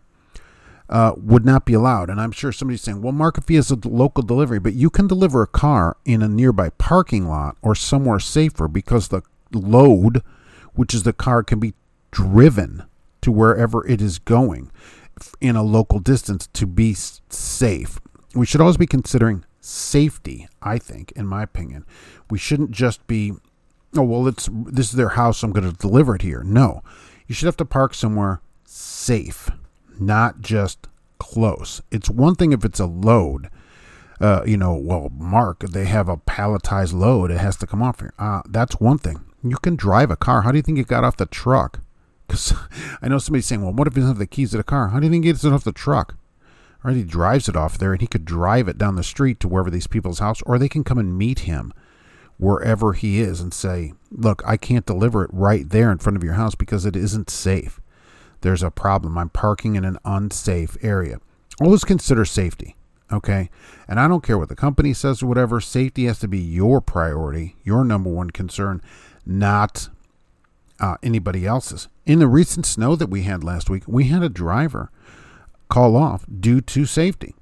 uh, 0.88 1.12
would 1.17 1.45
not 1.45 1.64
be 1.64 1.75
allowed. 1.75 2.11
And 2.11 2.21
I'm 2.21 2.33
sure 2.33 2.53
somebody's 2.53 2.83
saying, 2.83 3.03
well, 3.03 3.12
Mark, 3.12 3.38
if 3.38 3.49
he 3.49 3.57
has 3.57 3.71
a 3.71 3.79
local 3.85 4.23
delivery, 4.23 4.59
but 4.59 4.75
you 4.75 4.91
can 4.91 5.07
deliver 5.07 5.43
a 5.43 5.47
car 5.47 5.97
in 6.05 6.23
a 6.23 6.29
nearby 6.29 6.71
parking 6.71 7.29
lot 7.29 7.57
or 7.62 7.75
somewhere 7.75 8.19
safer 8.19 8.69
because 8.69 9.09
the 9.09 9.23
load, 9.53 10.23
which 10.75 10.95
is 10.95 11.03
the 11.03 11.12
car, 11.12 11.43
can 11.43 11.61
be 11.61 11.75
driven 12.11 12.85
to 13.21 13.31
wherever 13.31 13.87
it 13.87 14.01
is 14.01 14.19
going 14.19 14.71
in 15.41 15.57
a 15.57 15.62
local 15.62 15.99
distance 15.99 16.47
to 16.55 16.67
be 16.67 16.95
safe. 16.95 18.01
We 18.35 18.47
should 18.47 18.61
always 18.61 18.77
be 18.77 18.87
considering 18.87 19.45
safety, 19.69 20.49
I 20.63 20.79
think, 20.79 21.13
in 21.13 21.27
my 21.27 21.43
opinion. 21.43 21.85
We 22.31 22.39
shouldn't 22.39 22.71
just 22.71 23.07
be, 23.07 23.33
oh, 23.97 24.03
well, 24.03 24.27
it's, 24.27 24.49
this 24.53 24.91
is 24.91 24.97
their 24.97 25.11
house, 25.11 25.43
I'm 25.43 25.53
going 25.53 25.71
to 25.71 25.77
deliver 25.77 26.17
it 26.17 26.23
here. 26.23 26.43
No, 26.43 26.83
you 27.27 27.35
should 27.35 27.47
have 27.47 27.57
to 27.59 27.65
park 27.65 27.95
somewhere 27.95 28.41
safe, 28.65 29.51
not 29.99 30.41
just 30.41 30.89
close. 31.19 31.83
It's 31.91 32.09
one 32.09 32.35
thing 32.35 32.53
if 32.53 32.65
it's 32.65 32.81
a 32.81 32.87
load. 32.87 33.51
Uh, 34.21 34.43
you 34.45 34.57
know, 34.57 34.75
well, 34.75 35.11
Mark, 35.15 35.61
they 35.61 35.85
have 35.85 36.09
a 36.09 36.17
palletized 36.17 36.93
load. 36.93 37.31
It 37.31 37.39
has 37.39 37.57
to 37.59 37.67
come 37.67 37.83
off 37.83 38.01
here. 38.01 38.13
Uh, 38.19 38.43
that's 38.49 38.81
one 38.81 38.99
thing. 38.99 39.21
You 39.45 39.57
can 39.57 39.77
drive 39.77 40.11
a 40.11 40.17
car. 40.17 40.43
How 40.43 40.51
do 40.51 40.57
you 40.57 40.63
think 40.63 40.79
it 40.79 40.89
got 40.89 41.05
off 41.05 41.17
the 41.17 41.27
truck? 41.27 41.81
Because 42.27 42.53
I 43.03 43.09
know 43.09 43.19
somebody's 43.19 43.47
saying, 43.47 43.63
well, 43.63 43.73
what 43.73 43.87
if 43.87 43.95
he 43.95 44.01
doesn't 44.01 44.15
have 44.15 44.19
the 44.19 44.27
keys 44.27 44.51
to 44.53 44.57
the 44.57 44.65
car? 44.65 44.89
How 44.89 44.99
do 44.99 45.07
you 45.07 45.13
think 45.13 45.25
he 45.25 45.31
gets 45.31 45.45
it 45.45 45.53
off 45.53 45.63
the 45.63 45.73
truck? 45.73 46.17
Right, 46.83 46.97
he 46.97 47.03
drives 47.03 47.49
it 47.49 47.57
off 47.57 47.77
there 47.77 47.93
and 47.93 48.01
he 48.01 48.07
could 48.07 48.25
drive 48.25 48.69
it 48.69 48.79
down 48.79 48.95
the 48.95 49.03
street 49.03 49.41
to 49.41 49.49
wherever 49.49 49.71
these 49.71 49.88
people's 49.88 50.21
house 50.21 50.41
or 50.43 50.59
they 50.59 50.69
can 50.69 50.85
come 50.85 50.99
and 50.99 51.19
meet 51.19 51.41
him 51.41 51.73
wherever 52.37 52.93
he 52.93 53.21
is 53.21 53.41
and 53.41 53.53
say 53.53 53.93
look 54.12 54.43
i 54.47 54.57
can't 54.57 54.87
deliver 54.87 55.25
it 55.25 55.31
right 55.33 55.71
there 55.71 55.91
in 55.91 55.99
front 55.99 56.17
of 56.17 56.23
your 56.23 56.35
house 56.35 56.55
because 56.55 56.87
it 56.87 56.97
isn't 56.97 57.31
safe. 57.31 57.81
There's 58.43 58.62
a 58.62 58.71
problem. 58.71 59.19
I'm 59.19 59.31
parking 59.31 59.75
in 59.75 59.85
an 59.85 59.99
unsafe 60.05 60.77
area. 60.81 61.19
Always 61.61 61.85
consider 61.85 62.25
safety 62.25 62.77
okay? 63.12 63.51
And 63.87 63.99
i 63.99 64.09
don't 64.09 64.23
care 64.23 64.38
what 64.38 64.49
the 64.49 64.57
company 64.57 64.93
says 64.93 65.23
or 65.23 65.27
whatever 65.27 65.61
safety 65.61 66.05
has 66.05 66.19
to 66.21 66.29
be 66.29 66.38
your 66.38 66.81
priority 66.81 67.57
your 67.64 67.85
number 67.85 68.11
one 68.11 68.31
concern 68.31 68.83
not 69.25 69.88
uh, 70.81 70.97
anybody 71.03 71.45
else's. 71.45 71.88
In 72.07 72.21
the 72.21 72.29
recent 72.29 72.64
snow 72.64 72.95
that 72.95 73.11
we 73.11 73.23
had 73.23 73.43
last 73.43 73.69
week 73.69 73.83
we 73.87 74.05
had 74.05 74.23
a 74.23 74.29
driver 74.29 74.91
call 75.69 75.97
off 75.97 76.25
due 76.41 76.61
to 76.61 76.87
safety. 76.87 77.35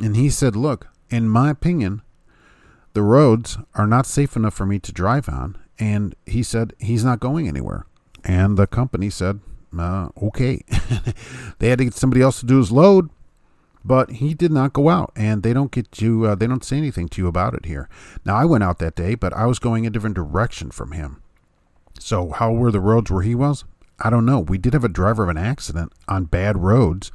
And 0.00 0.16
he 0.16 0.30
said, 0.30 0.56
Look, 0.56 0.88
in 1.10 1.28
my 1.28 1.50
opinion, 1.50 2.02
the 2.92 3.02
roads 3.02 3.58
are 3.74 3.86
not 3.86 4.06
safe 4.06 4.36
enough 4.36 4.54
for 4.54 4.66
me 4.66 4.78
to 4.78 4.92
drive 4.92 5.28
on. 5.28 5.58
And 5.78 6.14
he 6.26 6.42
said 6.42 6.74
he's 6.78 7.04
not 7.04 7.20
going 7.20 7.48
anywhere. 7.48 7.86
And 8.24 8.56
the 8.56 8.66
company 8.66 9.10
said, 9.10 9.40
uh, 9.78 10.08
okay. 10.20 10.62
they 11.58 11.68
had 11.68 11.78
to 11.78 11.84
get 11.84 11.94
somebody 11.94 12.22
else 12.22 12.40
to 12.40 12.46
do 12.46 12.58
his 12.58 12.72
load, 12.72 13.10
but 13.84 14.10
he 14.10 14.34
did 14.34 14.50
not 14.50 14.72
go 14.72 14.88
out. 14.88 15.12
And 15.16 15.42
they 15.42 15.52
don't 15.52 15.70
get 15.70 16.00
you, 16.00 16.26
uh, 16.26 16.34
they 16.34 16.46
don't 16.46 16.64
say 16.64 16.76
anything 16.76 17.08
to 17.10 17.22
you 17.22 17.28
about 17.28 17.54
it 17.54 17.66
here. 17.66 17.88
Now, 18.24 18.36
I 18.36 18.44
went 18.44 18.64
out 18.64 18.78
that 18.78 18.96
day, 18.96 19.14
but 19.14 19.32
I 19.32 19.46
was 19.46 19.58
going 19.58 19.86
a 19.86 19.90
different 19.90 20.16
direction 20.16 20.70
from 20.70 20.92
him. 20.92 21.22
So, 21.98 22.30
how 22.30 22.52
were 22.52 22.70
the 22.70 22.80
roads 22.80 23.10
where 23.10 23.22
he 23.22 23.34
was? 23.34 23.64
I 23.98 24.10
don't 24.10 24.26
know. 24.26 24.40
We 24.40 24.58
did 24.58 24.72
have 24.72 24.84
a 24.84 24.88
driver 24.88 25.22
of 25.22 25.28
an 25.28 25.36
accident 25.36 25.92
on 26.08 26.24
bad 26.24 26.58
roads 26.58 27.12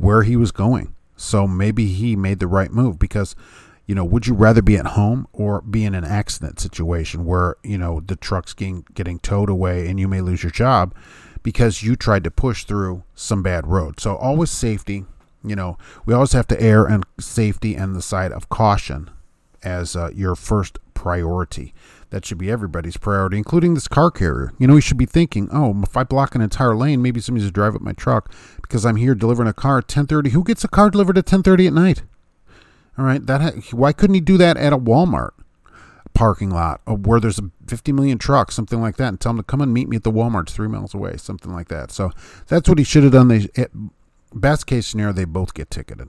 where 0.00 0.22
he 0.22 0.34
was 0.34 0.50
going. 0.50 0.94
So 1.14 1.46
maybe 1.46 1.86
he 1.86 2.16
made 2.16 2.38
the 2.38 2.46
right 2.46 2.72
move 2.72 2.98
because, 2.98 3.36
you 3.86 3.94
know, 3.94 4.04
would 4.04 4.26
you 4.26 4.32
rather 4.32 4.62
be 4.62 4.78
at 4.78 4.86
home 4.86 5.28
or 5.32 5.60
be 5.60 5.84
in 5.84 5.94
an 5.94 6.04
accident 6.04 6.58
situation 6.58 7.26
where, 7.26 7.56
you 7.62 7.76
know, 7.76 8.00
the 8.00 8.16
truck's 8.16 8.54
getting, 8.54 8.86
getting 8.94 9.18
towed 9.18 9.50
away 9.50 9.86
and 9.88 10.00
you 10.00 10.08
may 10.08 10.22
lose 10.22 10.42
your 10.42 10.52
job 10.52 10.94
because 11.42 11.82
you 11.82 11.96
tried 11.96 12.24
to 12.24 12.30
push 12.30 12.64
through 12.64 13.02
some 13.14 13.42
bad 13.42 13.66
road? 13.66 14.00
So 14.00 14.16
always 14.16 14.50
safety. 14.50 15.04
You 15.44 15.56
know, 15.56 15.76
we 16.06 16.14
always 16.14 16.32
have 16.32 16.46
to 16.48 16.60
err 16.60 16.90
on 16.90 17.02
safety 17.18 17.74
and 17.74 17.94
the 17.94 18.02
side 18.02 18.32
of 18.32 18.48
caution 18.48 19.10
as 19.62 19.94
uh, 19.94 20.10
your 20.14 20.34
first 20.34 20.78
priority. 20.94 21.74
That 22.10 22.24
should 22.24 22.38
be 22.38 22.50
everybody's 22.50 22.96
priority, 22.96 23.38
including 23.38 23.74
this 23.74 23.86
car 23.86 24.10
carrier. 24.10 24.52
You 24.58 24.66
know, 24.66 24.74
we 24.74 24.80
should 24.80 24.96
be 24.96 25.06
thinking, 25.06 25.48
oh, 25.52 25.80
if 25.82 25.96
I 25.96 26.02
block 26.02 26.34
an 26.34 26.40
entire 26.40 26.74
lane, 26.74 27.02
maybe 27.02 27.20
somebody's 27.20 27.48
to 27.48 27.52
drive 27.52 27.76
up 27.76 27.82
my 27.82 27.92
truck 27.92 28.32
because 28.60 28.84
I'm 28.84 28.96
here 28.96 29.14
delivering 29.14 29.48
a 29.48 29.52
car 29.52 29.78
at 29.78 29.86
10:30. 29.86 30.30
Who 30.30 30.42
gets 30.42 30.64
a 30.64 30.68
car 30.68 30.90
delivered 30.90 31.18
at 31.18 31.26
10:30 31.26 31.68
at 31.68 31.72
night? 31.72 32.02
All 32.98 33.04
right, 33.04 33.24
that 33.26 33.72
why 33.72 33.92
couldn't 33.92 34.14
he 34.14 34.20
do 34.20 34.36
that 34.38 34.56
at 34.56 34.72
a 34.72 34.78
Walmart 34.78 35.30
parking 36.12 36.50
lot 36.50 36.80
where 36.86 37.20
there's 37.20 37.38
a 37.38 37.50
50 37.68 37.92
million 37.92 38.18
trucks, 38.18 38.54
something 38.56 38.80
like 38.80 38.96
that, 38.96 39.08
and 39.08 39.20
tell 39.20 39.30
him 39.30 39.36
to 39.38 39.44
come 39.44 39.60
and 39.60 39.72
meet 39.72 39.88
me 39.88 39.96
at 39.96 40.02
the 40.02 40.10
Walmart 40.10 40.50
three 40.50 40.68
miles 40.68 40.92
away, 40.92 41.16
something 41.16 41.52
like 41.52 41.68
that. 41.68 41.92
So 41.92 42.10
that's 42.48 42.68
what 42.68 42.78
he 42.78 42.84
should 42.84 43.04
have 43.04 43.12
done. 43.12 43.28
They, 43.28 43.48
best 44.34 44.66
case 44.66 44.88
scenario, 44.88 45.12
they 45.12 45.24
both 45.24 45.54
get 45.54 45.70
ticketed. 45.70 46.08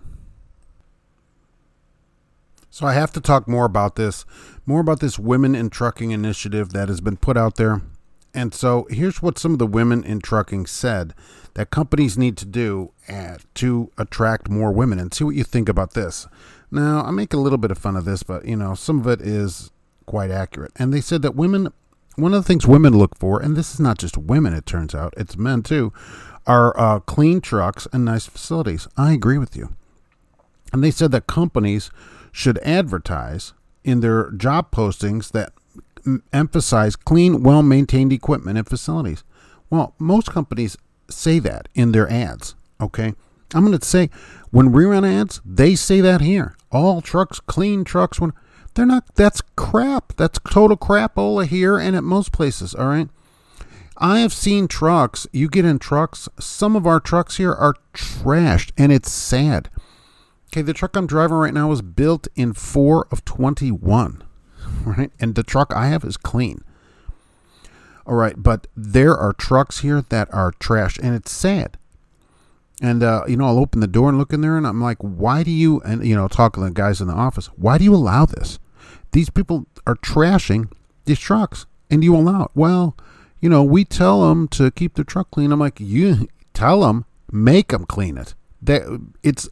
So 2.72 2.88
I 2.88 2.94
have 2.94 3.12
to 3.12 3.22
talk 3.22 3.48
more 3.48 3.66
about 3.66 3.98
this, 3.98 4.26
more 4.66 4.80
about 4.80 5.02
this 5.02 5.20
Women 5.20 5.54
in 5.54 5.70
Trucking 5.70 6.12
initiative 6.12 6.72
that 6.72 6.90
has 6.90 7.02
been 7.02 7.18
put 7.18 7.38
out 7.38 7.58
there. 7.58 7.82
And 8.34 8.54
so 8.54 8.88
here's 8.90 9.22
what 9.22 9.38
some 9.38 9.52
of 9.52 9.60
the 9.60 9.68
women 9.68 10.06
in 10.06 10.22
trucking 10.22 10.66
said 10.66 11.14
that 11.56 11.70
companies 11.70 12.18
need 12.18 12.38
to 12.38 12.46
do 12.46 12.94
uh, 13.10 13.38
to 13.56 13.92
attract 13.98 14.50
more 14.50 14.72
women 14.72 15.00
and 15.00 15.14
see 15.14 15.26
what 15.26 15.36
you 15.36 15.44
think 15.44 15.68
about 15.68 15.96
this. 15.96 16.28
Now, 16.72 17.04
I 17.04 17.12
make 17.12 17.34
a 17.34 17.38
little 17.38 17.58
bit 17.58 17.72
of 17.72 17.78
fun 17.78 17.98
of 17.98 18.06
this, 18.06 18.24
but 18.24 18.46
you 18.46 18.56
know, 18.56 18.74
some 18.74 19.02
of 19.02 19.08
it 19.08 19.20
is 19.20 19.70
quite 20.06 20.32
accurate. 20.32 20.72
And 20.78 20.94
they 20.94 21.02
said 21.02 21.22
that 21.24 21.36
women 21.36 21.74
one 22.16 22.34
of 22.34 22.44
the 22.44 22.48
things 22.48 22.68
women 22.68 22.98
look 22.98 23.18
for, 23.18 23.42
and 23.42 23.56
this 23.56 23.74
is 23.74 23.80
not 23.80 23.98
just 23.98 24.18
women, 24.18 24.54
it 24.54 24.66
turns 24.66 24.94
out, 24.94 25.14
it's 25.16 25.38
men 25.38 25.64
too, 25.64 25.94
are 26.46 26.78
uh, 26.78 27.00
clean 27.00 27.40
trucks 27.40 27.88
and 27.94 28.04
nice 28.04 28.26
facilities. 28.26 28.88
I 28.98 29.14
agree 29.14 29.38
with 29.38 29.56
you. 29.56 29.76
And 30.74 30.84
they 30.84 30.92
said 30.92 31.12
that 31.12 31.28
companies 31.28 31.90
should 32.32 32.58
advertise 32.60 33.54
in 33.84 34.00
their 34.00 34.32
job 34.32 34.72
postings 34.72 35.32
that 35.32 35.54
emphasize 36.34 36.96
clean, 36.96 37.44
well 37.44 37.64
maintained 37.64 38.14
equipment 38.14 38.58
and 38.58 38.68
facilities. 38.68 39.24
Well, 39.70 39.94
most 40.00 40.32
companies 40.32 40.78
say 41.10 41.40
that 41.40 41.70
in 41.74 41.92
their 41.92 42.10
ads, 42.10 42.56
okay? 42.80 43.14
I'm 43.54 43.66
going 43.66 43.78
to 43.78 43.86
say 43.86 44.10
when 44.52 44.72
we 44.72 44.86
run 44.86 45.06
ads, 45.06 45.42
they 45.46 45.76
say 45.76 46.02
that 46.02 46.22
here. 46.22 46.56
All 46.72 47.02
trucks, 47.02 47.40
clean 47.40 47.84
trucks. 47.84 48.20
When 48.20 48.34
they're 48.74 48.86
not, 48.86 49.16
that's 49.16 49.42
crap. 49.56 50.14
That's 50.16 50.40
total 50.50 50.78
crap. 50.78 51.16
crapola 51.16 51.46
here 51.46 51.78
and 51.78 51.96
at 51.96 52.04
most 52.04 52.32
places, 52.32 52.74
all 52.74 52.88
right? 52.88 53.10
I 53.98 54.20
have 54.20 54.34
seen 54.34 54.68
trucks, 54.68 55.28
you 55.32 55.48
get 55.48 55.64
in 55.64 55.78
trucks, 55.78 56.28
some 56.40 56.76
of 56.76 56.88
our 56.88 57.00
trucks 57.00 57.38
here 57.38 57.52
are 57.54 57.76
trashed, 57.94 58.72
and 58.76 58.92
it's 58.92 59.12
sad. 59.12 59.70
Okay, 60.52 60.62
the 60.62 60.74
truck 60.74 60.98
I'm 60.98 61.08
driving 61.08 61.38
right 61.38 61.54
now 61.54 61.70
was 61.70 61.82
built 61.82 62.28
in 62.36 62.52
4 62.52 63.08
of 63.10 63.24
21, 63.24 64.22
right? 64.84 65.10
And 65.18 65.36
the 65.36 65.44
truck 65.44 65.72
I 65.74 65.88
have 65.88 66.04
is 66.04 66.18
clean. 66.18 66.66
All 68.06 68.16
right, 68.16 68.34
but 68.36 68.68
there 68.76 69.16
are 69.16 69.32
trucks 69.32 69.80
here 69.80 70.02
that 70.10 70.28
are 70.34 70.52
trash, 70.52 71.00
and 71.02 71.16
it's 71.16 71.32
sad. 71.32 71.78
And 72.82 73.02
uh, 73.02 73.24
you 73.28 73.38
know, 73.38 73.46
I'll 73.46 73.60
open 73.60 73.80
the 73.80 73.88
door 73.88 74.10
and 74.10 74.18
look 74.18 74.34
in 74.34 74.42
there, 74.42 74.58
and 74.58 74.68
I'm 74.68 74.82
like, 74.82 74.98
"Why 75.00 75.44
do 75.44 75.52
you?" 75.52 75.80
And 75.82 76.06
you 76.06 76.16
know, 76.16 76.28
talking 76.28 76.64
to 76.64 76.70
the 76.70 76.74
guys 76.74 77.00
in 77.00 77.08
the 77.08 77.14
office, 77.14 77.46
"Why 77.56 77.78
do 77.78 77.86
you 77.86 77.94
allow 77.94 78.26
this? 78.26 78.60
These 79.14 79.30
people 79.30 79.68
are 79.86 79.96
trashing 79.96 80.70
these 81.06 81.20
trucks, 81.20 81.66
and 81.90 82.04
you 82.04 82.14
allow 82.16 82.46
it." 82.46 82.52
Well, 82.56 82.98
you 83.40 83.50
know, 83.50 83.64
we 83.64 83.86
tell 83.86 84.28
them 84.28 84.48
to 84.50 84.72
keep 84.72 84.96
their 84.96 85.06
truck 85.06 85.30
clean. 85.32 85.52
I'm 85.52 85.60
like, 85.60 85.80
"You 85.80 86.28
tell 86.54 86.82
them, 86.82 87.06
make 87.32 87.68
them 87.68 87.86
clean 87.86 88.18
it." 88.18 88.34
That 88.64 88.82
it's 89.24 89.48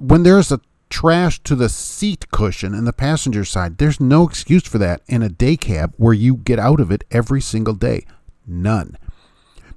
when 0.00 0.22
there's 0.22 0.50
a 0.50 0.60
trash 0.88 1.40
to 1.44 1.54
the 1.54 1.68
seat 1.68 2.30
cushion 2.30 2.74
in 2.74 2.84
the 2.84 2.92
passenger 2.92 3.44
side. 3.44 3.78
There's 3.78 4.00
no 4.00 4.26
excuse 4.26 4.64
for 4.64 4.78
that 4.78 5.02
in 5.06 5.22
a 5.22 5.28
day 5.28 5.56
cab 5.56 5.94
where 5.96 6.12
you 6.12 6.36
get 6.36 6.58
out 6.58 6.80
of 6.80 6.90
it 6.90 7.04
every 7.10 7.40
single 7.40 7.74
day. 7.74 8.04
None. 8.46 8.98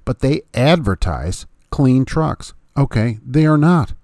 But 0.04 0.20
they 0.20 0.42
advertise 0.52 1.46
clean 1.70 2.04
trucks. 2.04 2.52
Okay, 2.76 3.18
they 3.24 3.46
are 3.46 3.56
not. 3.56 3.94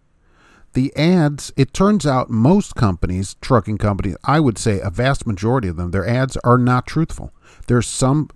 The 0.73 0.97
ads, 0.97 1.53
it 1.57 1.75
turns 1.75 2.07
out 2.07 2.31
most 2.31 2.77
companies, 2.77 3.35
trucking 3.41 3.79
companies, 3.79 4.17
I 4.23 4.39
would 4.39 4.57
say 4.57 4.79
a 4.79 4.89
vast 4.89 5.27
majority 5.27 5.67
of 5.67 5.77
them, 5.77 5.91
their 5.91 6.07
ads 6.07 6.37
are 6.45 6.59
not 6.59 6.87
truthful. 6.87 7.33
There's 7.67 7.89
some 7.89 8.31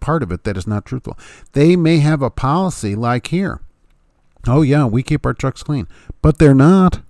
part 0.00 0.24
of 0.24 0.32
it 0.32 0.42
that 0.42 0.56
is 0.56 0.66
not 0.66 0.84
truthful. 0.84 1.16
They 1.52 1.76
may 1.76 1.98
have 1.98 2.22
a 2.22 2.30
policy 2.30 2.96
like 2.96 3.28
here. 3.28 3.60
Oh, 4.48 4.62
yeah, 4.62 4.84
we 4.84 5.04
keep 5.04 5.24
our 5.24 5.34
trucks 5.34 5.62
clean, 5.62 5.86
but 6.22 6.38
they're 6.38 6.54
not. 6.54 7.02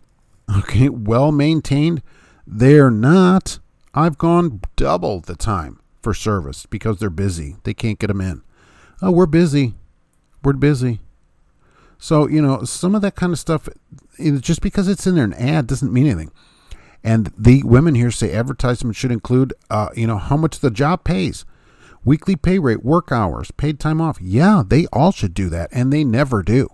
Okay, 0.55 0.89
well 0.89 1.33
maintained. 1.33 2.03
They're 2.47 2.91
not. 2.91 3.59
I've 3.95 4.19
gone 4.19 4.61
double 4.77 5.21
the 5.21 5.35
time 5.37 5.81
for 6.01 6.15
service 6.15 6.67
because 6.67 6.99
they're 6.99 7.11
busy. 7.11 7.57
They 7.65 7.75
can't 7.75 7.99
get 7.99 8.09
them 8.09 8.21
in. 8.21 8.43
Oh, 9.03 9.11
we're 9.11 9.27
busy. 9.27 9.75
We're 10.45 10.53
busy. 10.53 11.01
So, 11.99 12.29
you 12.29 12.43
know, 12.43 12.63
some 12.65 12.95
of 12.95 13.03
that 13.03 13.17
kind 13.17 13.33
of 13.33 13.39
stuff, 13.39 13.69
just 14.19 14.61
because 14.61 14.87
it's 14.87 15.07
in 15.07 15.15
there 15.15 15.25
an 15.25 15.33
ad 15.35 15.67
doesn't 15.67 15.93
mean 15.93 16.07
anything. 16.07 16.31
And 17.03 17.33
the 17.37 17.63
women 17.63 17.95
here 17.95 18.11
say 18.11 18.33
advertisement 18.33 18.97
should 18.97 19.13
include, 19.13 19.55
uh, 19.71 19.89
you 19.95 20.07
know, 20.07 20.19
how 20.19 20.37
much 20.37 20.61
the 20.61 20.71
job 20.71 21.05
pays, 21.05 21.45
weekly 22.05 22.37
pay 22.37 22.59
rate, 22.59 22.85
work 22.85 23.11
hours, 23.11 23.51
paid 23.51 23.81
time 23.81 24.01
off. 24.01 24.19
Yeah, 24.21 24.63
they 24.67 24.87
all 24.93 25.13
should 25.13 25.35
do 25.35 25.49
that, 25.51 25.71
and 25.73 25.93
they 25.93 26.05
never 26.05 26.43
do. 26.43 26.69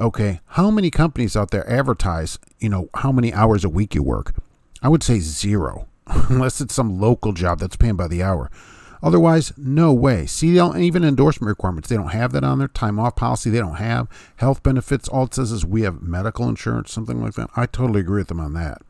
Okay, 0.00 0.40
how 0.46 0.70
many 0.70 0.90
companies 0.90 1.36
out 1.36 1.50
there 1.50 1.68
advertise, 1.68 2.38
you 2.60 2.68
know, 2.68 2.88
how 2.94 3.10
many 3.10 3.32
hours 3.32 3.64
a 3.64 3.68
week 3.68 3.94
you 3.94 4.02
work? 4.02 4.34
I 4.80 4.88
would 4.88 5.02
say 5.02 5.18
zero, 5.18 5.88
unless 6.06 6.60
it's 6.60 6.74
some 6.74 7.00
local 7.00 7.32
job 7.32 7.58
that's 7.58 7.76
paying 7.76 7.96
by 7.96 8.06
the 8.06 8.22
hour. 8.22 8.50
Otherwise, 9.02 9.52
no 9.56 9.92
way. 9.92 10.24
CDL 10.24 10.74
and 10.74 10.82
even 10.82 11.04
endorsement 11.04 11.48
requirements, 11.48 11.88
they 11.88 11.96
don't 11.96 12.08
have 12.08 12.32
that 12.32 12.44
on 12.44 12.58
their 12.58 12.68
time 12.68 12.98
off 12.98 13.16
policy. 13.16 13.50
They 13.50 13.58
don't 13.58 13.76
have 13.76 14.08
health 14.36 14.62
benefits. 14.62 15.08
All 15.08 15.24
it 15.24 15.34
says 15.34 15.52
is 15.52 15.64
we 15.64 15.82
have 15.82 16.02
medical 16.02 16.48
insurance, 16.48 16.92
something 16.92 17.20
like 17.20 17.34
that. 17.34 17.50
I 17.56 17.66
totally 17.66 18.00
agree 18.00 18.20
with 18.20 18.28
them 18.28 18.40
on 18.40 18.54
that. 18.54 18.82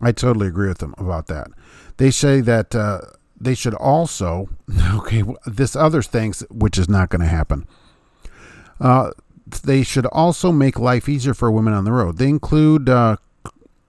I 0.00 0.12
totally 0.12 0.48
agree 0.48 0.68
with 0.68 0.78
them 0.78 0.94
about 0.98 1.26
that. 1.28 1.48
They 1.96 2.10
say 2.10 2.40
that 2.40 2.74
uh, 2.74 3.00
they 3.40 3.54
should 3.54 3.74
also, 3.74 4.48
okay, 4.94 5.22
this 5.46 5.76
other 5.76 6.02
things, 6.02 6.44
which 6.50 6.78
is 6.78 6.88
not 6.88 7.08
going 7.08 7.22
to 7.22 7.28
happen. 7.28 7.66
Uh, 8.80 9.12
they 9.46 9.82
should 9.82 10.06
also 10.06 10.52
make 10.52 10.78
life 10.78 11.08
easier 11.08 11.34
for 11.34 11.50
women 11.50 11.74
on 11.74 11.84
the 11.84 11.92
road. 11.92 12.18
They 12.18 12.28
include, 12.28 12.88
uh, 12.88 13.16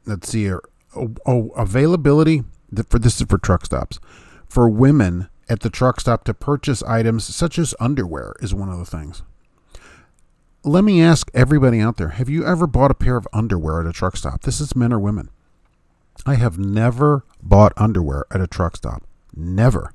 let's 0.06 0.30
see 0.30 0.52
oh, 0.96 1.52
availability 1.56 2.44
for 2.90 3.00
this 3.00 3.22
is 3.22 3.28
for 3.28 3.38
truck 3.38 3.66
stops 3.66 4.00
for 4.48 4.70
women 4.70 5.30
at 5.50 5.62
the 5.62 5.70
truck 5.70 6.00
stop 6.00 6.24
to 6.24 6.34
purchase 6.34 6.84
items 6.84 7.24
such 7.24 7.58
as 7.60 7.76
underwear 7.80 8.36
is 8.40 8.54
one 8.54 8.70
of 8.70 8.78
the 8.78 8.86
things. 8.86 9.24
Let 10.64 10.84
me 10.84 11.02
ask 11.02 11.30
everybody 11.34 11.80
out 11.82 11.98
there 11.98 12.10
have 12.10 12.30
you 12.30 12.46
ever 12.46 12.68
bought 12.68 12.92
a 12.92 12.96
pair 12.96 13.18
of 13.18 13.28
underwear 13.34 13.82
at 13.82 13.88
a 13.88 13.92
truck 13.92 14.16
stop? 14.16 14.44
This 14.44 14.62
is 14.62 14.76
men 14.76 14.94
or 14.94 15.00
women. 15.00 15.30
I 16.26 16.36
have 16.36 16.58
never 16.58 17.26
bought 17.42 17.74
underwear 17.76 18.26
at 18.32 18.42
a 18.42 18.48
truck 18.48 18.78
stop. 18.78 19.04
Never. 19.36 19.92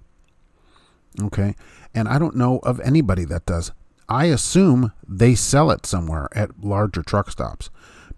Okay. 1.20 1.54
And 1.94 2.08
I 2.08 2.18
don't 2.18 2.36
know 2.36 2.58
of 2.58 2.80
anybody 2.80 3.24
that 3.26 3.46
does. 3.46 3.72
I 4.08 4.26
assume 4.26 4.92
they 5.06 5.34
sell 5.34 5.70
it 5.70 5.86
somewhere 5.86 6.28
at 6.32 6.62
larger 6.62 7.02
truck 7.02 7.30
stops. 7.30 7.70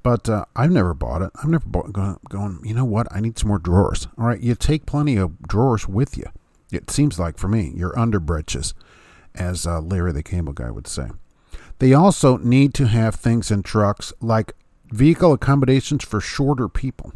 But 0.03 0.29
uh, 0.29 0.47
I've 0.57 0.71
never 0.71 0.95
bought 0.95 1.23
it. 1.23 1.31
I've 1.37 1.51
never 1.51 1.67
bought 1.67 1.93
going, 1.93 2.17
going, 2.29 2.61
you 2.65 2.75
know 2.75 2.85
what? 2.85 3.07
I 3.11 3.21
need 3.21 3.39
some 3.39 3.49
more 3.49 3.59
drawers. 3.59 4.09
All 4.17 4.27
right, 4.27 4.41
you 4.41 4.55
take 4.55 4.87
plenty 4.87 5.17
of 5.17 5.43
drawers 5.43 5.87
with 5.87 6.17
you. 6.17 6.25
It 6.73 6.91
seems 6.91 7.19
like 7.19 7.37
for 7.37 7.49
me, 7.49 7.73
your 7.77 7.93
underbreeches, 7.93 8.73
as 9.35 9.67
uh, 9.67 9.81
Larry 9.81 10.13
the 10.13 10.23
Cable 10.23 10.53
Guy 10.53 10.71
would 10.71 10.87
say. 10.87 11.09
They 11.81 11.93
also 11.93 12.37
need 12.39 12.75
to 12.75 12.87
have 12.87 13.15
things 13.15 13.51
in 13.51 13.63
trucks 13.63 14.13
like 14.21 14.55
vehicle 14.91 15.33
accommodations 15.33 16.05
for 16.05 16.21
shorter 16.21 16.69
people, 16.69 17.13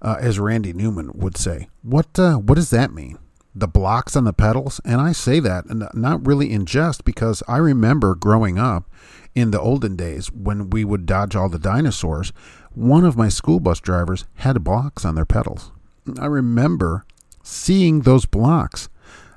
uh, 0.00 0.16
as 0.20 0.38
Randy 0.38 0.72
Newman 0.72 1.10
would 1.14 1.36
say. 1.36 1.68
What 1.82 2.18
uh, 2.18 2.36
what 2.36 2.54
does 2.56 2.70
that 2.70 2.92
mean? 2.92 3.18
The 3.54 3.68
blocks 3.68 4.16
on 4.16 4.24
the 4.24 4.32
pedals, 4.32 4.80
and 4.84 5.00
I 5.00 5.12
say 5.12 5.38
that 5.40 5.66
not 5.94 6.26
really 6.26 6.50
in 6.50 6.64
jest 6.64 7.04
because 7.04 7.42
I 7.46 7.58
remember 7.58 8.14
growing 8.14 8.58
up 8.58 8.90
in 9.34 9.50
the 9.50 9.60
olden 9.60 9.94
days 9.96 10.32
when 10.32 10.70
we 10.70 10.84
would 10.84 11.04
dodge 11.04 11.36
all 11.36 11.48
the 11.48 11.58
dinosaurs, 11.58 12.32
one 12.74 13.04
of 13.04 13.16
my 13.16 13.28
school 13.28 13.60
bus 13.60 13.80
drivers 13.80 14.24
had 14.36 14.64
blocks 14.64 15.04
on 15.04 15.14
their 15.14 15.26
pedals. 15.26 15.70
I 16.18 16.26
remember 16.26 17.04
seeing 17.42 18.00
those 18.00 18.24
blocks 18.24 18.88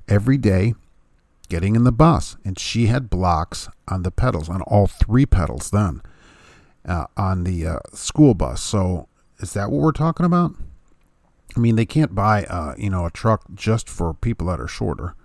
every 0.07 0.37
day 0.37 0.75
getting 1.49 1.75
in 1.75 1.83
the 1.83 1.91
bus, 1.91 2.37
and 2.43 2.57
she 2.57 2.87
had 2.87 3.09
blocks 3.09 3.69
on 3.87 4.03
the 4.03 4.11
pedals, 4.11 4.49
on 4.49 4.61
all 4.63 4.87
three 4.87 5.25
pedals 5.25 5.71
then, 5.71 6.01
uh, 6.87 7.05
on 7.17 7.43
the 7.43 7.67
uh, 7.67 7.79
school 7.93 8.33
bus. 8.33 8.61
So 8.61 9.07
is 9.39 9.53
that 9.53 9.69
what 9.69 9.81
we're 9.81 9.91
talking 9.91 10.25
about? 10.25 10.55
I 11.55 11.59
mean, 11.59 11.75
they 11.75 11.85
can't 11.85 12.13
buy, 12.13 12.43
uh, 12.45 12.75
you 12.77 12.89
know, 12.89 13.05
a 13.05 13.11
truck 13.11 13.45
just 13.53 13.89
for 13.89 14.13
people 14.13 14.47
that 14.47 14.59
are 14.59 14.67
shorter. 14.67 15.15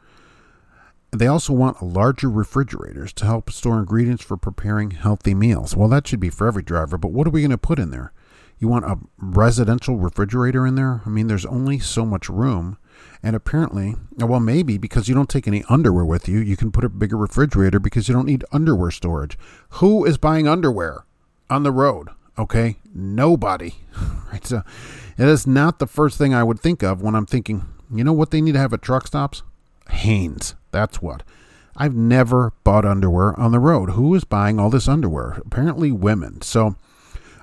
They 1.13 1.27
also 1.27 1.53
want 1.53 1.83
larger 1.83 2.31
refrigerators 2.31 3.13
to 3.15 3.25
help 3.25 3.51
store 3.51 3.81
ingredients 3.81 4.23
for 4.23 4.37
preparing 4.37 4.93
healthy 4.93 5.35
meals. 5.35 5.77
Well, 5.77 5.89
that 5.89 6.07
should 6.07 6.21
be 6.21 6.31
for 6.31 6.47
every 6.47 6.63
driver, 6.63 6.97
but 6.97 7.11
what 7.11 7.27
are 7.27 7.31
we 7.31 7.41
going 7.41 7.51
to 7.51 7.59
put 7.59 7.81
in 7.81 7.91
there? 7.91 8.13
You 8.61 8.69
want 8.69 8.85
a 8.85 8.99
residential 9.19 9.97
refrigerator 9.97 10.67
in 10.67 10.77
there? 10.77 11.03
I 11.05 11.09
mean, 11.09 11.27
there's 11.27 11.47
only 11.47 11.79
so 11.79 12.05
much 12.05 12.29
room. 12.29 12.77
And 13.23 13.35
apparently, 13.35 13.97
well, 14.19 14.39
maybe 14.39 14.79
because 14.79 15.09
you 15.09 15.15
don't 15.15 15.29
take 15.29 15.49
any 15.49 15.65
underwear 15.69 16.05
with 16.05 16.29
you, 16.29 16.39
you 16.39 16.57
can 16.57 16.71
put 16.71 16.85
a 16.85 16.91
bigger 16.91 17.17
refrigerator 17.17 17.81
because 17.81 18.07
you 18.07 18.15
don't 18.15 18.27
need 18.27 18.45
underwear 18.53 18.91
storage. 18.91 19.39
Who 19.71 20.05
is 20.05 20.19
buying 20.19 20.47
underwear 20.47 21.05
on 21.49 21.63
the 21.63 21.73
road? 21.73 22.11
Okay, 22.39 22.77
nobody. 22.95 23.75
right, 24.33 24.45
so 24.47 24.63
it 25.19 25.29
is 25.29 25.47
not 25.47 25.79
the 25.79 25.87
first 25.87 26.17
thing 26.17 26.35
I 26.35 26.43
would 26.43 26.61
think 26.61 26.83
of 26.83 27.03
when 27.03 27.15
I'm 27.15 27.27
thinking, 27.27 27.67
you 27.93 28.05
know 28.05 28.13
what 28.13 28.31
they 28.31 28.41
need 28.41 28.53
to 28.53 28.59
have 28.59 28.73
at 28.73 28.83
truck 28.83 29.07
stops? 29.07 29.43
Hanes. 29.89 30.55
That's 30.71 31.03
what. 31.03 31.23
I've 31.77 31.95
never 31.95 32.53
bought 32.65 32.85
underwear 32.85 33.39
on 33.39 33.53
the 33.53 33.59
road. 33.59 33.91
Who 33.91 34.15
is 34.15 34.25
buying 34.25 34.59
all 34.59 34.71
this 34.71 34.89
underwear? 34.89 35.41
Apparently, 35.45 35.91
women. 35.91 36.43
So 36.43 36.77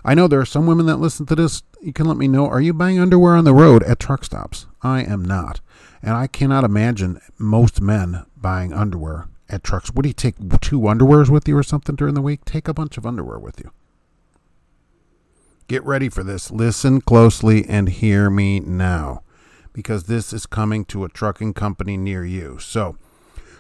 I 0.06 0.14
know 0.14 0.28
there 0.28 0.40
are 0.40 0.46
some 0.46 0.66
women 0.66 0.86
that 0.86 0.98
listen 0.98 1.26
to 1.26 1.36
this. 1.36 1.64
You 1.82 1.94
can 1.94 2.06
let 2.06 2.18
me 2.18 2.28
know. 2.28 2.48
Are 2.48 2.62
you 2.62 2.74
buying 2.74 3.00
underwear 3.00 3.36
on 3.36 3.44
the 3.44 3.54
road 3.54 3.84
at 3.84 4.00
truck 4.00 4.24
stops? 4.24 4.66
I 4.82 5.02
am 5.02 5.24
not. 5.24 5.60
And 6.02 6.14
I 6.14 6.28
cannot 6.28 6.64
imagine 6.64 7.20
most 7.38 7.82
men 7.82 8.26
buying 8.36 8.74
underwear 8.74 9.28
at 9.50 9.64
trucks. 9.64 9.92
What 9.92 10.04
do 10.04 10.10
you 10.10 10.14
take 10.14 10.36
two 10.62 10.82
underwears 10.82 11.30
with 11.30 11.48
you 11.48 11.58
or 11.58 11.64
something 11.64 11.96
during 11.96 12.14
the 12.14 12.22
week? 12.22 12.46
Take 12.46 12.68
a 12.68 12.74
bunch 12.74 12.98
of 12.98 13.06
underwear 13.06 13.40
with 13.40 13.60
you. 13.60 13.72
Get 15.68 15.84
ready 15.84 16.10
for 16.10 16.24
this. 16.24 16.52
Listen 16.52 17.02
closely 17.02 17.66
and 17.68 17.90
hear 17.90 18.30
me 18.30 18.60
now 18.60 19.24
because 19.74 20.06
this 20.06 20.34
is 20.34 20.46
coming 20.46 20.86
to 20.86 21.04
a 21.04 21.10
trucking 21.10 21.54
company 21.54 21.98
near 21.98 22.24
you. 22.26 22.58
So, 22.60 22.98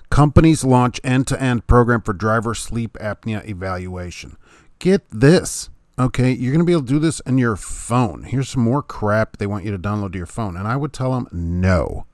Companies 0.09 0.63
launch 0.63 1.01
end 1.03 1.27
to 1.27 1.41
end 1.41 1.67
program 1.67 2.01
for 2.01 2.13
driver 2.13 2.53
sleep 2.53 2.97
apnea 2.99 3.45
evaluation. 3.47 4.37
Get 4.79 5.07
this. 5.09 5.69
Okay, 5.99 6.31
you're 6.31 6.53
going 6.53 6.59
to 6.59 6.65
be 6.65 6.71
able 6.71 6.83
to 6.83 6.93
do 6.93 6.99
this 6.99 7.21
on 7.25 7.37
your 7.37 7.55
phone. 7.55 8.23
Here's 8.23 8.49
some 8.49 8.63
more 8.63 8.83
crap 8.83 9.37
they 9.37 9.47
want 9.47 9.65
you 9.65 9.71
to 9.71 9.79
download 9.79 10.11
to 10.13 10.17
your 10.17 10.27
phone. 10.27 10.55
And 10.55 10.67
I 10.67 10.75
would 10.75 10.93
tell 10.93 11.13
them 11.13 11.27
no. 11.31 12.05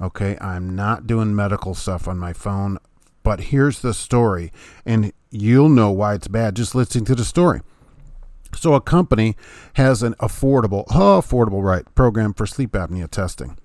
Okay, 0.00 0.36
I'm 0.40 0.74
not 0.74 1.06
doing 1.06 1.36
medical 1.36 1.74
stuff 1.74 2.08
on 2.08 2.18
my 2.18 2.32
phone. 2.32 2.78
But 3.22 3.40
here's 3.40 3.80
the 3.80 3.94
story, 3.94 4.50
and 4.84 5.12
you'll 5.30 5.68
know 5.68 5.92
why 5.92 6.14
it's 6.14 6.26
bad 6.26 6.56
just 6.56 6.74
listening 6.74 7.04
to 7.04 7.14
the 7.14 7.24
story. 7.24 7.60
So, 8.54 8.74
a 8.74 8.80
company 8.80 9.36
has 9.74 10.02
an 10.02 10.14
affordable, 10.14 10.86
affordable, 10.88 11.62
right, 11.62 11.84
program 11.94 12.34
for 12.34 12.46
sleep 12.46 12.72
apnea 12.72 13.10
testing. 13.10 13.56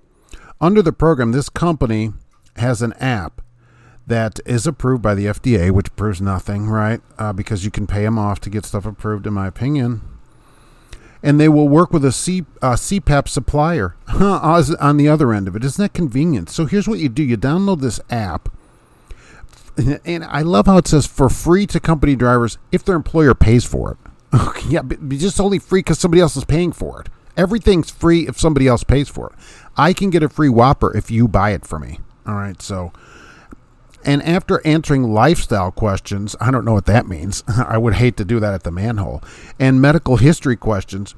Under 0.60 0.82
the 0.82 0.93
program, 0.93 1.32
this 1.32 1.50
company 1.50 2.13
has 2.56 2.82
an 2.82 2.93
app 2.93 3.41
that 4.08 4.39
is 4.45 4.65
approved 4.65 5.02
by 5.02 5.13
the 5.13 5.26
FDA, 5.26 5.69
which 5.69 5.93
proves 5.95 6.21
nothing, 6.21 6.67
right? 6.67 7.02
Uh, 7.19 7.34
because 7.34 7.65
you 7.65 7.71
can 7.71 7.86
pay 7.86 8.04
them 8.04 8.17
off 8.17 8.39
to 8.41 8.50
get 8.50 8.65
stuff 8.65 8.86
approved, 8.86 9.28
in 9.28 9.34
my 9.34 9.47
opinion. 9.47 10.02
And 11.21 11.39
they 11.39 11.50
will 11.50 11.67
work 11.67 11.91
with 11.91 12.06
a 12.06 12.10
CPAP 12.10 13.28
supplier 13.28 13.95
on 14.08 14.97
the 14.97 15.10
other 15.10 15.34
end 15.34 15.47
of 15.47 15.56
it. 15.56 15.63
Isn't 15.63 15.84
that 15.84 15.93
convenient? 15.93 16.50
So 16.50 16.65
here's 16.65 16.88
what 16.88 17.00
you 17.00 17.10
do 17.10 17.23
you 17.23 17.38
download 17.38 17.82
this 17.82 18.00
app. 18.10 18.50
And 20.06 20.23
I 20.23 20.41
love 20.41 20.65
how 20.67 20.78
it 20.78 20.88
says 20.88 21.06
for 21.06 21.30
free 21.30 21.67
to 21.67 21.80
company 21.80 22.15
drivers 22.15 22.58
if 22.71 22.84
their 22.84 22.95
employer 22.95 23.36
pays 23.36 23.65
for 23.65 23.91
it. 23.91 24.07
Okay, 24.34 24.70
yeah, 24.70 24.82
but 24.82 25.08
just 25.10 25.40
only 25.40 25.60
free 25.60 25.80
because 25.80 26.00
somebody 26.00 26.22
else 26.22 26.36
is 26.36 26.46
paying 26.46 26.72
for 26.72 27.02
it. 27.02 27.10
Everything's 27.38 27.92
free 27.92 28.28
if 28.28 28.40
somebody 28.40 28.68
else 28.68 28.84
pays 28.84 29.08
for 29.08 29.28
it. 29.28 29.34
I 29.78 29.94
can 29.94 30.10
get 30.10 30.24
a 30.24 30.30
free 30.30 30.50
Whopper 30.50 30.96
if 30.96 31.12
you 31.12 31.28
buy 31.28 31.52
it 31.52 31.66
for 31.66 31.80
me. 31.80 32.00
All 32.26 32.36
right, 32.36 32.62
so. 32.62 32.92
And 34.04 34.24
after 34.24 34.66
answering 34.66 35.04
lifestyle 35.04 35.72
questions, 35.72 36.36
I 36.40 36.52
don't 36.52 36.66
know 36.66 36.74
what 36.74 36.86
that 36.86 37.08
means. 37.08 37.44
I 37.48 37.78
would 37.78 37.96
hate 37.96 38.18
to 38.18 38.26
do 38.26 38.40
that 38.40 38.54
at 38.54 38.63
the 38.63 38.72
manhole. 38.72 39.22
And 39.60 39.82
medical 39.82 40.18
history 40.18 40.56
questions, 40.56 41.13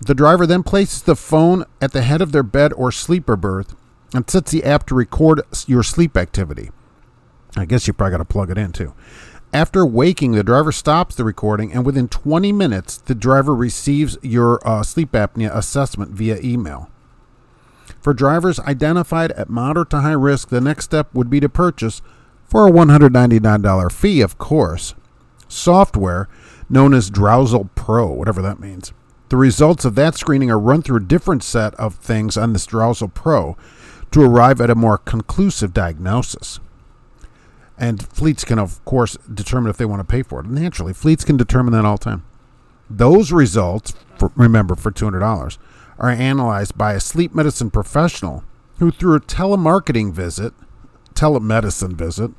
the 0.00 0.14
driver 0.14 0.46
then 0.46 0.62
places 0.62 1.02
the 1.02 1.16
phone 1.16 1.64
at 1.80 1.92
the 1.92 2.02
head 2.02 2.20
of 2.20 2.32
their 2.32 2.42
bed 2.42 2.72
or 2.74 2.92
sleeper 2.92 3.36
berth 3.36 3.74
and 4.14 4.28
sets 4.28 4.50
the 4.50 4.64
app 4.64 4.86
to 4.86 4.94
record 4.94 5.42
your 5.66 5.82
sleep 5.82 6.16
activity. 6.16 6.70
I 7.56 7.64
guess 7.64 7.86
you 7.86 7.92
probably 7.92 8.12
got 8.12 8.18
to 8.18 8.24
plug 8.24 8.50
it 8.50 8.58
in 8.58 8.72
too. 8.72 8.94
After 9.54 9.84
waking, 9.84 10.32
the 10.32 10.42
driver 10.42 10.72
stops 10.72 11.14
the 11.14 11.24
recording, 11.24 11.74
and 11.74 11.84
within 11.84 12.08
20 12.08 12.52
minutes, 12.52 12.96
the 12.96 13.14
driver 13.14 13.54
receives 13.54 14.16
your 14.22 14.66
uh, 14.66 14.82
sleep 14.82 15.12
apnea 15.12 15.54
assessment 15.54 16.12
via 16.12 16.38
email. 16.40 16.88
For 18.00 18.14
drivers 18.14 18.58
identified 18.60 19.30
at 19.32 19.50
moderate 19.50 19.90
to 19.90 20.00
high 20.00 20.12
risk, 20.12 20.48
the 20.48 20.60
next 20.60 20.86
step 20.86 21.14
would 21.14 21.28
be 21.28 21.38
to 21.40 21.50
purchase, 21.50 22.00
for 22.46 22.66
a 22.66 22.70
$199 22.70 23.92
fee, 23.92 24.22
of 24.22 24.38
course, 24.38 24.94
software 25.48 26.28
known 26.70 26.94
as 26.94 27.10
Drowsel 27.10 27.68
Pro, 27.74 28.06
whatever 28.10 28.40
that 28.40 28.58
means. 28.58 28.94
The 29.28 29.36
results 29.36 29.84
of 29.84 29.94
that 29.96 30.14
screening 30.14 30.50
are 30.50 30.58
run 30.58 30.80
through 30.80 30.96
a 30.96 31.00
different 31.00 31.42
set 31.42 31.74
of 31.74 31.96
things 31.96 32.38
on 32.38 32.54
this 32.54 32.66
Drowsel 32.66 33.08
Pro 33.08 33.56
to 34.12 34.22
arrive 34.22 34.62
at 34.62 34.70
a 34.70 34.74
more 34.74 34.96
conclusive 34.96 35.74
diagnosis. 35.74 36.58
And 37.82 38.00
fleets 38.00 38.44
can, 38.44 38.60
of 38.60 38.82
course, 38.84 39.16
determine 39.34 39.68
if 39.68 39.76
they 39.76 39.84
want 39.84 39.98
to 39.98 40.04
pay 40.04 40.22
for 40.22 40.38
it. 40.38 40.46
Naturally, 40.46 40.92
fleets 40.92 41.24
can 41.24 41.36
determine 41.36 41.72
that 41.72 41.84
all 41.84 41.96
the 41.96 42.04
time. 42.04 42.24
Those 42.88 43.32
results, 43.32 43.92
for, 44.16 44.30
remember, 44.36 44.76
for 44.76 44.92
$200, 44.92 45.58
are 45.98 46.08
analyzed 46.08 46.78
by 46.78 46.92
a 46.92 47.00
sleep 47.00 47.34
medicine 47.34 47.72
professional 47.72 48.44
who, 48.78 48.92
through 48.92 49.16
a 49.16 49.20
telemarketing 49.20 50.12
visit, 50.12 50.54
telemedicine 51.14 51.94
visit, 51.94 52.30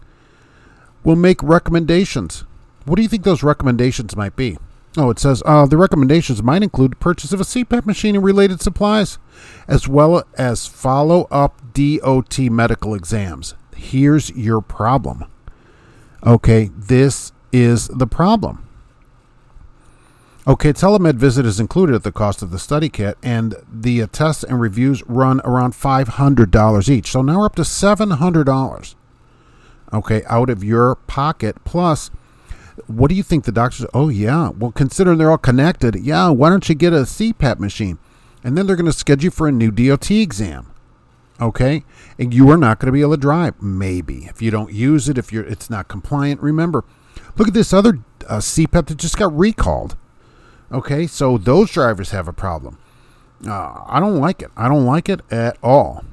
will 1.04 1.18
make 1.18 1.44
recommendations. 1.44 2.46
What 2.86 2.96
do 2.96 3.02
you 3.02 3.10
think 3.10 3.26
those 3.26 3.44
recommendations 3.44 4.16
might 4.16 4.38
be? 4.38 4.58
Oh, 4.96 5.10
it 5.10 5.20
says 5.20 5.44
uh, 5.46 5.66
the 5.66 5.76
recommendations 5.76 6.42
might 6.42 6.64
include 6.64 7.02
purchase 7.02 7.34
of 7.34 7.42
a 7.42 7.46
CPAP 7.46 7.86
machine 7.86 8.16
and 8.16 8.24
related 8.24 8.62
supplies, 8.62 9.18
as 9.68 9.90
well 9.90 10.24
as 10.38 10.68
follow 10.68 11.28
up 11.30 11.74
DOT 11.74 12.40
medical 12.40 12.96
exams 12.96 13.56
here's 13.84 14.30
your 14.32 14.62
problem. 14.62 15.26
Okay, 16.26 16.72
this 16.74 17.34
is 17.52 17.90
the 17.90 18.08
problem. 18.08 18.68
Okay, 20.48 20.72
telemed 20.72 21.16
visit 21.16 21.46
is 21.46 21.60
included 21.60 21.96
at 21.96 22.04
the 22.04 22.12
cost 22.12 22.42
of 22.42 22.52
the 22.52 22.60
study 22.60 22.90
kit, 22.90 23.18
and 23.22 23.56
the 23.72 24.02
uh, 24.02 24.08
tests 24.12 24.44
and 24.44 24.60
reviews 24.60 25.04
run 25.08 25.42
around 25.44 25.74
$500 25.74 26.90
each. 26.90 27.12
So 27.12 27.22
now 27.22 27.40
we're 27.40 27.46
up 27.46 27.56
to 27.56 27.62
$700. 27.62 28.96
Okay, 29.94 30.24
out 30.26 30.50
of 30.50 30.64
your 30.64 30.96
pocket. 30.96 31.64
Plus, 31.66 32.10
what 32.88 33.10
do 33.10 33.16
you 33.16 33.24
think 33.24 33.44
the 33.44 33.52
doctors? 33.52 33.86
Oh, 33.94 34.10
yeah. 34.10 34.50
Well, 34.50 34.72
considering 34.72 35.18
they're 35.18 35.32
all 35.32 35.38
connected, 35.38 35.96
yeah, 35.96 36.30
why 36.30 36.50
don't 36.50 36.68
you 36.68 36.76
get 36.76 36.94
a 36.94 37.04
CPAP 37.04 37.60
machine? 37.60 38.00
And 38.44 38.58
then 38.58 38.66
they're 38.66 38.76
going 38.76 38.86
to 38.86 38.94
schedule 38.94 39.26
you 39.26 39.32
for 39.32 39.48
a 39.48 39.52
new 39.52 39.72
DOT 39.72 40.10
exam 40.12 40.73
okay? 41.44 41.84
And 42.18 42.34
you 42.34 42.50
are 42.50 42.58
not 42.58 42.80
going 42.80 42.88
to 42.88 42.92
be 42.92 43.02
able 43.02 43.12
to 43.12 43.18
drive 43.18 43.62
maybe. 43.62 44.26
If 44.26 44.42
you 44.42 44.52
don't 44.52 44.74
use 44.74 45.10
it 45.10 45.18
if 45.18 45.32
you're 45.32 45.46
it's 45.46 45.70
not 45.70 45.88
compliant 45.88 46.42
remember 46.42 46.84
look 47.38 47.50
at 47.50 47.54
this 47.54 47.74
other 47.74 48.00
uh, 48.28 48.38
cpap 48.38 48.88
that 48.88 48.98
just 48.98 49.18
got 49.18 49.38
recalled 49.38 49.96
okay? 50.72 51.06
So 51.08 51.38
those 51.38 51.72
drivers 51.72 52.12
have 52.12 52.28
a 52.28 52.34
problem. 52.34 52.80
Uh, 53.46 53.84
i 53.88 54.00
don't 54.00 54.20
like 54.20 54.42
it. 54.42 54.52
I 54.56 54.70
don't 54.70 54.86
like 54.86 55.10
it 55.10 55.22
at 55.30 55.58
all 55.62 56.04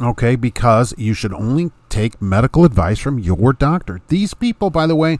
okay? 0.00 0.36
Because 0.36 0.94
you 0.96 1.14
should 1.14 1.32
only 1.32 1.70
take 1.88 2.20
medical 2.20 2.64
advice 2.64 2.98
from 2.98 3.18
your 3.18 3.52
doctor. 3.52 4.00
These 4.08 4.34
people 4.34 4.70
by 4.70 4.86
the 4.86 4.96
way 4.96 5.18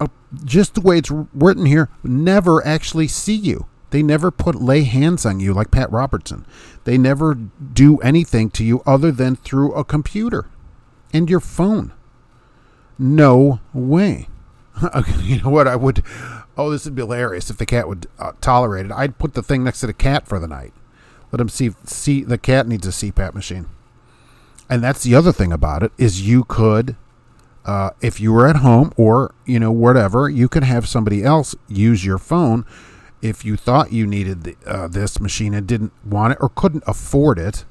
uh, 0.00 0.06
just 0.44 0.74
the 0.74 0.80
way 0.80 0.98
it's 0.98 1.10
written 1.10 1.66
here 1.66 1.88
never 2.02 2.64
actually 2.66 3.08
see 3.08 3.34
you 3.34 3.66
they 3.90 4.02
never 4.02 4.30
put 4.30 4.56
lay 4.56 4.82
hands 4.82 5.24
on 5.24 5.40
you 5.40 5.52
like 5.52 5.70
Pat 5.70 5.90
Robertson. 5.90 6.44
They 6.84 6.98
never 6.98 7.34
do 7.34 7.98
anything 7.98 8.50
to 8.50 8.64
you 8.64 8.82
other 8.84 9.12
than 9.12 9.36
through 9.36 9.72
a 9.74 9.84
computer 9.84 10.46
and 11.12 11.30
your 11.30 11.40
phone. 11.40 11.92
No 12.98 13.60
way. 13.72 14.28
you 15.20 15.40
know 15.42 15.50
what? 15.50 15.68
I 15.68 15.76
would. 15.76 16.02
Oh, 16.56 16.70
this 16.70 16.84
would 16.84 16.94
be 16.94 17.02
hilarious 17.02 17.50
if 17.50 17.56
the 17.56 17.66
cat 17.66 17.88
would 17.88 18.06
uh, 18.18 18.32
tolerate 18.40 18.86
it. 18.86 18.92
I'd 18.92 19.18
put 19.18 19.34
the 19.34 19.42
thing 19.42 19.64
next 19.64 19.80
to 19.80 19.86
the 19.86 19.92
cat 19.92 20.26
for 20.26 20.38
the 20.38 20.48
night. 20.48 20.72
Let 21.32 21.40
him 21.40 21.48
see. 21.48 21.70
See, 21.84 22.22
the 22.22 22.38
cat 22.38 22.66
needs 22.66 22.86
a 22.86 22.90
CPAP 22.90 23.34
machine. 23.34 23.66
And 24.68 24.82
that's 24.82 25.02
the 25.02 25.14
other 25.14 25.32
thing 25.32 25.52
about 25.52 25.82
it 25.82 25.92
is 25.98 26.26
you 26.26 26.44
could, 26.44 26.96
uh, 27.64 27.90
if 28.00 28.20
you 28.20 28.32
were 28.32 28.46
at 28.46 28.56
home 28.56 28.92
or 28.96 29.34
you 29.44 29.60
know 29.60 29.72
whatever, 29.72 30.28
you 30.28 30.48
could 30.48 30.64
have 30.64 30.88
somebody 30.88 31.22
else 31.22 31.54
use 31.68 32.04
your 32.04 32.18
phone 32.18 32.64
if 33.24 33.42
you 33.42 33.56
thought 33.56 33.90
you 33.90 34.06
needed 34.06 34.42
the, 34.44 34.56
uh, 34.66 34.86
this 34.86 35.18
machine 35.18 35.54
and 35.54 35.66
didn't 35.66 35.92
want 36.04 36.34
it 36.34 36.38
or 36.42 36.50
couldn't 36.50 36.84
afford 36.86 37.38
it, 37.38 37.64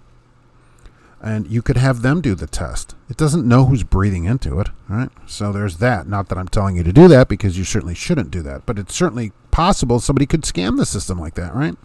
and 1.21 1.47
you 1.47 1.61
could 1.61 1.77
have 1.77 2.01
them 2.01 2.21
do 2.21 2.33
the 2.33 2.47
test. 2.47 2.95
It 3.07 3.17
doesn't 3.17 3.47
know 3.47 3.65
who's 3.65 3.83
breathing 3.83 4.25
into 4.25 4.59
it, 4.59 4.69
right? 4.89 5.09
So 5.27 5.53
there's 5.53 5.77
that. 5.77 6.07
Not 6.07 6.27
that 6.29 6.39
I'm 6.39 6.47
telling 6.47 6.75
you 6.75 6.83
to 6.83 6.91
do 6.91 7.07
that 7.07 7.29
because 7.29 7.55
you 7.55 7.63
certainly 7.63 7.93
shouldn't 7.93 8.31
do 8.31 8.41
that, 8.41 8.65
but 8.65 8.79
it's 8.79 8.95
certainly 8.95 9.31
possible 9.51 9.99
somebody 9.99 10.25
could 10.25 10.41
scam 10.41 10.75
the 10.75 10.87
system 10.87 11.19
like 11.19 11.35
that, 11.35 11.53
right? 11.53 11.75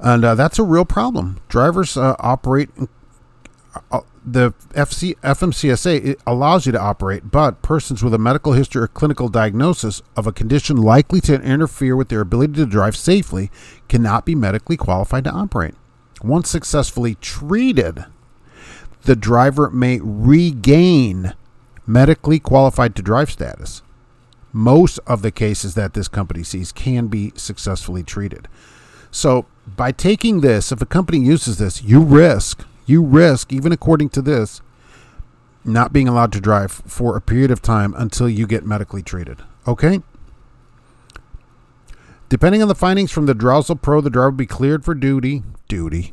And 0.00 0.24
uh, 0.24 0.34
that's 0.34 0.58
a 0.58 0.64
real 0.64 0.84
problem. 0.84 1.40
Drivers 1.48 1.96
uh, 1.96 2.16
operate 2.18 2.68
Uh, 3.90 4.00
the 4.24 4.52
FC, 4.70 5.14
FMCSA 5.20 6.20
allows 6.26 6.66
you 6.66 6.72
to 6.72 6.80
operate, 6.80 7.30
but 7.30 7.62
persons 7.62 8.02
with 8.02 8.12
a 8.14 8.18
medical 8.18 8.52
history 8.52 8.82
or 8.82 8.88
clinical 8.88 9.28
diagnosis 9.28 10.02
of 10.16 10.26
a 10.26 10.32
condition 10.32 10.76
likely 10.76 11.20
to 11.22 11.40
interfere 11.40 11.94
with 11.94 12.08
their 12.08 12.20
ability 12.20 12.54
to 12.54 12.66
drive 12.66 12.96
safely 12.96 13.50
cannot 13.88 14.24
be 14.24 14.34
medically 14.34 14.76
qualified 14.76 15.24
to 15.24 15.30
operate. 15.30 15.74
Once 16.22 16.50
successfully 16.50 17.14
treated, 17.16 18.04
the 19.04 19.16
driver 19.16 19.70
may 19.70 20.00
regain 20.02 21.34
medically 21.86 22.40
qualified 22.40 22.96
to 22.96 23.02
drive 23.02 23.30
status. 23.30 23.82
Most 24.52 24.98
of 25.06 25.22
the 25.22 25.30
cases 25.30 25.74
that 25.74 25.94
this 25.94 26.08
company 26.08 26.42
sees 26.42 26.72
can 26.72 27.06
be 27.06 27.32
successfully 27.36 28.02
treated. 28.02 28.48
So, 29.10 29.46
by 29.66 29.92
taking 29.92 30.40
this, 30.40 30.72
if 30.72 30.80
a 30.82 30.86
company 30.86 31.18
uses 31.18 31.58
this, 31.58 31.82
you 31.82 32.00
risk 32.00 32.64
you 32.86 33.02
risk, 33.02 33.52
even 33.52 33.72
according 33.72 34.08
to 34.10 34.22
this, 34.22 34.62
not 35.64 35.92
being 35.92 36.08
allowed 36.08 36.32
to 36.32 36.40
drive 36.40 36.72
for 36.72 37.16
a 37.16 37.20
period 37.20 37.50
of 37.50 37.60
time 37.60 37.94
until 37.96 38.28
you 38.28 38.46
get 38.46 38.64
medically 38.64 39.02
treated. 39.02 39.42
Okay? 39.66 40.00
Depending 42.28 42.62
on 42.62 42.68
the 42.68 42.74
findings 42.74 43.10
from 43.10 43.26
the 43.26 43.34
Drowsel 43.34 43.76
Pro, 43.76 44.00
the 44.00 44.10
driver 44.10 44.30
will 44.30 44.36
be 44.36 44.46
cleared 44.46 44.84
for 44.84 44.94
duty, 44.94 45.42
duty, 45.68 46.12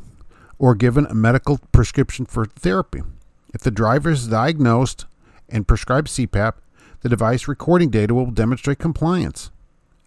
or 0.58 0.74
given 0.74 1.06
a 1.06 1.14
medical 1.14 1.58
prescription 1.72 2.26
for 2.26 2.44
therapy. 2.44 3.02
If 3.52 3.62
the 3.62 3.70
driver 3.70 4.10
is 4.10 4.28
diagnosed 4.28 5.06
and 5.48 5.68
prescribed 5.68 6.08
CPAP, 6.08 6.54
the 7.02 7.08
device 7.08 7.46
recording 7.46 7.90
data 7.90 8.14
will 8.14 8.30
demonstrate 8.30 8.78
compliance 8.78 9.50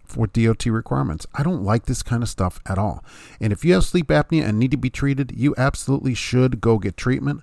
for 0.08 0.28
DOT 0.28 0.66
requirements. 0.66 1.28
I 1.34 1.44
don't 1.44 1.64
like 1.64 1.86
this 1.86 2.04
kind 2.04 2.24
of 2.24 2.30
stuff 2.30 2.60
at 2.66 2.78
all. 2.78 3.04
And 3.40 3.54
if 3.54 3.64
you 3.64 3.74
have 3.74 3.84
sleep 3.84 4.08
apnea 4.08 4.44
and 4.44 4.58
need 4.58 4.72
to 4.72 4.78
be 4.78 4.90
treated, 4.90 5.34
you 5.36 5.54
absolutely 5.58 6.14
should 6.14 6.62
go 6.62 6.78
get 6.78 6.98
treatment 6.98 7.42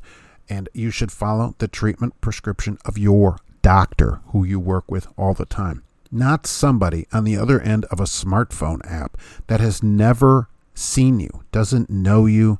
and 0.48 0.68
you 0.72 0.90
should 0.90 1.12
follow 1.12 1.54
the 1.58 1.68
treatment 1.68 2.20
prescription 2.20 2.78
of 2.84 2.98
your 2.98 3.38
doctor 3.62 4.20
who 4.28 4.44
you 4.44 4.60
work 4.60 4.90
with 4.90 5.08
all 5.16 5.34
the 5.34 5.46
time. 5.46 5.82
Not 6.10 6.46
somebody 6.46 7.06
on 7.12 7.24
the 7.24 7.36
other 7.36 7.60
end 7.60 7.86
of 7.86 7.98
a 7.98 8.04
smartphone 8.04 8.80
app 8.84 9.16
that 9.46 9.60
has 9.60 9.82
never 9.82 10.48
seen 10.74 11.18
you, 11.18 11.44
doesn't 11.50 11.88
know 11.88 12.26
you, 12.26 12.58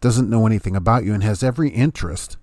doesn't 0.00 0.30
know 0.30 0.46
anything 0.46 0.74
about 0.74 1.04
you, 1.04 1.12
and 1.14 1.22
has 1.22 1.42
every 1.42 1.70
interest, 1.70 2.36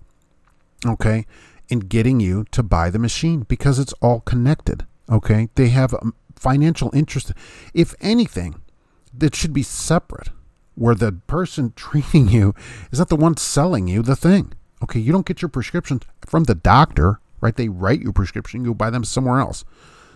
okay, 0.86 1.26
in 1.70 1.80
getting 1.80 2.20
you 2.20 2.45
to 2.51 2.61
buy 2.61 2.89
the 2.89 2.99
machine 2.99 3.41
because 3.41 3.80
it's 3.80 3.93
all 3.93 4.22
connected. 4.22 4.86
Okay, 5.09 5.49
they 5.55 5.70
have 5.70 5.93
um, 5.95 6.14
financial 6.44 6.91
interest. 6.94 7.32
If 7.74 7.96
anything, 8.02 8.62
that 9.14 9.36
should 9.36 9.54
be 9.54 9.64
separate, 9.64 10.30
where 10.76 10.96
the 10.96 11.14
person 11.28 11.74
treating 11.76 12.28
you 12.28 12.54
is 12.91 13.00
not 13.00 13.10
the 13.10 13.16
one 13.16 13.38
selling 13.38 13.88
you 13.88 14.02
the 14.02 14.16
thing. 14.16 14.54
Okay, 14.84 15.00
you 15.00 15.14
don't 15.14 15.26
get 15.26 15.41
your 15.41 15.50
prescriptions 15.50 16.04
from 16.26 16.44
the 16.44 16.56
doctor, 16.56 17.20
right? 17.39 17.56
They 17.56 17.70
write 17.70 18.02
your 18.02 18.12
prescription, 18.12 18.66
you 18.66 18.74
buy 18.74 18.89
them 18.89 19.06
somewhere 19.06 19.39
else. 19.39 19.64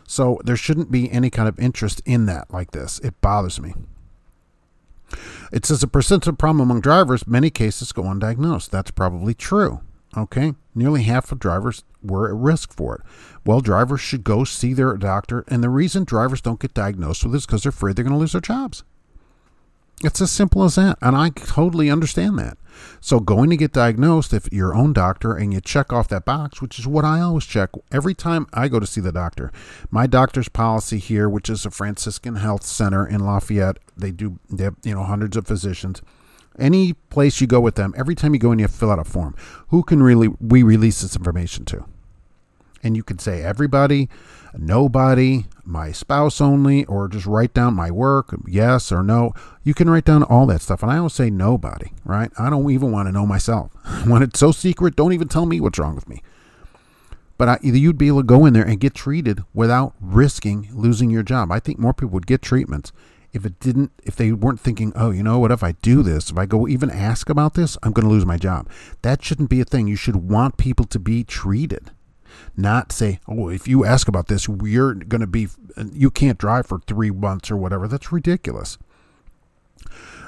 So 0.06 0.40
there 0.44 0.58
shouldn't 0.58 0.92
be 0.92 1.12
any 1.12 1.30
kind 1.30 1.48
of 1.48 1.60
interest 1.60 2.02
in 2.06 2.26
that 2.26 2.52
like 2.52 2.72
this. 2.72 3.00
It 3.00 3.20
bothers 3.22 3.60
me. 3.62 3.74
It 5.54 5.66
says 5.66 5.84
a 5.84 5.88
persistent 5.88 6.38
problem 6.38 6.60
among 6.62 6.82
drivers, 6.82 7.28
many 7.28 7.50
cases 7.50 7.94
go 7.94 8.04
undiagnosed. 8.04 8.70
That's 8.70 8.92
probably 8.92 9.34
true. 9.34 9.82
Okay, 10.16 10.54
nearly 10.74 11.04
half 11.04 11.32
of 11.32 11.40
drivers 11.40 11.84
were 12.02 12.30
at 12.30 12.36
risk 12.36 12.74
for 12.74 12.96
it. 12.96 13.02
Well, 13.46 13.60
drivers 13.60 14.02
should 14.02 14.24
go 14.24 14.44
see 14.44 14.74
their 14.74 14.96
doctor, 14.96 15.44
and 15.48 15.64
the 15.64 15.70
reason 15.70 16.06
drivers 16.06 16.42
don't 16.42 16.60
get 16.60 16.74
diagnosed 16.74 17.24
with 17.24 17.34
this 17.34 17.42
is 17.42 17.46
because 17.46 17.64
they're 17.64 17.72
afraid 17.72 17.96
they're 17.96 18.04
going 18.04 18.14
to 18.14 18.20
lose 18.20 18.32
their 18.32 18.42
jobs. 18.42 18.84
It's 20.04 20.22
as 20.22 20.32
simple 20.32 20.64
as 20.64 20.76
that, 20.76 20.98
and 21.02 21.16
I 21.16 21.30
totally 21.30 21.90
understand 21.90 22.38
that. 22.38 22.58
So, 23.02 23.20
going 23.20 23.50
to 23.50 23.58
get 23.58 23.74
diagnosed, 23.74 24.32
if 24.32 24.48
your 24.54 24.76
own 24.76 24.94
doctor 24.94 25.36
and 25.36 25.52
you 25.52 25.60
check 25.60 25.92
off 25.92 26.08
that 26.10 26.26
box, 26.26 26.62
which 26.62 26.78
is 26.78 26.86
what 26.86 27.04
I 27.04 27.20
always 27.20 27.46
check 27.46 27.72
every 27.92 28.14
time 28.14 28.46
I 28.54 28.68
go 28.68 28.80
to 28.80 28.86
see 28.86 29.02
the 29.02 29.12
doctor. 29.12 29.52
My 29.90 30.06
doctor's 30.06 30.50
policy 30.50 31.00
here, 31.00 31.28
which 31.28 31.50
is 31.50 31.66
a 31.66 31.72
Franciscan 31.72 32.36
Health 32.36 32.64
Center 32.64 33.08
in 33.08 33.22
Lafayette, 33.22 33.80
they 33.98 34.12
do, 34.12 34.38
they 34.52 34.66
have, 34.66 34.76
you 34.84 34.94
know, 34.94 35.04
hundreds 35.04 35.36
of 35.36 35.48
physicians. 35.48 36.04
Any 36.60 36.94
place 36.94 37.40
you 37.40 37.48
go 37.48 37.60
with 37.60 37.76
them, 37.76 37.94
every 37.98 38.16
time 38.16 38.34
you 38.34 38.40
go 38.40 38.52
in, 38.52 38.60
you 38.60 38.68
fill 38.68 38.92
out 38.92 39.00
a 39.00 39.04
form. 39.04 39.36
Who 39.70 39.84
can 39.84 40.02
really 40.02 40.30
we 40.40 40.64
release 40.64 41.02
this 41.02 41.16
information 41.16 41.66
to? 41.66 41.86
And 42.84 42.96
you 42.96 43.04
could 43.04 43.20
say 43.22 43.44
everybody, 43.44 44.10
nobody, 44.56 45.46
my 45.64 45.92
spouse 45.92 46.40
only, 46.40 46.86
or 46.86 47.08
just 47.08 47.26
write 47.26 47.54
down 47.54 47.74
my 47.74 47.92
work, 47.92 48.36
yes 48.48 48.92
or 48.92 49.04
no. 49.04 49.34
You 49.64 49.74
can 49.74 49.90
write 49.90 50.06
down 50.06 50.24
all 50.24 50.46
that 50.48 50.62
stuff. 50.62 50.84
And 50.84 50.92
I 50.92 50.98
always 50.98 51.14
say 51.14 51.30
nobody, 51.30 51.92
right? 52.06 52.32
I 52.38 52.50
don't 52.50 52.72
even 52.72 52.92
want 52.92 53.08
to 53.08 53.12
know 53.12 53.26
myself. 53.26 53.72
when 54.06 54.24
it's 54.24 54.40
so 54.40 54.52
secret, 54.52 54.96
don't 54.96 55.14
even 55.14 55.28
tell 55.28 55.46
me 55.46 55.60
what's 55.60 55.80
wrong 55.80 55.96
with 55.96 56.08
me. 56.08 56.22
But 57.38 57.50
I, 57.50 57.60
either 57.62 57.78
you'd 57.78 57.98
be 57.98 58.08
able 58.08 58.22
to 58.22 58.28
go 58.28 58.46
in 58.46 58.54
there 58.54 58.66
and 58.66 58.80
get 58.80 58.96
treated 58.96 59.44
without 59.54 59.94
risking 60.02 60.70
losing 60.74 61.10
your 61.10 61.24
job. 61.24 61.52
I 61.52 61.60
think 61.60 61.78
more 61.78 61.94
people 61.94 62.10
would 62.12 62.28
get 62.28 62.42
treatments 62.42 62.92
if 63.38 63.46
it 63.46 63.60
didn't 63.60 63.92
if 64.04 64.16
they 64.16 64.32
weren't 64.32 64.60
thinking 64.60 64.92
oh 64.96 65.12
you 65.12 65.24
know 65.24 65.40
what? 65.40 65.52
If 65.52 65.64
i 65.64 65.72
do 65.74 66.04
this 66.04 66.32
if 66.32 66.38
i 66.38 66.46
go 66.46 66.68
even 66.68 66.90
ask 66.90 67.30
about 67.30 67.54
this 67.54 67.78
i'm 67.84 67.94
going 67.94 68.06
to 68.06 68.12
lose 68.12 68.26
my 68.26 68.38
job. 68.38 68.70
That 69.04 69.24
shouldn't 69.24 69.50
be 69.50 69.62
a 69.62 69.66
thing. 69.66 69.88
You 69.88 69.96
should 69.96 70.18
want 70.18 70.58
people 70.58 70.86
to 70.86 71.00
be 71.00 71.24
treated 71.24 71.92
not 72.56 72.92
say 72.92 73.20
oh 73.28 73.50
if 73.50 73.68
you 73.68 73.86
ask 73.86 74.08
about 74.08 74.28
this 74.28 74.48
you're 74.64 74.96
going 74.96 75.22
to 75.22 75.28
be 75.28 75.48
you 75.94 76.12
can't 76.12 76.38
drive 76.38 76.66
for 76.66 76.80
three 76.80 77.12
months 77.12 77.50
or 77.50 77.56
whatever. 77.56 77.88
That's 77.88 78.12
ridiculous. 78.12 78.78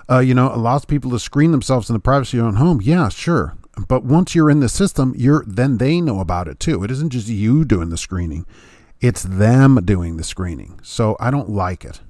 Uh, 0.09 0.19
you 0.19 0.33
know 0.33 0.53
allows 0.53 0.85
people 0.85 1.11
to 1.11 1.19
screen 1.19 1.51
themselves 1.51 1.89
in 1.89 1.93
the 1.93 1.99
privacy 1.99 2.37
of 2.37 2.43
their 2.43 2.47
own 2.47 2.55
home. 2.55 2.79
Yeah 2.81 3.09
sure. 3.09 3.57
But 3.87 4.03
once 4.03 4.35
you're 4.35 4.49
in 4.49 4.59
the 4.59 4.69
system 4.69 5.13
you're 5.17 5.43
then 5.47 5.77
they 5.77 5.99
know 5.99 6.19
about 6.19 6.47
it 6.47 6.59
too. 6.59 6.83
It 6.83 6.91
isn't 6.91 7.09
just 7.09 7.27
you 7.27 7.65
doing 7.65 7.89
the 7.89 7.97
screening. 7.97 8.45
It's 9.01 9.23
them 9.23 9.79
doing 9.85 10.17
the 10.17 10.23
screening. 10.23 10.79
So 10.83 11.17
i 11.19 11.31
don't 11.31 11.49
like 11.49 11.83
it 11.83 12.01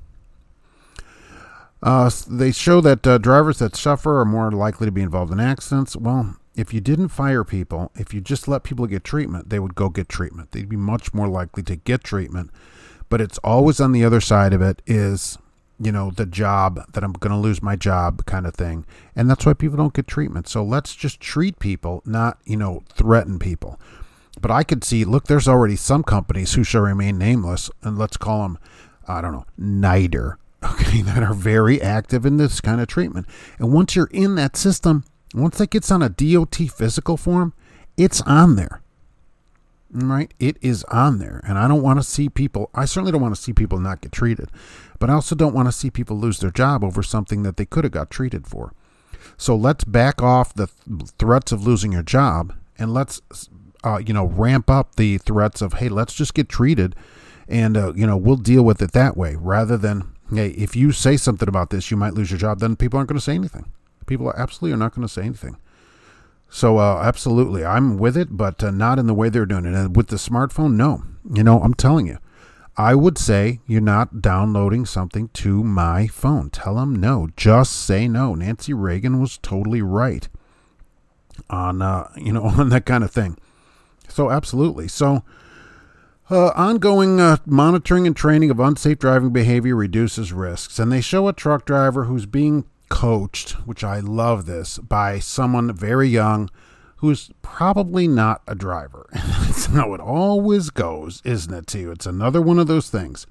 uh, 1.82 2.10
they 2.28 2.52
show 2.52 2.82
that 2.82 3.08
uh, 3.08 3.18
drivers 3.18 3.60
that 3.60 3.76
suffer 3.76 4.20
are 4.20 4.26
more 4.26 4.52
likely 4.52 4.86
to 4.88 4.92
be 4.92 5.02
involved 5.02 5.32
in 5.32 5.40
accidents. 5.40 5.96
Well, 5.96 6.36
if 6.56 6.74
you 6.74 6.82
didn't 6.82 7.10
fire 7.10 7.44
people, 7.44 7.92
if 7.96 8.14
you 8.14 8.20
just 8.20 8.48
let 8.48 8.64
people 8.64 8.86
get 8.86 9.04
treatment, 9.04 9.50
they 9.50 9.60
would 9.60 9.76
go 9.76 9.90
get 9.90 10.10
treatment. 10.10 10.52
They'd 10.52 10.68
be 10.68 10.76
much 10.76 11.14
more 11.14 11.28
likely 11.28 11.64
to 11.64 11.78
get 11.78 12.04
treatment. 12.04 12.52
But 13.08 13.22
it's 13.22 13.38
always 13.40 13.80
on 13.80 13.94
the 13.94 14.04
other 14.04 14.20
side 14.20 14.54
of 14.54 14.62
it 14.62 14.82
is, 14.86 15.38
you 15.80 15.92
know, 15.92 16.12
the 16.12 16.26
job 16.26 16.84
that 16.92 17.04
I'm 17.04 17.14
going 17.14 17.32
to 17.32 17.38
lose 17.38 17.64
my 17.64 17.78
job 17.78 18.26
kind 18.26 18.46
of 18.46 18.56
thing. 18.56 18.86
And 19.16 19.30
that's 19.30 19.46
why 19.46 19.54
people 19.54 19.78
don't 19.78 19.94
get 19.94 20.06
treatment. 20.06 20.50
So 20.50 20.64
let's 20.64 20.96
just 20.96 21.22
treat 21.22 21.60
people, 21.60 22.02
not, 22.06 22.40
you 22.44 22.58
know, 22.58 22.84
threaten 22.94 23.40
people. 23.40 23.80
But 24.42 24.52
I 24.52 24.64
could 24.64 24.84
see, 24.84 25.06
look, 25.06 25.26
there's 25.26 25.48
already 25.48 25.76
some 25.78 26.04
companies 26.04 26.54
who 26.54 26.64
shall 26.64 26.82
remain 26.82 27.18
nameless, 27.18 27.70
and 27.82 27.98
let's 27.98 28.18
call 28.18 28.44
them, 28.44 28.58
I 29.08 29.22
don't 29.22 29.34
know, 29.34 29.46
NIDER 29.58 30.38
okay, 30.64 31.02
that 31.04 31.24
are 31.24 31.34
very 31.34 31.82
active 31.82 32.26
in 32.26 32.38
this 32.38 32.62
kind 32.62 32.82
of 32.82 32.88
treatment. 32.88 33.28
And 33.58 33.74
once 33.74 33.96
you're 33.96 34.10
in 34.12 34.36
that 34.36 34.56
system, 34.56 35.04
once 35.34 35.58
that 35.58 35.70
gets 35.70 35.92
on 35.92 36.02
a 36.02 36.10
DOT 36.10 36.56
physical 36.56 37.18
form, 37.18 37.54
it's 37.98 38.22
on 38.22 38.56
there. 38.56 38.82
Right? 39.92 40.34
It 40.40 40.58
is 40.62 40.84
on 40.86 41.18
there. 41.18 41.42
And 41.48 41.58
I 41.58 41.68
don't 41.68 41.82
want 41.82 42.00
to 42.00 42.04
see 42.04 42.30
people, 42.30 42.70
I 42.76 42.86
certainly 42.86 43.12
don't 43.12 43.22
want 43.22 43.36
to 43.36 43.42
see 43.42 43.54
people 43.54 43.80
not 43.80 44.02
get 44.02 44.12
treated, 44.12 44.50
but 45.00 45.10
I 45.10 45.14
also 45.14 45.36
don't 45.36 45.56
want 45.56 45.68
to 45.68 45.72
see 45.72 45.90
people 45.90 46.18
lose 46.18 46.40
their 46.40 46.52
job 46.52 46.84
over 46.84 47.02
something 47.02 47.44
that 47.44 47.58
they 47.58 47.66
could 47.66 47.84
have 47.86 47.94
got 47.94 48.12
treated 48.12 48.46
for. 48.46 48.74
So 49.36 49.56
let's 49.56 49.84
back 49.84 50.22
off 50.22 50.54
the 50.54 50.68
th- 50.68 51.10
threats 51.18 51.52
of 51.52 51.66
losing 51.66 51.92
your 51.92 52.04
job 52.04 52.54
and 52.78 52.94
let's, 52.94 53.22
uh, 53.84 54.00
you 54.06 54.14
know, 54.14 54.26
ramp 54.26 54.70
up 54.70 54.96
the 54.96 55.18
threats 55.18 55.62
of, 55.62 55.74
hey, 55.74 55.90
let's 55.90 56.14
just 56.14 56.34
get 56.34 56.50
treated 56.50 56.96
and, 57.48 57.76
uh, 57.76 57.94
you 57.96 58.06
know, 58.06 58.16
we'll 58.18 58.36
deal 58.36 58.64
with 58.64 58.82
it 58.82 58.92
that 58.92 59.18
way 59.18 59.36
rather 59.36 59.76
than 59.76 60.12
hey, 60.32 60.50
if 60.50 60.76
you 60.76 60.92
say 60.92 61.18
something 61.18 61.48
about 61.48 61.70
this, 61.70 61.92
you 61.92 61.98
might 61.98 62.14
lose 62.14 62.32
your 62.32 62.40
job, 62.40 62.60
then 62.60 62.76
people 62.76 62.98
aren't 62.98 63.10
going 63.10 63.18
to 63.18 63.24
say 63.24 63.36
anything. 63.36 63.72
People 64.06 64.28
are 64.28 64.40
absolutely 64.40 64.74
are 64.74 64.78
not 64.78 64.96
going 64.96 65.08
to 65.08 65.14
say 65.14 65.24
anything. 65.24 65.58
So, 66.50 66.80
uh, 66.80 67.02
absolutely, 67.04 67.64
I'm 67.64 67.98
with 67.98 68.18
it, 68.18 68.30
but 68.36 68.64
uh, 68.64 68.72
not 68.72 68.98
in 68.98 69.06
the 69.06 69.14
way 69.14 69.30
they're 69.30 69.46
doing 69.46 69.66
it. 69.66 69.76
And 69.76 69.96
with 69.96 70.08
the 70.08 70.16
smartphone, 70.16 70.74
no. 70.74 71.04
You 71.32 71.44
know, 71.44 71.62
I'm 71.62 71.76
telling 71.76 72.08
you, 72.08 72.18
I 72.76 72.96
would 72.96 73.20
say 73.20 73.60
you're 73.68 73.82
not 73.82 74.22
downloading 74.22 74.86
something 74.86 75.30
to 75.34 75.64
my 75.64 76.08
phone. 76.08 76.50
Tell 76.50 76.76
them 76.76 76.96
no. 76.96 77.30
Just 77.38 77.74
say 77.74 78.08
no. 78.08 78.34
Nancy 78.34 78.74
Reagan 78.74 79.20
was 79.20 79.38
totally 79.38 79.84
right 79.84 80.28
on, 81.52 81.84
uh, 81.84 82.10
you 82.16 82.34
know, 82.34 82.44
on 82.46 82.70
that 82.70 82.86
kind 82.86 83.04
of 83.04 83.12
thing. 83.12 83.38
So, 84.08 84.32
absolutely. 84.32 84.88
So, 84.88 85.24
uh, 86.30 86.52
ongoing 86.56 87.20
uh, 87.20 87.38
monitoring 87.46 88.06
and 88.06 88.16
training 88.16 88.52
of 88.52 88.60
unsafe 88.60 89.00
driving 89.00 89.32
behavior 89.32 89.76
reduces 89.76 90.32
risks. 90.32 90.80
And 90.80 90.92
they 90.92 91.02
show 91.02 91.28
a 91.28 91.34
truck 91.34 91.66
driver 91.66 92.06
who's 92.06 92.26
being 92.26 92.66
coached, 92.90 93.52
which 93.66 93.84
I 93.84 94.00
love 94.00 94.46
this, 94.46 94.78
by 94.78 95.20
someone 95.20 95.74
very 95.74 96.08
young 96.08 96.50
who's 96.98 97.32
probably 97.42 98.08
not 98.08 98.42
a 98.46 98.56
driver. 98.56 99.08
That's 99.14 99.68
how 99.68 99.94
it 99.94 100.02
always 100.02 100.70
goes, 100.70 101.22
isn't 101.24 101.54
it, 101.54 101.68
to 101.68 101.80
you? 101.80 101.92
It's 101.92 102.06
another 102.06 102.42
one 102.42 102.60
of 102.60 102.68
those 102.68 102.90
things. 102.90 103.26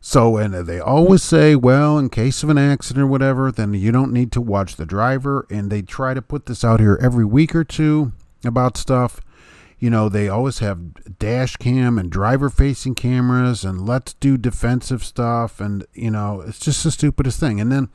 So, 0.00 0.36
and 0.36 0.54
they 0.54 0.80
always 0.80 1.22
say, 1.22 1.54
well, 1.54 1.96
in 1.98 2.08
case 2.08 2.42
of 2.42 2.48
an 2.48 2.58
accident 2.58 3.04
or 3.04 3.06
whatever, 3.06 3.52
then 3.52 3.72
you 3.74 3.92
don't 3.92 4.12
need 4.12 4.32
to 4.32 4.40
watch 4.40 4.74
the 4.74 4.86
driver. 4.86 5.46
And 5.48 5.70
they 5.70 5.82
try 5.82 6.12
to 6.14 6.22
put 6.22 6.46
this 6.46 6.64
out 6.64 6.80
here 6.80 6.98
every 7.00 7.24
week 7.24 7.54
or 7.54 7.62
two 7.62 8.12
about 8.44 8.76
stuff 8.76 9.20
you 9.82 9.90
know, 9.90 10.08
they 10.08 10.28
always 10.28 10.60
have 10.60 11.18
dash 11.18 11.56
cam 11.56 11.98
and 11.98 12.08
driver 12.08 12.48
facing 12.48 12.94
cameras 12.94 13.64
and 13.64 13.84
let's 13.84 14.14
do 14.14 14.38
defensive 14.38 15.02
stuff. 15.02 15.60
And, 15.60 15.84
you 15.92 16.12
know, 16.12 16.40
it's 16.40 16.60
just 16.60 16.84
the 16.84 16.92
stupidest 16.92 17.40
thing. 17.40 17.60
And 17.60 17.72
then 17.72 17.88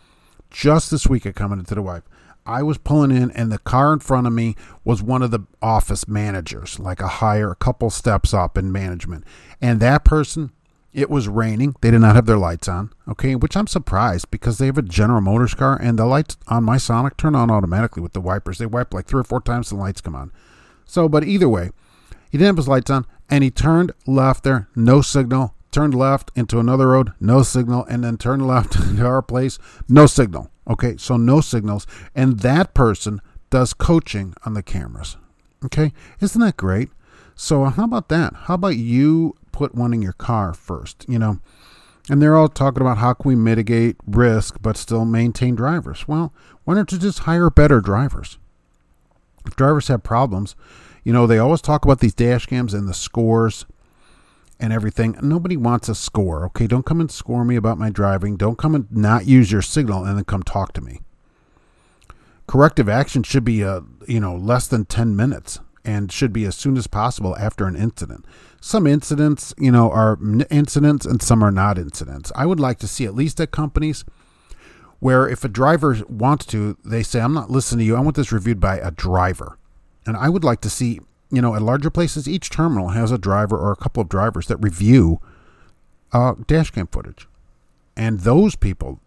just 0.52 0.92
this 0.92 1.08
week, 1.08 1.26
I 1.26 1.32
commented 1.32 1.66
to 1.68 1.76
the 1.76 1.82
wife. 1.82 2.04
I 2.46 2.62
was 2.62 2.78
pulling 2.78 3.12
in, 3.12 3.32
and 3.32 3.54
the 3.54 3.58
car 3.58 3.94
in 3.94 4.00
front 4.00 4.28
of 4.28 4.34
me 4.34 4.58
was 4.84 5.02
one 5.02 5.22
of 5.22 5.32
the 5.32 5.46
office 5.62 6.10
managers, 6.10 6.78
like 6.78 7.00
a 7.00 7.08
higher, 7.08 7.52
a 7.52 7.56
couple 7.56 7.90
steps 7.90 8.34
up 8.34 8.58
in 8.58 8.70
management. 8.70 9.24
And 9.62 9.80
that 9.80 10.04
person, 10.04 10.52
it 10.92 11.10
was 11.10 11.30
raining. 11.30 11.78
They 11.80 11.92
did 11.92 12.02
not 12.02 12.18
have 12.18 12.26
their 12.26 12.38
lights 12.38 12.68
on, 12.68 12.92
okay, 13.08 13.36
which 13.36 13.56
I'm 13.56 13.68
surprised 13.68 14.30
because 14.30 14.58
they 14.58 14.66
have 14.66 14.78
a 14.78 14.82
General 14.82 15.22
Motors 15.22 15.54
car, 15.54 15.80
and 15.82 15.98
the 15.98 16.06
lights 16.06 16.36
on 16.50 16.66
my 16.66 16.78
Sonic 16.78 17.16
turn 17.16 17.34
on 17.34 17.50
automatically 17.50 18.04
with 18.04 18.12
the 18.12 18.20
wipers. 18.20 18.58
They 18.58 18.66
wipe 18.66 18.94
like 18.94 19.06
three 19.06 19.22
or 19.22 19.26
four 19.26 19.40
times, 19.40 19.70
the 19.70 19.76
lights 19.76 20.02
come 20.02 20.16
on. 20.16 20.34
So, 20.88 21.08
but 21.08 21.26
either 21.26 21.48
way, 21.48 21.70
he 22.32 22.38
didn't 22.38 22.48
have 22.48 22.58
his 22.58 22.68
lights 22.68 22.90
on, 22.90 23.06
and 23.30 23.44
he 23.44 23.52
turned 23.52 23.92
left 24.08 24.44
there, 24.44 24.70
no 24.76 25.02
signal. 25.02 25.54
Turned 25.70 25.94
left 25.94 26.32
into 26.34 26.60
another 26.60 26.88
road, 26.88 27.12
no 27.20 27.44
signal, 27.44 27.86
and 27.86 28.04
then 28.04 28.18
turned 28.18 28.48
left 28.48 28.76
into 28.80 29.06
our 29.06 29.22
place, 29.22 29.60
no 29.88 30.08
signal. 30.08 30.50
Okay, 30.68 30.96
so 30.98 31.18
no 31.18 31.42
signals, 31.42 31.86
and 32.16 32.40
that 32.40 32.74
person 32.74 33.22
does 33.50 33.74
coaching 33.74 34.34
on 34.46 34.54
the 34.54 34.64
cameras. 34.64 35.18
Okay, 35.64 35.94
isn't 36.20 36.42
that 36.42 36.58
great? 36.58 36.90
So 37.36 37.64
uh, 37.64 37.70
how 37.72 37.84
about 37.84 38.10
that? 38.10 38.34
How 38.34 38.56
about 38.56 38.78
you 38.78 39.36
put 39.52 39.76
one 39.76 39.94
in 39.94 40.02
your 40.02 40.14
car 40.14 40.54
first? 40.54 41.06
You 41.08 41.20
know, 41.20 41.40
and 42.10 42.22
they're 42.22 42.36
all 42.36 42.50
talking 42.50 42.82
about 42.82 42.98
how 42.98 43.14
can 43.14 43.30
we 43.30 43.36
mitigate 43.36 43.98
risk 44.06 44.58
but 44.62 44.78
still 44.78 45.06
maintain 45.06 45.56
drivers. 45.56 46.08
Well, 46.08 46.34
why 46.64 46.76
don't 46.76 46.92
you 46.92 46.98
just 46.98 47.20
hire 47.20 47.50
better 47.50 47.82
drivers? 47.82 48.38
If 49.48 49.56
drivers 49.56 49.88
have 49.88 50.04
problems, 50.04 50.56
you 51.04 51.14
know, 51.14 51.26
they 51.26 51.40
always 51.40 51.62
talk 51.62 51.86
about 51.86 52.00
these 52.00 52.14
dash 52.14 52.46
cams 52.46 52.74
and 52.74 52.88
the 52.88 52.94
scores 52.94 53.66
and 54.60 54.74
everything. 54.74 55.16
Nobody 55.22 55.56
wants 55.56 55.88
a 55.90 55.96
score, 55.96 56.46
okay? 56.48 56.68
Don't 56.68 56.86
come 56.86 57.00
and 57.00 57.12
score 57.12 57.46
me 57.46 57.56
about 57.56 57.78
my 57.78 57.90
driving. 57.90 58.38
Don't 58.38 58.58
come 58.58 58.76
and 58.76 58.92
not 58.92 59.26
use 59.26 59.52
your 59.52 59.62
signal 59.62 60.04
and 60.04 60.18
then 60.18 60.26
come 60.26 60.44
talk 60.44 60.74
to 60.74 60.82
me. 60.82 61.02
Corrective 62.48 62.90
action 62.90 63.24
should 63.24 63.44
be, 63.44 63.64
uh, 63.64 63.82
you 64.08 64.20
know, 64.20 64.36
less 64.36 64.68
than 64.68 64.86
10 64.86 65.16
minutes 65.16 65.60
and 65.84 66.12
should 66.12 66.34
be 66.34 66.46
as 66.46 66.56
soon 66.56 66.76
as 66.78 66.88
possible 66.88 67.36
after 67.38 67.66
an 67.66 67.76
incident. 67.76 68.26
Some 68.60 68.88
incidents, 68.88 69.54
you 69.58 69.72
know, 69.72 69.90
are 69.92 70.18
incidents 70.50 71.06
and 71.06 71.22
some 71.22 71.44
are 71.44 71.52
not 71.52 71.78
incidents. 71.78 72.32
I 72.36 72.46
would 72.46 72.60
like 72.60 72.80
to 72.80 72.88
see 72.88 73.06
at 73.06 73.16
least 73.16 73.40
at 73.40 73.52
companies 73.52 74.04
where 75.00 75.28
if 75.28 75.44
a 75.44 75.50
driver 75.50 75.98
wants 76.10 76.46
to, 76.48 76.78
they 76.84 77.04
say, 77.04 77.20
I'm 77.20 77.34
not 77.34 77.52
listening 77.52 77.80
to 77.80 77.86
you. 77.86 77.96
I 77.96 78.00
want 78.00 78.16
this 78.16 78.32
reviewed 78.32 78.60
by 78.60 78.78
a 78.78 78.92
driver. 78.92 79.58
And 80.06 80.18
I 80.18 80.30
would 80.30 80.44
like 80.44 80.62
to 80.62 80.70
see, 80.70 81.00
you 81.30 81.42
know, 81.42 81.54
at 81.56 81.62
larger 81.62 81.90
places, 81.90 82.28
each 82.28 82.50
terminal 82.50 82.90
has 82.90 83.12
a 83.12 83.18
driver 83.18 83.58
or 83.58 83.72
a 83.72 83.76
couple 83.76 84.02
of 84.02 84.10
drivers 84.10 84.48
that 84.48 84.58
review 84.58 85.20
uh, 86.14 86.36
dash 86.48 86.72
cam 86.72 86.88
footage. 86.88 87.28
And 87.96 88.22
those 88.22 88.56
people, 88.56 89.00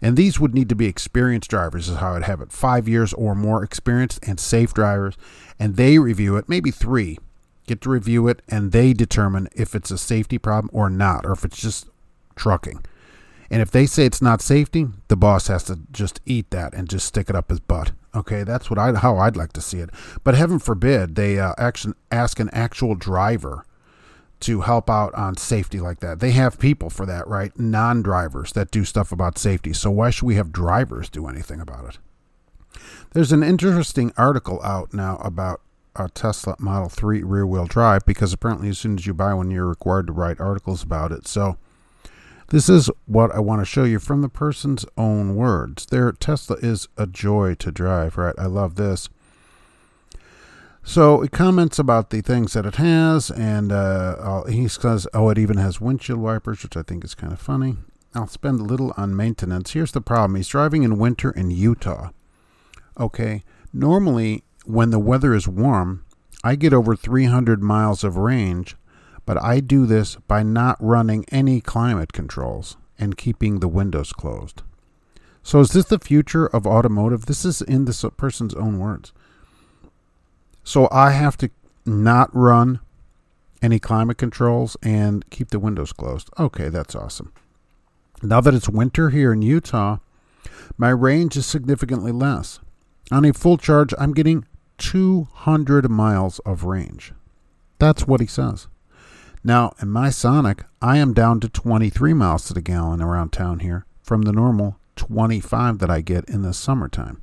and 0.00 0.16
these 0.16 0.40
would 0.40 0.54
need 0.54 0.68
to 0.68 0.74
be 0.74 0.86
experienced 0.86 1.50
drivers, 1.50 1.88
is 1.88 1.96
how 1.96 2.14
I'd 2.14 2.24
have 2.24 2.40
it. 2.40 2.52
Five 2.52 2.88
years 2.88 3.12
or 3.12 3.34
more 3.34 3.62
experienced 3.62 4.20
and 4.26 4.40
safe 4.40 4.72
drivers. 4.72 5.16
And 5.58 5.76
they 5.76 5.98
review 5.98 6.36
it, 6.36 6.48
maybe 6.48 6.70
three, 6.70 7.18
get 7.66 7.80
to 7.82 7.90
review 7.90 8.28
it, 8.28 8.42
and 8.48 8.72
they 8.72 8.92
determine 8.92 9.48
if 9.54 9.74
it's 9.74 9.90
a 9.90 9.98
safety 9.98 10.38
problem 10.38 10.70
or 10.72 10.88
not, 10.90 11.26
or 11.26 11.32
if 11.32 11.44
it's 11.44 11.60
just 11.60 11.88
trucking. 12.36 12.84
And 13.50 13.62
if 13.62 13.70
they 13.70 13.86
say 13.86 14.06
it's 14.06 14.22
not 14.22 14.40
safety, 14.40 14.86
the 15.08 15.16
boss 15.16 15.46
has 15.48 15.64
to 15.64 15.80
just 15.92 16.20
eat 16.26 16.50
that 16.50 16.74
and 16.74 16.88
just 16.88 17.06
stick 17.06 17.30
it 17.30 17.36
up 17.36 17.50
his 17.50 17.60
butt. 17.60 17.92
Okay, 18.14 18.44
that's 18.44 18.70
what 18.70 18.78
I 18.78 18.92
how 18.94 19.18
I'd 19.18 19.36
like 19.36 19.52
to 19.54 19.60
see 19.60 19.78
it. 19.78 19.90
But 20.24 20.34
heaven 20.34 20.58
forbid 20.58 21.14
they 21.14 21.38
uh, 21.38 21.54
action, 21.58 21.94
ask 22.10 22.40
an 22.40 22.50
actual 22.52 22.94
driver 22.94 23.66
to 24.40 24.62
help 24.62 24.90
out 24.90 25.14
on 25.14 25.36
safety 25.36 25.80
like 25.80 26.00
that. 26.00 26.20
They 26.20 26.32
have 26.32 26.58
people 26.58 26.90
for 26.90 27.06
that, 27.06 27.26
right? 27.26 27.58
Non-drivers 27.58 28.52
that 28.52 28.70
do 28.70 28.84
stuff 28.84 29.12
about 29.12 29.38
safety. 29.38 29.72
So 29.72 29.90
why 29.90 30.10
should 30.10 30.26
we 30.26 30.34
have 30.34 30.52
drivers 30.52 31.08
do 31.08 31.26
anything 31.26 31.60
about 31.60 31.86
it? 31.86 31.98
There's 33.12 33.32
an 33.32 33.42
interesting 33.42 34.12
article 34.16 34.60
out 34.62 34.92
now 34.92 35.16
about 35.16 35.62
a 35.94 36.08
Tesla 36.10 36.56
Model 36.58 36.90
3 36.90 37.22
rear-wheel 37.22 37.66
drive 37.66 38.04
because 38.04 38.32
apparently 38.32 38.68
as 38.68 38.78
soon 38.78 38.98
as 38.98 39.06
you 39.06 39.14
buy 39.14 39.32
one, 39.32 39.50
you're 39.50 39.66
required 39.66 40.06
to 40.08 40.12
write 40.12 40.38
articles 40.38 40.82
about 40.82 41.12
it. 41.12 41.26
So 41.26 41.56
this 42.48 42.68
is 42.68 42.90
what 43.06 43.34
I 43.34 43.40
want 43.40 43.60
to 43.60 43.64
show 43.64 43.84
you 43.84 43.98
from 43.98 44.22
the 44.22 44.28
person's 44.28 44.84
own 44.96 45.34
words. 45.34 45.86
Their 45.86 46.12
Tesla 46.12 46.56
is 46.56 46.88
a 46.96 47.06
joy 47.06 47.54
to 47.54 47.72
drive, 47.72 48.16
right? 48.16 48.34
I 48.38 48.46
love 48.46 48.76
this. 48.76 49.08
So 50.84 51.22
it 51.22 51.32
comments 51.32 51.80
about 51.80 52.10
the 52.10 52.20
things 52.20 52.52
that 52.52 52.64
it 52.64 52.76
has, 52.76 53.28
and 53.32 53.72
uh, 53.72 54.44
he 54.44 54.68
says, 54.68 55.08
oh, 55.12 55.30
it 55.30 55.38
even 55.38 55.56
has 55.56 55.80
windshield 55.80 56.20
wipers, 56.20 56.62
which 56.62 56.76
I 56.76 56.82
think 56.82 57.04
is 57.04 57.16
kind 57.16 57.32
of 57.32 57.40
funny. 57.40 57.76
I'll 58.14 58.28
spend 58.28 58.60
a 58.60 58.64
little 58.64 58.94
on 58.96 59.16
maintenance. 59.16 59.72
Here's 59.72 59.90
the 59.90 60.00
problem 60.00 60.36
he's 60.36 60.46
driving 60.46 60.84
in 60.84 60.98
winter 60.98 61.32
in 61.32 61.50
Utah. 61.50 62.10
Okay, 62.98 63.42
normally 63.72 64.44
when 64.64 64.90
the 64.90 65.00
weather 65.00 65.34
is 65.34 65.48
warm, 65.48 66.04
I 66.44 66.54
get 66.54 66.72
over 66.72 66.94
300 66.94 67.60
miles 67.60 68.04
of 68.04 68.16
range 68.16 68.76
but 69.26 69.42
I 69.42 69.60
do 69.60 69.84
this 69.84 70.16
by 70.28 70.42
not 70.42 70.78
running 70.80 71.26
any 71.30 71.60
climate 71.60 72.12
controls 72.12 72.76
and 72.98 73.18
keeping 73.18 73.58
the 73.60 73.68
windows 73.68 74.12
closed. 74.12 74.62
So, 75.42 75.60
is 75.60 75.70
this 75.70 75.84
the 75.84 75.98
future 75.98 76.46
of 76.46 76.66
automotive? 76.66 77.26
This 77.26 77.44
is 77.44 77.60
in 77.60 77.84
this 77.84 78.04
person's 78.16 78.54
own 78.54 78.78
words. 78.78 79.12
So, 80.64 80.88
I 80.90 81.10
have 81.10 81.36
to 81.38 81.50
not 81.84 82.34
run 82.34 82.80
any 83.62 83.78
climate 83.78 84.18
controls 84.18 84.76
and 84.82 85.28
keep 85.30 85.50
the 85.50 85.58
windows 85.58 85.92
closed. 85.92 86.30
Okay, 86.38 86.68
that's 86.68 86.94
awesome. 86.94 87.32
Now 88.22 88.40
that 88.40 88.54
it's 88.54 88.68
winter 88.68 89.10
here 89.10 89.32
in 89.32 89.42
Utah, 89.42 89.98
my 90.78 90.90
range 90.90 91.36
is 91.36 91.46
significantly 91.46 92.12
less. 92.12 92.60
On 93.12 93.24
a 93.24 93.32
full 93.32 93.56
charge, 93.56 93.92
I'm 93.98 94.14
getting 94.14 94.46
200 94.78 95.90
miles 95.90 96.38
of 96.40 96.64
range. 96.64 97.12
That's 97.78 98.06
what 98.06 98.20
he 98.20 98.26
says. 98.26 98.68
Now, 99.46 99.74
in 99.80 99.90
my 99.90 100.10
Sonic, 100.10 100.64
I 100.82 100.96
am 100.96 101.14
down 101.14 101.38
to 101.38 101.48
23 101.48 102.12
miles 102.14 102.46
to 102.46 102.52
the 102.52 102.60
gallon 102.60 103.00
around 103.00 103.30
town 103.30 103.60
here 103.60 103.86
from 104.02 104.22
the 104.22 104.32
normal 104.32 104.76
25 104.96 105.78
that 105.78 105.88
I 105.88 106.00
get 106.00 106.28
in 106.28 106.42
the 106.42 106.52
summertime. 106.52 107.22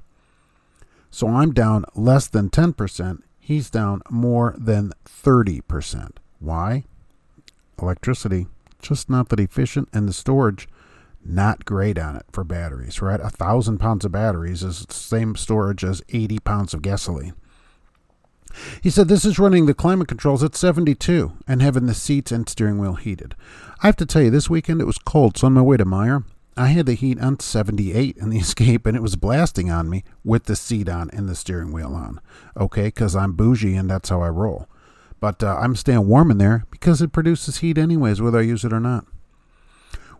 So 1.11 1.27
I'm 1.27 1.51
down 1.51 1.83
less 1.95 2.27
than 2.27 2.49
10%. 2.49 3.23
He's 3.41 3.69
down 3.69 4.03
more 4.09 4.55
than 4.57 4.93
30%. 5.05 6.11
Why? 6.39 6.85
Electricity, 7.81 8.47
just 8.81 9.09
not 9.09 9.27
that 9.27 9.41
efficient, 9.41 9.89
and 9.91 10.07
the 10.07 10.13
storage, 10.13 10.69
not 11.25 11.65
great 11.65 11.99
on 11.99 12.15
it 12.15 12.25
for 12.31 12.45
batteries, 12.45 13.01
right? 13.01 13.19
A 13.19 13.29
thousand 13.29 13.79
pounds 13.79 14.05
of 14.05 14.13
batteries 14.13 14.63
is 14.63 14.85
the 14.85 14.93
same 14.93 15.35
storage 15.35 15.83
as 15.83 16.01
80 16.07 16.39
pounds 16.39 16.73
of 16.73 16.83
gasoline. 16.83 17.33
He 18.81 18.89
said 18.89 19.07
this 19.07 19.25
is 19.25 19.39
running 19.39 19.65
the 19.65 19.73
climate 19.73 20.07
controls 20.07 20.43
at 20.43 20.55
72 20.55 21.33
and 21.47 21.61
having 21.61 21.85
the 21.85 21.93
seats 21.93 22.31
and 22.31 22.47
steering 22.47 22.77
wheel 22.77 22.95
heated. 22.95 23.35
I 23.81 23.87
have 23.87 23.95
to 23.97 24.05
tell 24.05 24.21
you, 24.21 24.29
this 24.29 24.49
weekend 24.49 24.81
it 24.81 24.85
was 24.85 24.97
cold, 24.97 25.37
so 25.37 25.47
on 25.47 25.53
my 25.53 25.61
way 25.61 25.77
to 25.77 25.85
Meijer, 25.85 26.23
I 26.55 26.67
had 26.67 26.85
the 26.85 26.93
heat 26.93 27.19
on 27.19 27.39
78 27.39 28.17
in 28.17 28.29
the 28.29 28.37
escape 28.39 28.85
and 28.85 28.95
it 28.95 29.01
was 29.01 29.15
blasting 29.15 29.71
on 29.71 29.89
me 29.89 30.03
with 30.23 30.45
the 30.45 30.55
seat 30.55 30.87
on 30.89 31.09
and 31.11 31.27
the 31.27 31.35
steering 31.35 31.71
wheel 31.71 31.93
on. 31.93 32.21
Okay, 32.57 32.85
because 32.85 33.15
I'm 33.15 33.33
bougie 33.33 33.75
and 33.75 33.89
that's 33.89 34.09
how 34.09 34.21
I 34.21 34.29
roll. 34.29 34.67
But 35.19 35.41
uh, 35.41 35.57
I'm 35.59 35.75
staying 35.75 36.07
warm 36.07 36.31
in 36.31 36.37
there 36.37 36.65
because 36.69 37.01
it 37.01 37.13
produces 37.13 37.59
heat 37.59 37.77
anyways, 37.77 38.21
whether 38.21 38.39
I 38.39 38.43
use 38.43 38.65
it 38.65 38.73
or 38.73 38.79
not. 38.79 39.05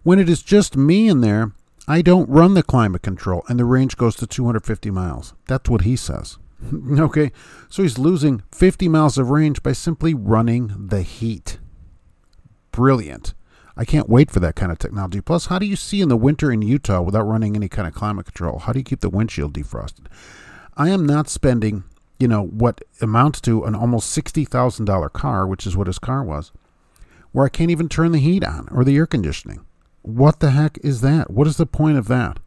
When 0.03 0.19
it 0.19 0.29
is 0.29 0.41
just 0.41 0.75
me 0.75 1.07
in 1.07 1.21
there, 1.21 1.51
I 1.87 2.01
don't 2.01 2.29
run 2.29 2.53
the 2.53 2.63
climate 2.63 3.01
control 3.01 3.43
and 3.47 3.59
the 3.59 3.65
range 3.65 3.97
goes 3.97 4.15
to 4.17 4.27
250 4.27 4.89
miles. 4.91 5.33
That's 5.47 5.69
what 5.69 5.81
he 5.81 5.95
says. 5.95 6.37
okay, 6.99 7.31
so 7.69 7.83
he's 7.83 7.97
losing 7.97 8.43
50 8.51 8.87
miles 8.87 9.17
of 9.17 9.29
range 9.29 9.63
by 9.63 9.73
simply 9.73 10.13
running 10.13 10.87
the 10.87 11.01
heat. 11.01 11.59
Brilliant. 12.71 13.33
I 13.75 13.85
can't 13.85 14.09
wait 14.09 14.29
for 14.29 14.39
that 14.39 14.55
kind 14.55 14.71
of 14.71 14.77
technology. 14.77 15.19
Plus, 15.19 15.47
how 15.47 15.57
do 15.57 15.65
you 15.65 15.75
see 15.75 16.01
in 16.01 16.09
the 16.09 16.17
winter 16.17 16.51
in 16.51 16.61
Utah 16.61 17.01
without 17.01 17.23
running 17.23 17.55
any 17.55 17.67
kind 17.67 17.87
of 17.87 17.93
climate 17.93 18.25
control? 18.25 18.59
How 18.59 18.73
do 18.73 18.79
you 18.79 18.83
keep 18.83 18.99
the 18.99 19.09
windshield 19.09 19.53
defrosted? 19.53 20.05
I 20.75 20.89
am 20.89 21.05
not 21.05 21.27
spending, 21.27 21.83
you 22.19 22.27
know, 22.27 22.43
what 22.45 22.81
amounts 23.01 23.41
to 23.41 23.63
an 23.63 23.75
almost 23.75 24.15
$60,000 24.15 25.13
car, 25.13 25.47
which 25.47 25.65
is 25.65 25.75
what 25.75 25.87
his 25.87 25.99
car 25.99 26.23
was, 26.23 26.51
where 27.31 27.45
I 27.45 27.49
can't 27.49 27.71
even 27.71 27.89
turn 27.89 28.11
the 28.11 28.19
heat 28.19 28.43
on 28.43 28.67
or 28.71 28.83
the 28.83 28.95
air 28.95 29.07
conditioning. 29.07 29.65
What 30.03 30.39
the 30.39 30.51
heck 30.51 30.77
is 30.83 31.01
that? 31.01 31.31
What 31.31 31.47
is 31.47 31.57
the 31.57 31.65
point 31.65 31.97
of 31.97 32.07
that? 32.09 32.39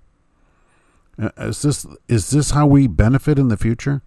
Uh, 1.20 1.30
is 1.38 1.62
this 1.62 1.86
is 2.08 2.30
this 2.30 2.50
how 2.50 2.66
we 2.66 2.86
benefit 2.86 3.38
in 3.38 3.48
the 3.48 3.56
future? 3.56 4.02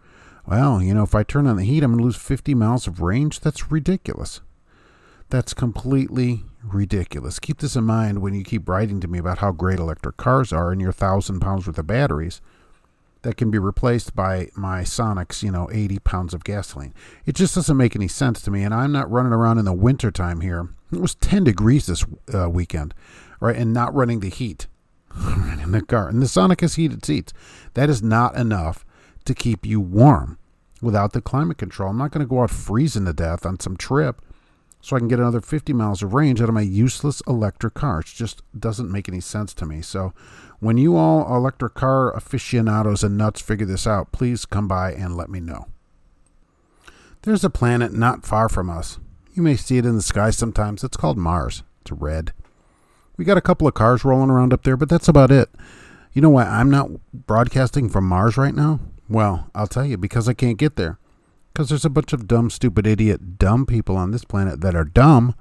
Well, 0.46 0.82
you 0.82 0.94
know, 0.94 1.04
if 1.04 1.14
I 1.14 1.24
turn 1.24 1.48
on 1.48 1.58
the 1.58 1.64
heat, 1.64 1.84
I'm 1.84 1.92
going 1.92 2.00
to 2.00 2.06
lose 2.06 2.16
50 2.16 2.56
miles 2.56 2.88
of 2.88 3.02
range. 3.02 3.40
That's 3.40 3.72
ridiculous. 3.72 4.42
That's 5.30 5.54
completely 5.54 6.44
ridiculous. 6.64 7.40
Keep 7.40 7.60
this 7.60 7.76
in 7.76 7.84
mind 7.84 8.22
when 8.22 8.34
you 8.34 8.44
keep 8.44 8.68
writing 8.68 9.00
to 9.02 9.08
me 9.08 9.20
about 9.20 9.38
how 9.40 9.52
great 9.52 9.80
electric 9.80 10.18
cars 10.18 10.52
are 10.52 10.72
and 10.72 10.82
your 10.82 10.92
thousand 10.92 11.40
pounds 11.40 11.68
worth 11.68 11.78
of 11.78 11.86
batteries 11.86 12.42
that 13.22 13.38
can 13.38 13.52
be 13.52 13.60
replaced 13.60 14.16
by 14.16 14.50
my 14.56 14.84
Sonic's, 14.84 15.44
you 15.44 15.52
know, 15.52 15.70
80 15.72 16.00
pounds 16.00 16.34
of 16.34 16.44
gasoline. 16.44 16.94
It 17.26 17.36
just 17.36 17.54
doesn't 17.56 17.76
make 17.76 17.96
any 17.96 18.08
sense 18.08 18.42
to 18.44 18.52
me. 18.52 18.64
And 18.64 18.74
I'm 18.74 18.92
not 18.92 19.12
running 19.12 19.34
around 19.34 19.58
in 19.58 19.66
the 19.66 19.74
wintertime 19.74 20.42
here. 20.42 20.70
It 20.92 21.02
was 21.02 21.16
10 21.16 21.44
degrees 21.44 21.86
this 21.86 22.06
uh, 22.34 22.50
weekend, 22.50 22.94
right? 23.40 23.56
And 23.56 23.74
not 23.74 23.94
running 23.94 24.22
the 24.22 24.30
heat. 24.30 24.68
in 25.62 25.72
the 25.72 25.82
car. 25.82 26.08
And 26.08 26.22
the 26.22 26.28
Sonic 26.28 26.62
has 26.62 26.76
heated 26.76 27.06
seats. 27.06 27.34
That 27.74 27.90
is 27.90 28.02
not 28.02 28.36
enough 28.36 28.86
to 29.26 29.34
keep 29.36 29.66
you 29.66 29.80
warm 29.80 30.38
without 30.82 31.14
the 31.14 31.22
climate 31.22 31.58
control. 31.58 31.90
I'm 31.90 31.98
not 31.98 32.12
going 32.12 32.26
to 32.26 32.30
go 32.30 32.42
out 32.42 32.52
freezing 32.52 33.06
to 33.06 33.14
death 33.14 33.46
on 33.46 33.60
some 33.60 33.78
trip 33.78 34.22
so 34.82 34.96
I 34.96 35.00
can 35.00 35.10
get 35.10 35.20
another 35.20 35.42
50 35.42 35.74
miles 35.74 36.02
of 36.02 36.14
range 36.14 36.42
out 36.42 36.48
of 36.48 36.56
my 36.56 36.62
useless 36.62 37.22
electric 37.28 37.74
car. 37.74 38.00
It 38.00 38.08
just 38.08 38.42
doesn't 38.58 38.92
make 38.92 39.10
any 39.10 39.20
sense 39.20 39.54
to 39.56 39.66
me. 39.66 39.82
So 39.82 40.14
when 40.60 40.78
you 40.78 40.96
all 40.96 41.36
electric 41.36 41.74
car 41.74 42.16
aficionados 42.16 43.04
and 43.04 43.18
nuts 43.18 43.42
figure 43.42 43.66
this 43.66 43.86
out, 43.86 44.12
please 44.12 44.46
come 44.46 44.68
by 44.68 44.94
and 44.94 45.18
let 45.18 45.30
me 45.30 45.40
know. 45.40 45.68
There's 47.24 47.44
a 47.44 47.50
planet 47.50 47.92
not 47.92 48.26
far 48.26 48.48
from 48.48 48.70
us. 48.70 49.00
You 49.34 49.44
may 49.44 49.58
see 49.58 49.78
it 49.78 49.86
in 49.86 49.96
the 49.96 50.02
sky 50.02 50.30
sometimes. 50.30 50.84
It's 50.84 50.98
called 50.98 51.18
Mars. 51.18 51.64
It's 51.82 51.92
red. 51.92 52.32
We 53.20 53.26
got 53.26 53.38
a 53.38 53.42
couple 53.42 53.68
of 53.68 53.74
cars 53.74 54.06
rolling 54.06 54.30
around 54.30 54.54
up 54.54 54.64
there, 54.64 54.78
but 54.78 54.88
that's 54.88 55.10
about 55.10 55.30
it. 55.30 55.50
You 56.14 56.22
know 56.22 56.30
why 56.30 56.46
I'm 56.46 56.72
not 56.72 56.90
broadcasting 57.12 57.90
from 57.90 58.08
Mars 58.08 58.38
right 58.38 58.56
now? 58.56 58.80
Well, 59.10 59.50
I'll 59.54 59.68
tell 59.68 59.84
you, 59.84 59.98
because 59.98 60.30
I 60.30 60.34
can't 60.34 60.58
get 60.58 60.78
there. 60.78 61.00
Because 61.52 61.68
there's 61.68 61.84
a 61.84 61.90
bunch 61.90 62.14
of 62.14 62.30
dumb, 62.30 62.50
stupid, 62.50 62.88
idiot, 62.88 63.38
dumb 63.38 63.66
people 63.66 63.98
on 63.98 64.12
this 64.12 64.24
planet 64.24 64.62
that 64.62 64.74
are 64.74 64.86
dumb, 64.86 65.36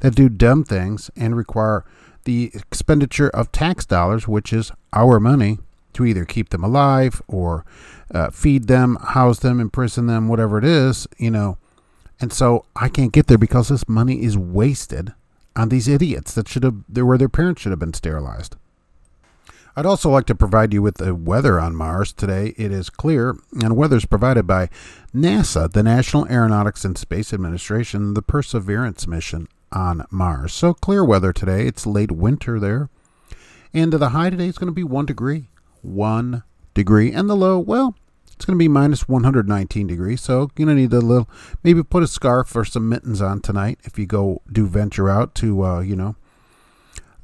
that 0.00 0.14
do 0.14 0.30
dumb 0.30 0.64
things, 0.64 1.10
and 1.16 1.36
require 1.36 1.84
the 2.24 2.50
expenditure 2.54 3.28
of 3.28 3.52
tax 3.52 3.84
dollars, 3.84 4.26
which 4.26 4.50
is 4.50 4.72
our 4.94 5.20
money, 5.20 5.58
to 5.92 6.06
either 6.06 6.24
keep 6.24 6.48
them 6.48 6.64
alive 6.64 7.20
or 7.28 7.66
uh, 8.14 8.30
feed 8.30 8.68
them, 8.68 8.96
house 9.02 9.40
them, 9.40 9.60
imprison 9.60 10.06
them, 10.06 10.28
whatever 10.28 10.56
it 10.56 10.64
is, 10.64 11.06
you 11.18 11.30
know. 11.30 11.58
And 12.20 12.32
so 12.32 12.64
I 12.74 12.88
can't 12.88 13.12
get 13.12 13.26
there 13.26 13.36
because 13.36 13.68
this 13.68 13.86
money 13.86 14.22
is 14.22 14.38
wasted 14.38 15.12
on 15.58 15.68
these 15.68 15.88
idiots 15.88 16.32
that 16.34 16.48
should 16.48 16.62
have 16.62 16.84
where 16.94 17.18
their 17.18 17.28
parents 17.28 17.60
should 17.60 17.72
have 17.72 17.78
been 17.78 17.92
sterilized. 17.92 18.56
I'd 19.76 19.86
also 19.86 20.10
like 20.10 20.26
to 20.26 20.34
provide 20.34 20.72
you 20.72 20.82
with 20.82 20.96
the 20.96 21.14
weather 21.14 21.60
on 21.60 21.74
Mars 21.74 22.12
today. 22.12 22.54
It 22.56 22.72
is 22.72 22.90
clear, 22.90 23.36
and 23.52 23.76
weather 23.76 23.96
is 23.96 24.06
provided 24.06 24.46
by 24.46 24.70
NASA, 25.14 25.70
the 25.70 25.82
National 25.82 26.26
Aeronautics 26.28 26.84
and 26.84 26.96
Space 26.96 27.32
Administration, 27.32 28.14
the 28.14 28.22
Perseverance 28.22 29.06
mission 29.06 29.46
on 29.70 30.04
Mars. 30.10 30.52
So 30.52 30.74
clear 30.74 31.04
weather 31.04 31.32
today. 31.32 31.66
It's 31.66 31.86
late 31.86 32.10
winter 32.10 32.58
there. 32.58 32.88
And 33.72 33.92
the 33.92 34.08
high 34.08 34.30
today 34.30 34.48
is 34.48 34.58
going 34.58 34.68
to 34.68 34.74
be 34.74 34.82
1 34.82 35.06
degree. 35.06 35.48
1 35.82 36.42
degree. 36.74 37.12
And 37.12 37.28
the 37.30 37.36
low, 37.36 37.58
well, 37.58 37.94
it's 38.38 38.44
going 38.44 38.56
to 38.56 38.62
be 38.62 38.68
minus 38.68 39.08
119 39.08 39.88
degrees. 39.88 40.20
So 40.20 40.42
you're 40.56 40.66
going 40.66 40.68
to 40.68 40.74
need 40.76 40.92
a 40.92 41.00
little, 41.00 41.28
maybe 41.64 41.82
put 41.82 42.04
a 42.04 42.06
scarf 42.06 42.54
or 42.54 42.64
some 42.64 42.88
mittens 42.88 43.20
on 43.20 43.40
tonight 43.40 43.80
if 43.82 43.98
you 43.98 44.06
go 44.06 44.42
do 44.50 44.68
venture 44.68 45.10
out 45.10 45.34
to, 45.36 45.64
uh, 45.64 45.80
you 45.80 45.96
know, 45.96 46.14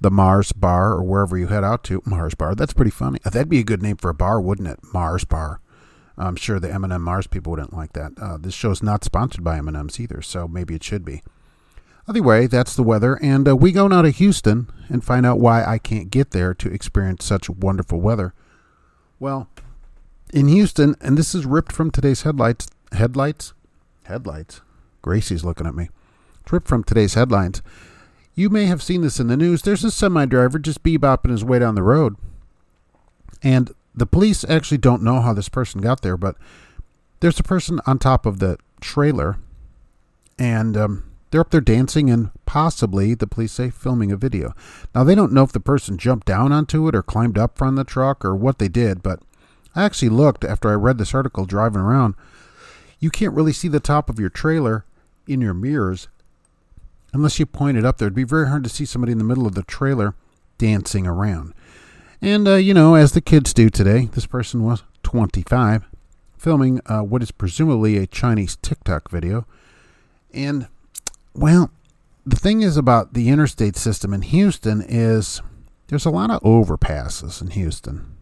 the 0.00 0.10
Mars 0.10 0.50
Bar 0.50 0.94
or 0.94 1.04
wherever 1.04 1.38
you 1.38 1.46
head 1.46 1.62
out 1.62 1.84
to. 1.84 2.02
Mars 2.04 2.34
Bar. 2.34 2.56
That's 2.56 2.72
pretty 2.72 2.90
funny. 2.90 3.20
That'd 3.22 3.48
be 3.48 3.60
a 3.60 3.64
good 3.64 3.80
name 3.80 3.96
for 3.96 4.10
a 4.10 4.14
bar, 4.14 4.40
wouldn't 4.40 4.66
it? 4.66 4.80
Mars 4.92 5.22
Bar. 5.22 5.60
I'm 6.18 6.34
sure 6.34 6.58
the 6.58 6.72
M&M 6.72 7.00
Mars 7.00 7.28
people 7.28 7.52
wouldn't 7.52 7.72
like 7.72 7.92
that. 7.92 8.10
Uh, 8.20 8.36
this 8.36 8.54
show's 8.54 8.82
not 8.82 9.04
sponsored 9.04 9.44
by 9.44 9.58
M&M's 9.58 10.00
either, 10.00 10.20
so 10.20 10.48
maybe 10.48 10.74
it 10.74 10.82
should 10.82 11.04
be. 11.04 11.22
Anyway, 12.08 12.48
that's 12.48 12.74
the 12.74 12.82
weather, 12.82 13.20
and 13.22 13.46
uh, 13.46 13.54
we 13.54 13.70
go 13.70 13.86
now 13.86 14.02
to 14.02 14.10
Houston 14.10 14.68
and 14.88 15.04
find 15.04 15.24
out 15.24 15.38
why 15.38 15.64
I 15.64 15.78
can't 15.78 16.10
get 16.10 16.32
there 16.32 16.54
to 16.54 16.72
experience 16.72 17.24
such 17.24 17.48
wonderful 17.48 18.00
weather. 18.00 18.34
Well, 19.20 19.48
in 20.34 20.48
Houston, 20.48 20.96
and 21.00 21.16
this 21.16 21.32
is 21.32 21.46
ripped 21.46 21.70
from 21.70 21.92
today's 21.92 22.22
headlights. 22.22 22.68
Headlights? 22.90 23.54
Headlights. 24.02 24.62
Gracie's 25.00 25.44
looking 25.44 25.66
at 25.66 25.76
me. 25.76 25.88
It's 26.42 26.52
ripped 26.52 26.66
from 26.66 26.82
today's 26.82 27.14
headlines. 27.14 27.62
You 28.34 28.50
may 28.50 28.66
have 28.66 28.82
seen 28.82 29.02
this 29.02 29.20
in 29.20 29.28
the 29.28 29.36
news. 29.36 29.62
There's 29.62 29.84
a 29.84 29.92
semi 29.92 30.26
driver 30.26 30.58
just 30.58 30.82
bebopping 30.82 31.30
his 31.30 31.44
way 31.44 31.60
down 31.60 31.76
the 31.76 31.84
road. 31.84 32.16
And 33.44 33.72
the 33.94 34.06
police 34.06 34.44
actually 34.48 34.78
don't 34.78 35.04
know 35.04 35.20
how 35.20 35.34
this 35.34 35.48
person 35.48 35.80
got 35.80 36.02
there, 36.02 36.16
but 36.16 36.34
there's 37.20 37.38
a 37.38 37.44
person 37.44 37.80
on 37.86 38.00
top 38.00 38.26
of 38.26 38.40
the 38.40 38.58
trailer, 38.80 39.38
and 40.36 40.76
um, 40.76 41.04
they're 41.30 41.42
up 41.42 41.52
there 41.52 41.60
dancing 41.60 42.10
and 42.10 42.30
possibly, 42.44 43.14
the 43.14 43.28
police 43.28 43.52
say, 43.52 43.70
filming 43.70 44.10
a 44.10 44.16
video. 44.16 44.52
Now, 44.96 45.04
they 45.04 45.14
don't 45.14 45.32
know 45.32 45.44
if 45.44 45.52
the 45.52 45.60
person 45.60 45.96
jumped 45.96 46.26
down 46.26 46.50
onto 46.50 46.88
it 46.88 46.94
or 46.96 47.04
climbed 47.04 47.38
up 47.38 47.56
from 47.56 47.76
the 47.76 47.84
truck 47.84 48.24
or 48.24 48.34
what 48.34 48.58
they 48.58 48.68
did, 48.68 49.00
but 49.00 49.20
I 49.74 49.84
actually 49.84 50.10
looked 50.10 50.44
after 50.44 50.70
I 50.70 50.74
read 50.74 50.98
this 50.98 51.14
article 51.14 51.46
driving 51.46 51.80
around. 51.80 52.14
You 53.00 53.10
can't 53.10 53.34
really 53.34 53.52
see 53.52 53.68
the 53.68 53.80
top 53.80 54.08
of 54.08 54.18
your 54.18 54.30
trailer 54.30 54.84
in 55.26 55.40
your 55.40 55.54
mirrors 55.54 56.08
unless 57.12 57.38
you 57.38 57.46
point 57.46 57.76
it 57.76 57.84
up 57.84 57.98
there. 57.98 58.06
It'd 58.06 58.14
be 58.14 58.24
very 58.24 58.48
hard 58.48 58.64
to 58.64 58.70
see 58.70 58.84
somebody 58.84 59.12
in 59.12 59.18
the 59.18 59.24
middle 59.24 59.46
of 59.46 59.54
the 59.54 59.62
trailer 59.62 60.14
dancing 60.58 61.06
around. 61.06 61.54
And, 62.20 62.48
uh, 62.48 62.54
you 62.54 62.74
know, 62.74 62.94
as 62.94 63.12
the 63.12 63.20
kids 63.20 63.52
do 63.52 63.68
today, 63.68 64.06
this 64.12 64.26
person 64.26 64.62
was 64.62 64.82
25, 65.02 65.86
filming 66.38 66.80
uh, 66.86 67.02
what 67.02 67.22
is 67.22 67.30
presumably 67.30 67.96
a 67.96 68.06
Chinese 68.06 68.56
TikTok 68.56 69.10
video. 69.10 69.46
And, 70.32 70.68
well, 71.34 71.70
the 72.24 72.36
thing 72.36 72.62
is 72.62 72.76
about 72.76 73.12
the 73.12 73.28
interstate 73.28 73.76
system 73.76 74.14
in 74.14 74.22
Houston 74.22 74.82
is 74.82 75.42
there's 75.88 76.06
a 76.06 76.10
lot 76.10 76.30
of 76.30 76.42
overpasses 76.42 77.42
in 77.42 77.50
Houston. 77.50 78.16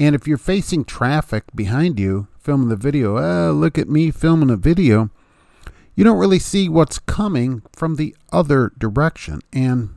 And 0.00 0.14
if 0.14 0.26
you're 0.26 0.38
facing 0.38 0.86
traffic 0.86 1.44
behind 1.54 2.00
you, 2.00 2.26
filming 2.38 2.70
the 2.70 2.76
video, 2.76 3.18
oh, 3.18 3.52
look 3.52 3.76
at 3.76 3.86
me 3.86 4.10
filming 4.10 4.48
a 4.48 4.56
video, 4.56 5.10
you 5.94 6.04
don't 6.04 6.18
really 6.18 6.38
see 6.38 6.70
what's 6.70 6.98
coming 6.98 7.62
from 7.74 7.96
the 7.96 8.16
other 8.32 8.72
direction. 8.78 9.42
And, 9.52 9.90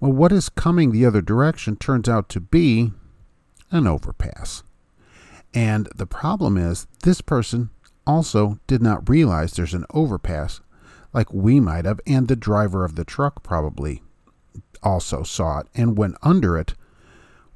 well, 0.00 0.10
what 0.10 0.32
is 0.32 0.48
coming 0.48 0.90
the 0.90 1.06
other 1.06 1.22
direction 1.22 1.76
turns 1.76 2.08
out 2.08 2.28
to 2.30 2.40
be 2.40 2.90
an 3.70 3.86
overpass. 3.86 4.64
And 5.54 5.88
the 5.94 6.06
problem 6.06 6.56
is, 6.56 6.88
this 7.04 7.20
person 7.20 7.70
also 8.04 8.58
did 8.66 8.82
not 8.82 9.08
realize 9.08 9.52
there's 9.52 9.74
an 9.74 9.86
overpass 9.90 10.60
like 11.12 11.32
we 11.32 11.60
might 11.60 11.84
have, 11.84 12.00
and 12.04 12.26
the 12.26 12.34
driver 12.34 12.84
of 12.84 12.96
the 12.96 13.04
truck 13.04 13.44
probably 13.44 14.02
also 14.82 15.22
saw 15.22 15.60
it 15.60 15.68
and 15.72 15.96
went 15.96 16.16
under 16.20 16.58
it. 16.58 16.74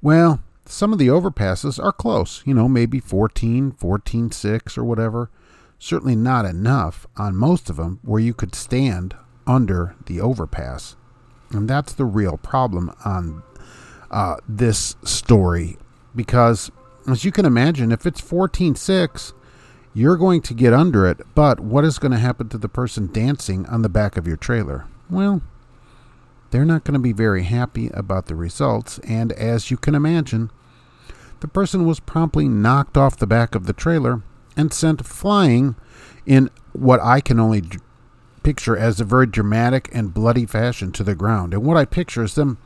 Well, 0.01 0.41
some 0.73 0.93
of 0.93 0.99
the 0.99 1.09
overpasses 1.09 1.83
are 1.83 1.93
close, 1.93 2.43
you 2.47 2.55
know, 2.55 2.69
maybe 2.69 3.01
14, 3.01 3.73
14, 3.73 4.31
6 4.31 4.79
or 4.79 4.85
whatever 4.85 5.31
certainly 5.83 6.15
not 6.15 6.45
enough 6.45 7.09
on 7.17 7.35
most 7.35 7.69
of 7.69 7.75
them 7.75 7.99
where 8.03 8.21
you 8.21 8.33
could 8.33 8.55
stand 8.55 9.17
under 9.49 9.97
the 10.07 10.21
overpass. 10.21 10.95
And 11.51 11.69
that's 11.69 11.93
the 11.93 12.05
real 12.05 12.37
problem 12.37 12.95
on 13.05 13.43
uh, 14.09 14.37
this 14.49 14.95
story 15.03 15.77
because, 16.15 16.71
as 17.09 17.25
you 17.25 17.33
can 17.33 17.45
imagine, 17.45 17.91
if 17.91 18.07
it's 18.07 18.21
14.6, 18.21 19.33
you're 19.93 20.17
going 20.17 20.41
to 20.43 20.55
get 20.55 20.73
under 20.73 21.05
it. 21.05 21.21
But 21.35 21.59
what 21.59 21.85
is 21.85 21.99
going 21.99 22.13
to 22.13 22.19
happen 22.19 22.49
to 22.51 22.59
the 22.59 22.69
person 22.69 23.13
dancing 23.13 23.67
on 23.67 23.83
the 23.83 23.89
back 23.89 24.17
of 24.17 24.27
your 24.27 24.37
trailer? 24.37 24.87
Well, 25.11 25.43
they're 26.53 26.65
not 26.65 26.85
going 26.85 26.95
to 26.95 27.01
be 27.01 27.13
very 27.13 27.43
happy 27.43 27.91
about 27.93 28.27
the 28.27 28.37
results. 28.37 29.01
And 29.01 29.33
as 29.33 29.69
you 29.69 29.77
can 29.77 29.97
imagine, 29.97 30.53
the 31.43 31.49
person 31.49 31.85
was 31.85 31.99
promptly 31.99 32.49
knocked 32.49 32.97
off 32.97 33.17
the 33.17 33.27
back 33.27 33.57
of 33.57 33.67
the 33.67 33.73
trailer 33.73 34.23
and 34.57 34.73
sent 34.73 35.05
flying 35.05 35.75
in 36.25 36.49
what 36.73 37.01
I 37.01 37.21
can 37.21 37.41
only 37.41 37.65
picture 38.45 38.77
as 38.77 39.01
a 39.01 39.05
very 39.05 39.27
dramatic 39.27 39.89
and 39.93 40.15
bloody 40.15 40.47
fashion 40.47 40.93
to 40.93 41.03
the 41.03 41.17
ground. 41.17 41.53
And 41.53 41.65
what 41.65 41.77
I 41.77 41.85
picture 41.85 42.23
is 42.23 42.37
them 42.37 42.59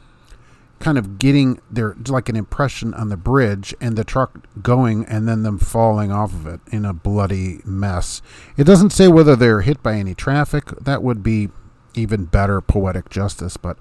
kind 0.79 0.99
of 0.99 1.19
getting 1.19 1.59
their 1.71 1.97
like 2.07 2.29
an 2.29 2.37
impression 2.37 2.93
on 2.93 3.09
the 3.09 3.17
bridge 3.17 3.75
and 3.81 3.97
the 3.97 4.05
truck 4.05 4.47
going 4.61 5.07
and 5.07 5.27
then 5.27 5.43
them 5.43 5.59
falling 5.59 6.13
off 6.13 6.35
of 6.35 6.47
it 6.47 6.61
in 6.71 6.85
a 6.85 6.93
bloody 6.93 7.63
mess. 7.65 8.21
It 8.59 8.65
doesn't 8.65 8.91
say 8.91 9.09
whether 9.09 9.35
they're 9.35 9.63
hit 9.63 9.83
by 9.83 9.95
any 9.95 10.15
traffic. 10.15 10.67
That 10.67 11.03
would 11.03 11.23
be 11.23 11.49
even 11.95 12.27
better 12.27 12.61
poetic 12.61 13.09
justice, 13.09 13.57
but 13.57 13.79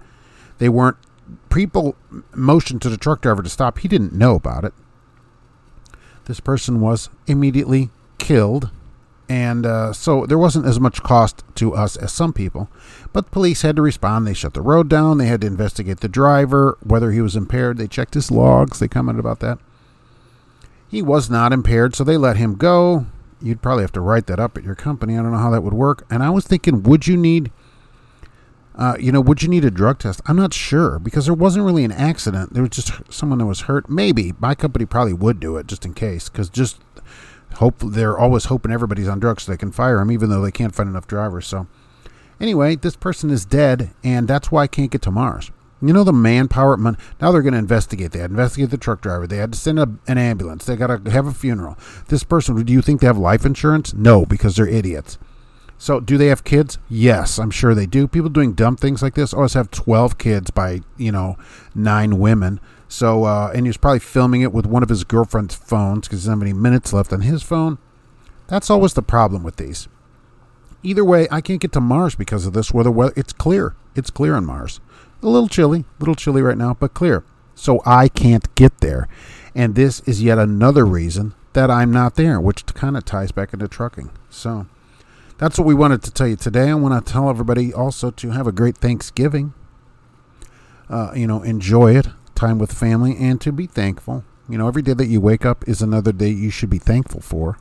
they 0.58 0.70
weren't 0.70 0.96
people 1.50 1.98
motioned 2.34 2.82
to 2.84 2.90
the 2.90 2.98
truck 2.98 3.20
driver 3.20 3.44
to 3.44 3.50
stop. 3.50 3.80
He 3.80 3.90
didn't 3.90 4.14
know 4.14 4.36
about 4.36 4.64
it. 4.64 4.74
This 6.26 6.40
person 6.40 6.82
was 6.82 7.10
immediately 7.28 7.90
killed. 8.18 8.70
And 9.28 9.66
uh, 9.66 9.92
so 9.94 10.26
there 10.28 10.38
wasn't 10.38 10.68
as 10.68 10.80
much 10.80 11.02
cost 11.02 11.44
to 11.56 11.74
us 11.74 11.96
as 11.96 12.12
some 12.12 12.32
people. 12.32 12.70
But 13.12 13.32
police 13.32 13.64
had 13.64 13.76
to 13.78 13.82
respond. 13.82 14.28
They 14.28 14.34
shut 14.34 14.54
the 14.54 14.62
road 14.62 14.88
down. 14.88 15.18
They 15.18 15.26
had 15.26 15.42
to 15.42 15.48
investigate 15.48 16.02
the 16.02 16.08
driver, 16.08 16.78
whether 16.84 17.12
he 17.12 17.22
was 17.22 17.36
impaired. 17.36 17.78
They 17.78 17.88
checked 17.88 18.14
his 18.14 18.30
logs. 18.30 18.78
They 18.80 18.88
commented 18.88 19.20
about 19.20 19.40
that. 19.40 19.58
He 20.88 21.02
was 21.02 21.30
not 21.30 21.54
impaired, 21.54 21.96
so 21.96 22.04
they 22.04 22.18
let 22.18 22.38
him 22.38 22.56
go. 22.56 23.08
You'd 23.42 23.62
probably 23.62 23.84
have 23.84 23.92
to 23.94 24.02
write 24.02 24.28
that 24.28 24.40
up 24.40 24.58
at 24.58 24.64
your 24.64 24.76
company. 24.76 25.18
I 25.18 25.22
don't 25.22 25.32
know 25.32 25.38
how 25.38 25.50
that 25.50 25.64
would 25.64 25.74
work. 25.74 26.06
And 26.10 26.22
I 26.22 26.30
was 26.30 26.46
thinking, 26.46 26.84
would 26.84 27.08
you 27.08 27.18
need, 27.18 27.52
uh, 28.78 28.98
you 29.00 29.12
know, 29.12 29.22
would 29.22 29.42
you 29.42 29.48
need 29.48 29.64
a 29.66 29.72
drug 29.72 30.00
test? 30.00 30.22
I'm 30.26 30.36
not 30.36 30.54
sure 30.54 31.00
because 31.00 31.26
there 31.26 31.34
wasn't 31.34 31.66
really 31.66 31.86
an 31.86 31.92
accident. 31.92 32.54
There 32.54 32.64
was 32.64 32.72
just 32.72 32.92
someone 33.12 33.40
that 33.40 33.46
was 33.46 33.62
hurt. 33.62 33.90
Maybe 33.90 34.34
my 34.40 34.54
company 34.54 34.86
probably 34.86 35.14
would 35.14 35.40
do 35.40 35.58
it 35.58 35.68
just 35.68 35.86
in 35.86 35.94
case 35.94 36.28
because 36.30 36.50
just 36.50 36.82
hope 37.56 37.80
they're 37.80 38.18
always 38.18 38.46
hoping 38.46 38.72
everybody's 38.72 39.08
on 39.08 39.20
drugs 39.20 39.44
so 39.44 39.52
they 39.52 39.58
can 39.58 39.72
fire 39.72 40.00
them, 40.00 40.12
even 40.12 40.30
though 40.30 40.42
they 40.42 40.52
can't 40.52 40.76
find 40.76 40.90
enough 40.90 41.08
drivers. 41.08 41.48
So, 41.48 41.68
anyway, 42.40 42.76
this 42.76 42.98
person 42.98 43.30
is 43.30 43.46
dead, 43.46 43.92
and 44.04 44.28
that's 44.28 44.52
why 44.52 44.64
I 44.64 44.68
can't 44.68 44.92
get 44.92 45.02
to 45.04 45.12
Mars. 45.12 45.52
You 45.82 45.94
know 45.94 46.04
the 46.04 46.14
manpower. 46.14 46.78
Now 46.78 47.32
they're 47.32 47.42
going 47.42 47.54
to 47.54 47.60
investigate. 47.60 48.12
They 48.12 48.20
had 48.20 48.30
to 48.30 48.34
investigate 48.34 48.72
the 48.72 48.78
truck 48.78 49.02
driver. 49.02 49.28
They 49.28 49.38
had 49.38 49.52
to 49.54 49.58
send 49.58 49.78
a, 49.78 49.90
an 50.08 50.18
ambulance. 50.18 50.66
They 50.66 50.76
got 50.76 51.06
to 51.06 51.12
have 51.12 51.28
a 51.28 51.34
funeral. 51.34 51.78
This 52.08 52.24
person. 52.24 52.62
Do 52.64 52.74
you 52.74 52.82
think 52.82 53.02
they 53.02 53.08
have 53.08 53.18
life 53.18 53.46
insurance? 53.46 53.94
No, 53.94 54.26
because 54.26 54.56
they're 54.56 54.68
idiots. 54.68 55.18
So, 55.86 56.00
do 56.00 56.18
they 56.18 56.30
have 56.30 56.44
kids? 56.44 56.80
Yes, 56.90 57.38
I'm 57.38 57.52
sure 57.52 57.76
they 57.76 57.86
do. 57.86 58.08
People 58.08 58.32
doing 58.32 58.54
dumb 58.54 58.76
things 58.76 59.04
like 59.04 59.14
this 59.14 59.36
always 59.36 59.54
have 59.54 59.70
12 59.70 60.18
kids 60.18 60.50
by 60.50 60.82
you 60.98 61.12
know 61.12 61.38
nine 61.76 62.18
women. 62.18 62.60
So, 62.88 63.26
uh, 63.26 63.52
and 63.54 63.68
he 63.68 63.70
was 63.70 63.78
probably 63.78 64.00
filming 64.00 64.42
it 64.42 64.52
with 64.52 64.66
one 64.66 64.82
of 64.82 64.90
his 64.90 65.04
girlfriend's 65.04 65.54
phones 65.54 66.08
because 66.08 66.24
he 66.24 66.28
doesn't 66.28 66.40
have 66.40 66.42
any 66.42 66.54
minutes 66.54 66.92
left 66.92 67.14
on 67.14 67.22
his 67.22 67.44
phone. 67.44 67.78
That's 68.48 68.72
always 68.72 68.96
the 68.96 69.04
problem 69.04 69.44
with 69.44 69.58
these. 69.58 69.88
Either 70.82 71.06
way, 71.06 71.28
I 71.30 71.40
can't 71.40 71.62
get 71.62 71.72
to 71.74 71.82
Mars 71.82 72.16
because 72.16 72.48
of 72.48 72.54
this. 72.54 72.74
Where 72.74 72.84
the 72.84 72.92
weather, 72.92 73.14
it's 73.16 73.32
clear. 73.32 73.76
It's 73.94 74.10
clear 74.10 74.34
on 74.34 74.44
Mars. 74.44 74.80
A 75.22 75.30
little 75.30 75.48
chilly, 75.48 75.82
a 75.82 76.00
little 76.00 76.16
chilly 76.16 76.42
right 76.42 76.58
now, 76.58 76.74
but 76.74 76.96
clear. 76.96 77.24
So 77.54 77.84
I 77.86 78.08
can't 78.08 78.56
get 78.56 78.80
there. 78.80 79.08
And 79.54 79.76
this 79.76 80.00
is 80.08 80.24
yet 80.24 80.40
another 80.40 80.84
reason 80.84 81.36
that 81.54 81.70
I'm 81.70 81.92
not 81.92 82.16
there, 82.16 82.42
which 82.42 82.66
kind 82.74 82.98
of 82.98 83.06
ties 83.06 83.32
back 83.32 83.54
into 83.54 83.68
trucking. 83.68 84.10
So 84.32 84.66
that's 85.38 85.58
what 85.58 85.66
we 85.66 85.74
wanted 85.74 86.02
to 86.04 86.12
tell 86.12 86.28
you 86.28 86.36
today. 86.36 86.70
I 86.70 86.76
want 86.76 87.06
to 87.06 87.12
tell 87.12 87.30
everybody 87.30 87.74
also 87.74 88.12
to 88.12 88.32
have 88.32 88.48
a 88.48 88.52
great 88.52 88.78
Thanksgiving. 88.78 89.54
Uh, 90.90 91.12
you 91.16 91.28
know, 91.28 91.42
enjoy 91.42 91.96
it 91.96 92.08
time 92.36 92.60
with 92.60 92.72
family, 92.72 93.16
and 93.18 93.42
to 93.42 93.52
be 93.52 93.66
thankful. 93.66 94.24
You 94.48 94.58
know, 94.58 94.68
every 94.68 94.82
day 94.82 94.94
that 94.94 95.08
you 95.08 95.20
wake 95.20 95.46
up 95.46 95.68
is 95.68 95.82
another 95.82 96.12
day 96.12 96.30
you 96.30 96.52
should 96.52 96.70
be 96.70 96.78
thankful 96.78 97.22
for, 97.22 97.58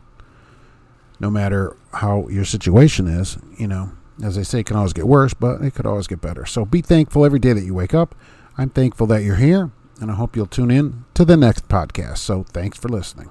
no 1.18 1.31
matter 1.31 1.77
how 1.95 2.29
your 2.29 2.45
situation 2.45 3.07
is. 3.07 3.39
You 3.57 3.68
know, 3.68 3.93
as 4.22 4.37
I 4.37 4.43
say, 4.43 4.61
it 4.61 4.66
can 4.66 4.77
always 4.77 4.93
get 4.93 5.07
worse, 5.07 5.33
but 5.33 5.62
it 5.62 5.75
could 5.75 5.87
always 5.87 6.07
get 6.07 6.20
better. 6.20 6.45
So 6.45 6.64
be 6.64 6.83
thankful 6.83 7.25
every 7.25 7.39
day 7.39 7.53
that 7.53 7.64
you 7.64 7.72
wake 7.72 7.95
up. 7.95 8.14
I'm 8.59 8.70
thankful 8.70 9.07
that 9.09 9.22
you're 9.22 9.37
here, 9.37 9.70
and 10.01 10.11
I 10.11 10.14
hope 10.14 10.37
you'll 10.37 10.47
tune 10.47 10.70
in 10.70 11.05
to 11.14 11.25
the 11.25 11.37
next 11.37 11.68
podcast. 11.68 12.18
So 12.18 12.43
thanks 12.43 12.77
for 12.77 12.89
listening. 12.89 13.31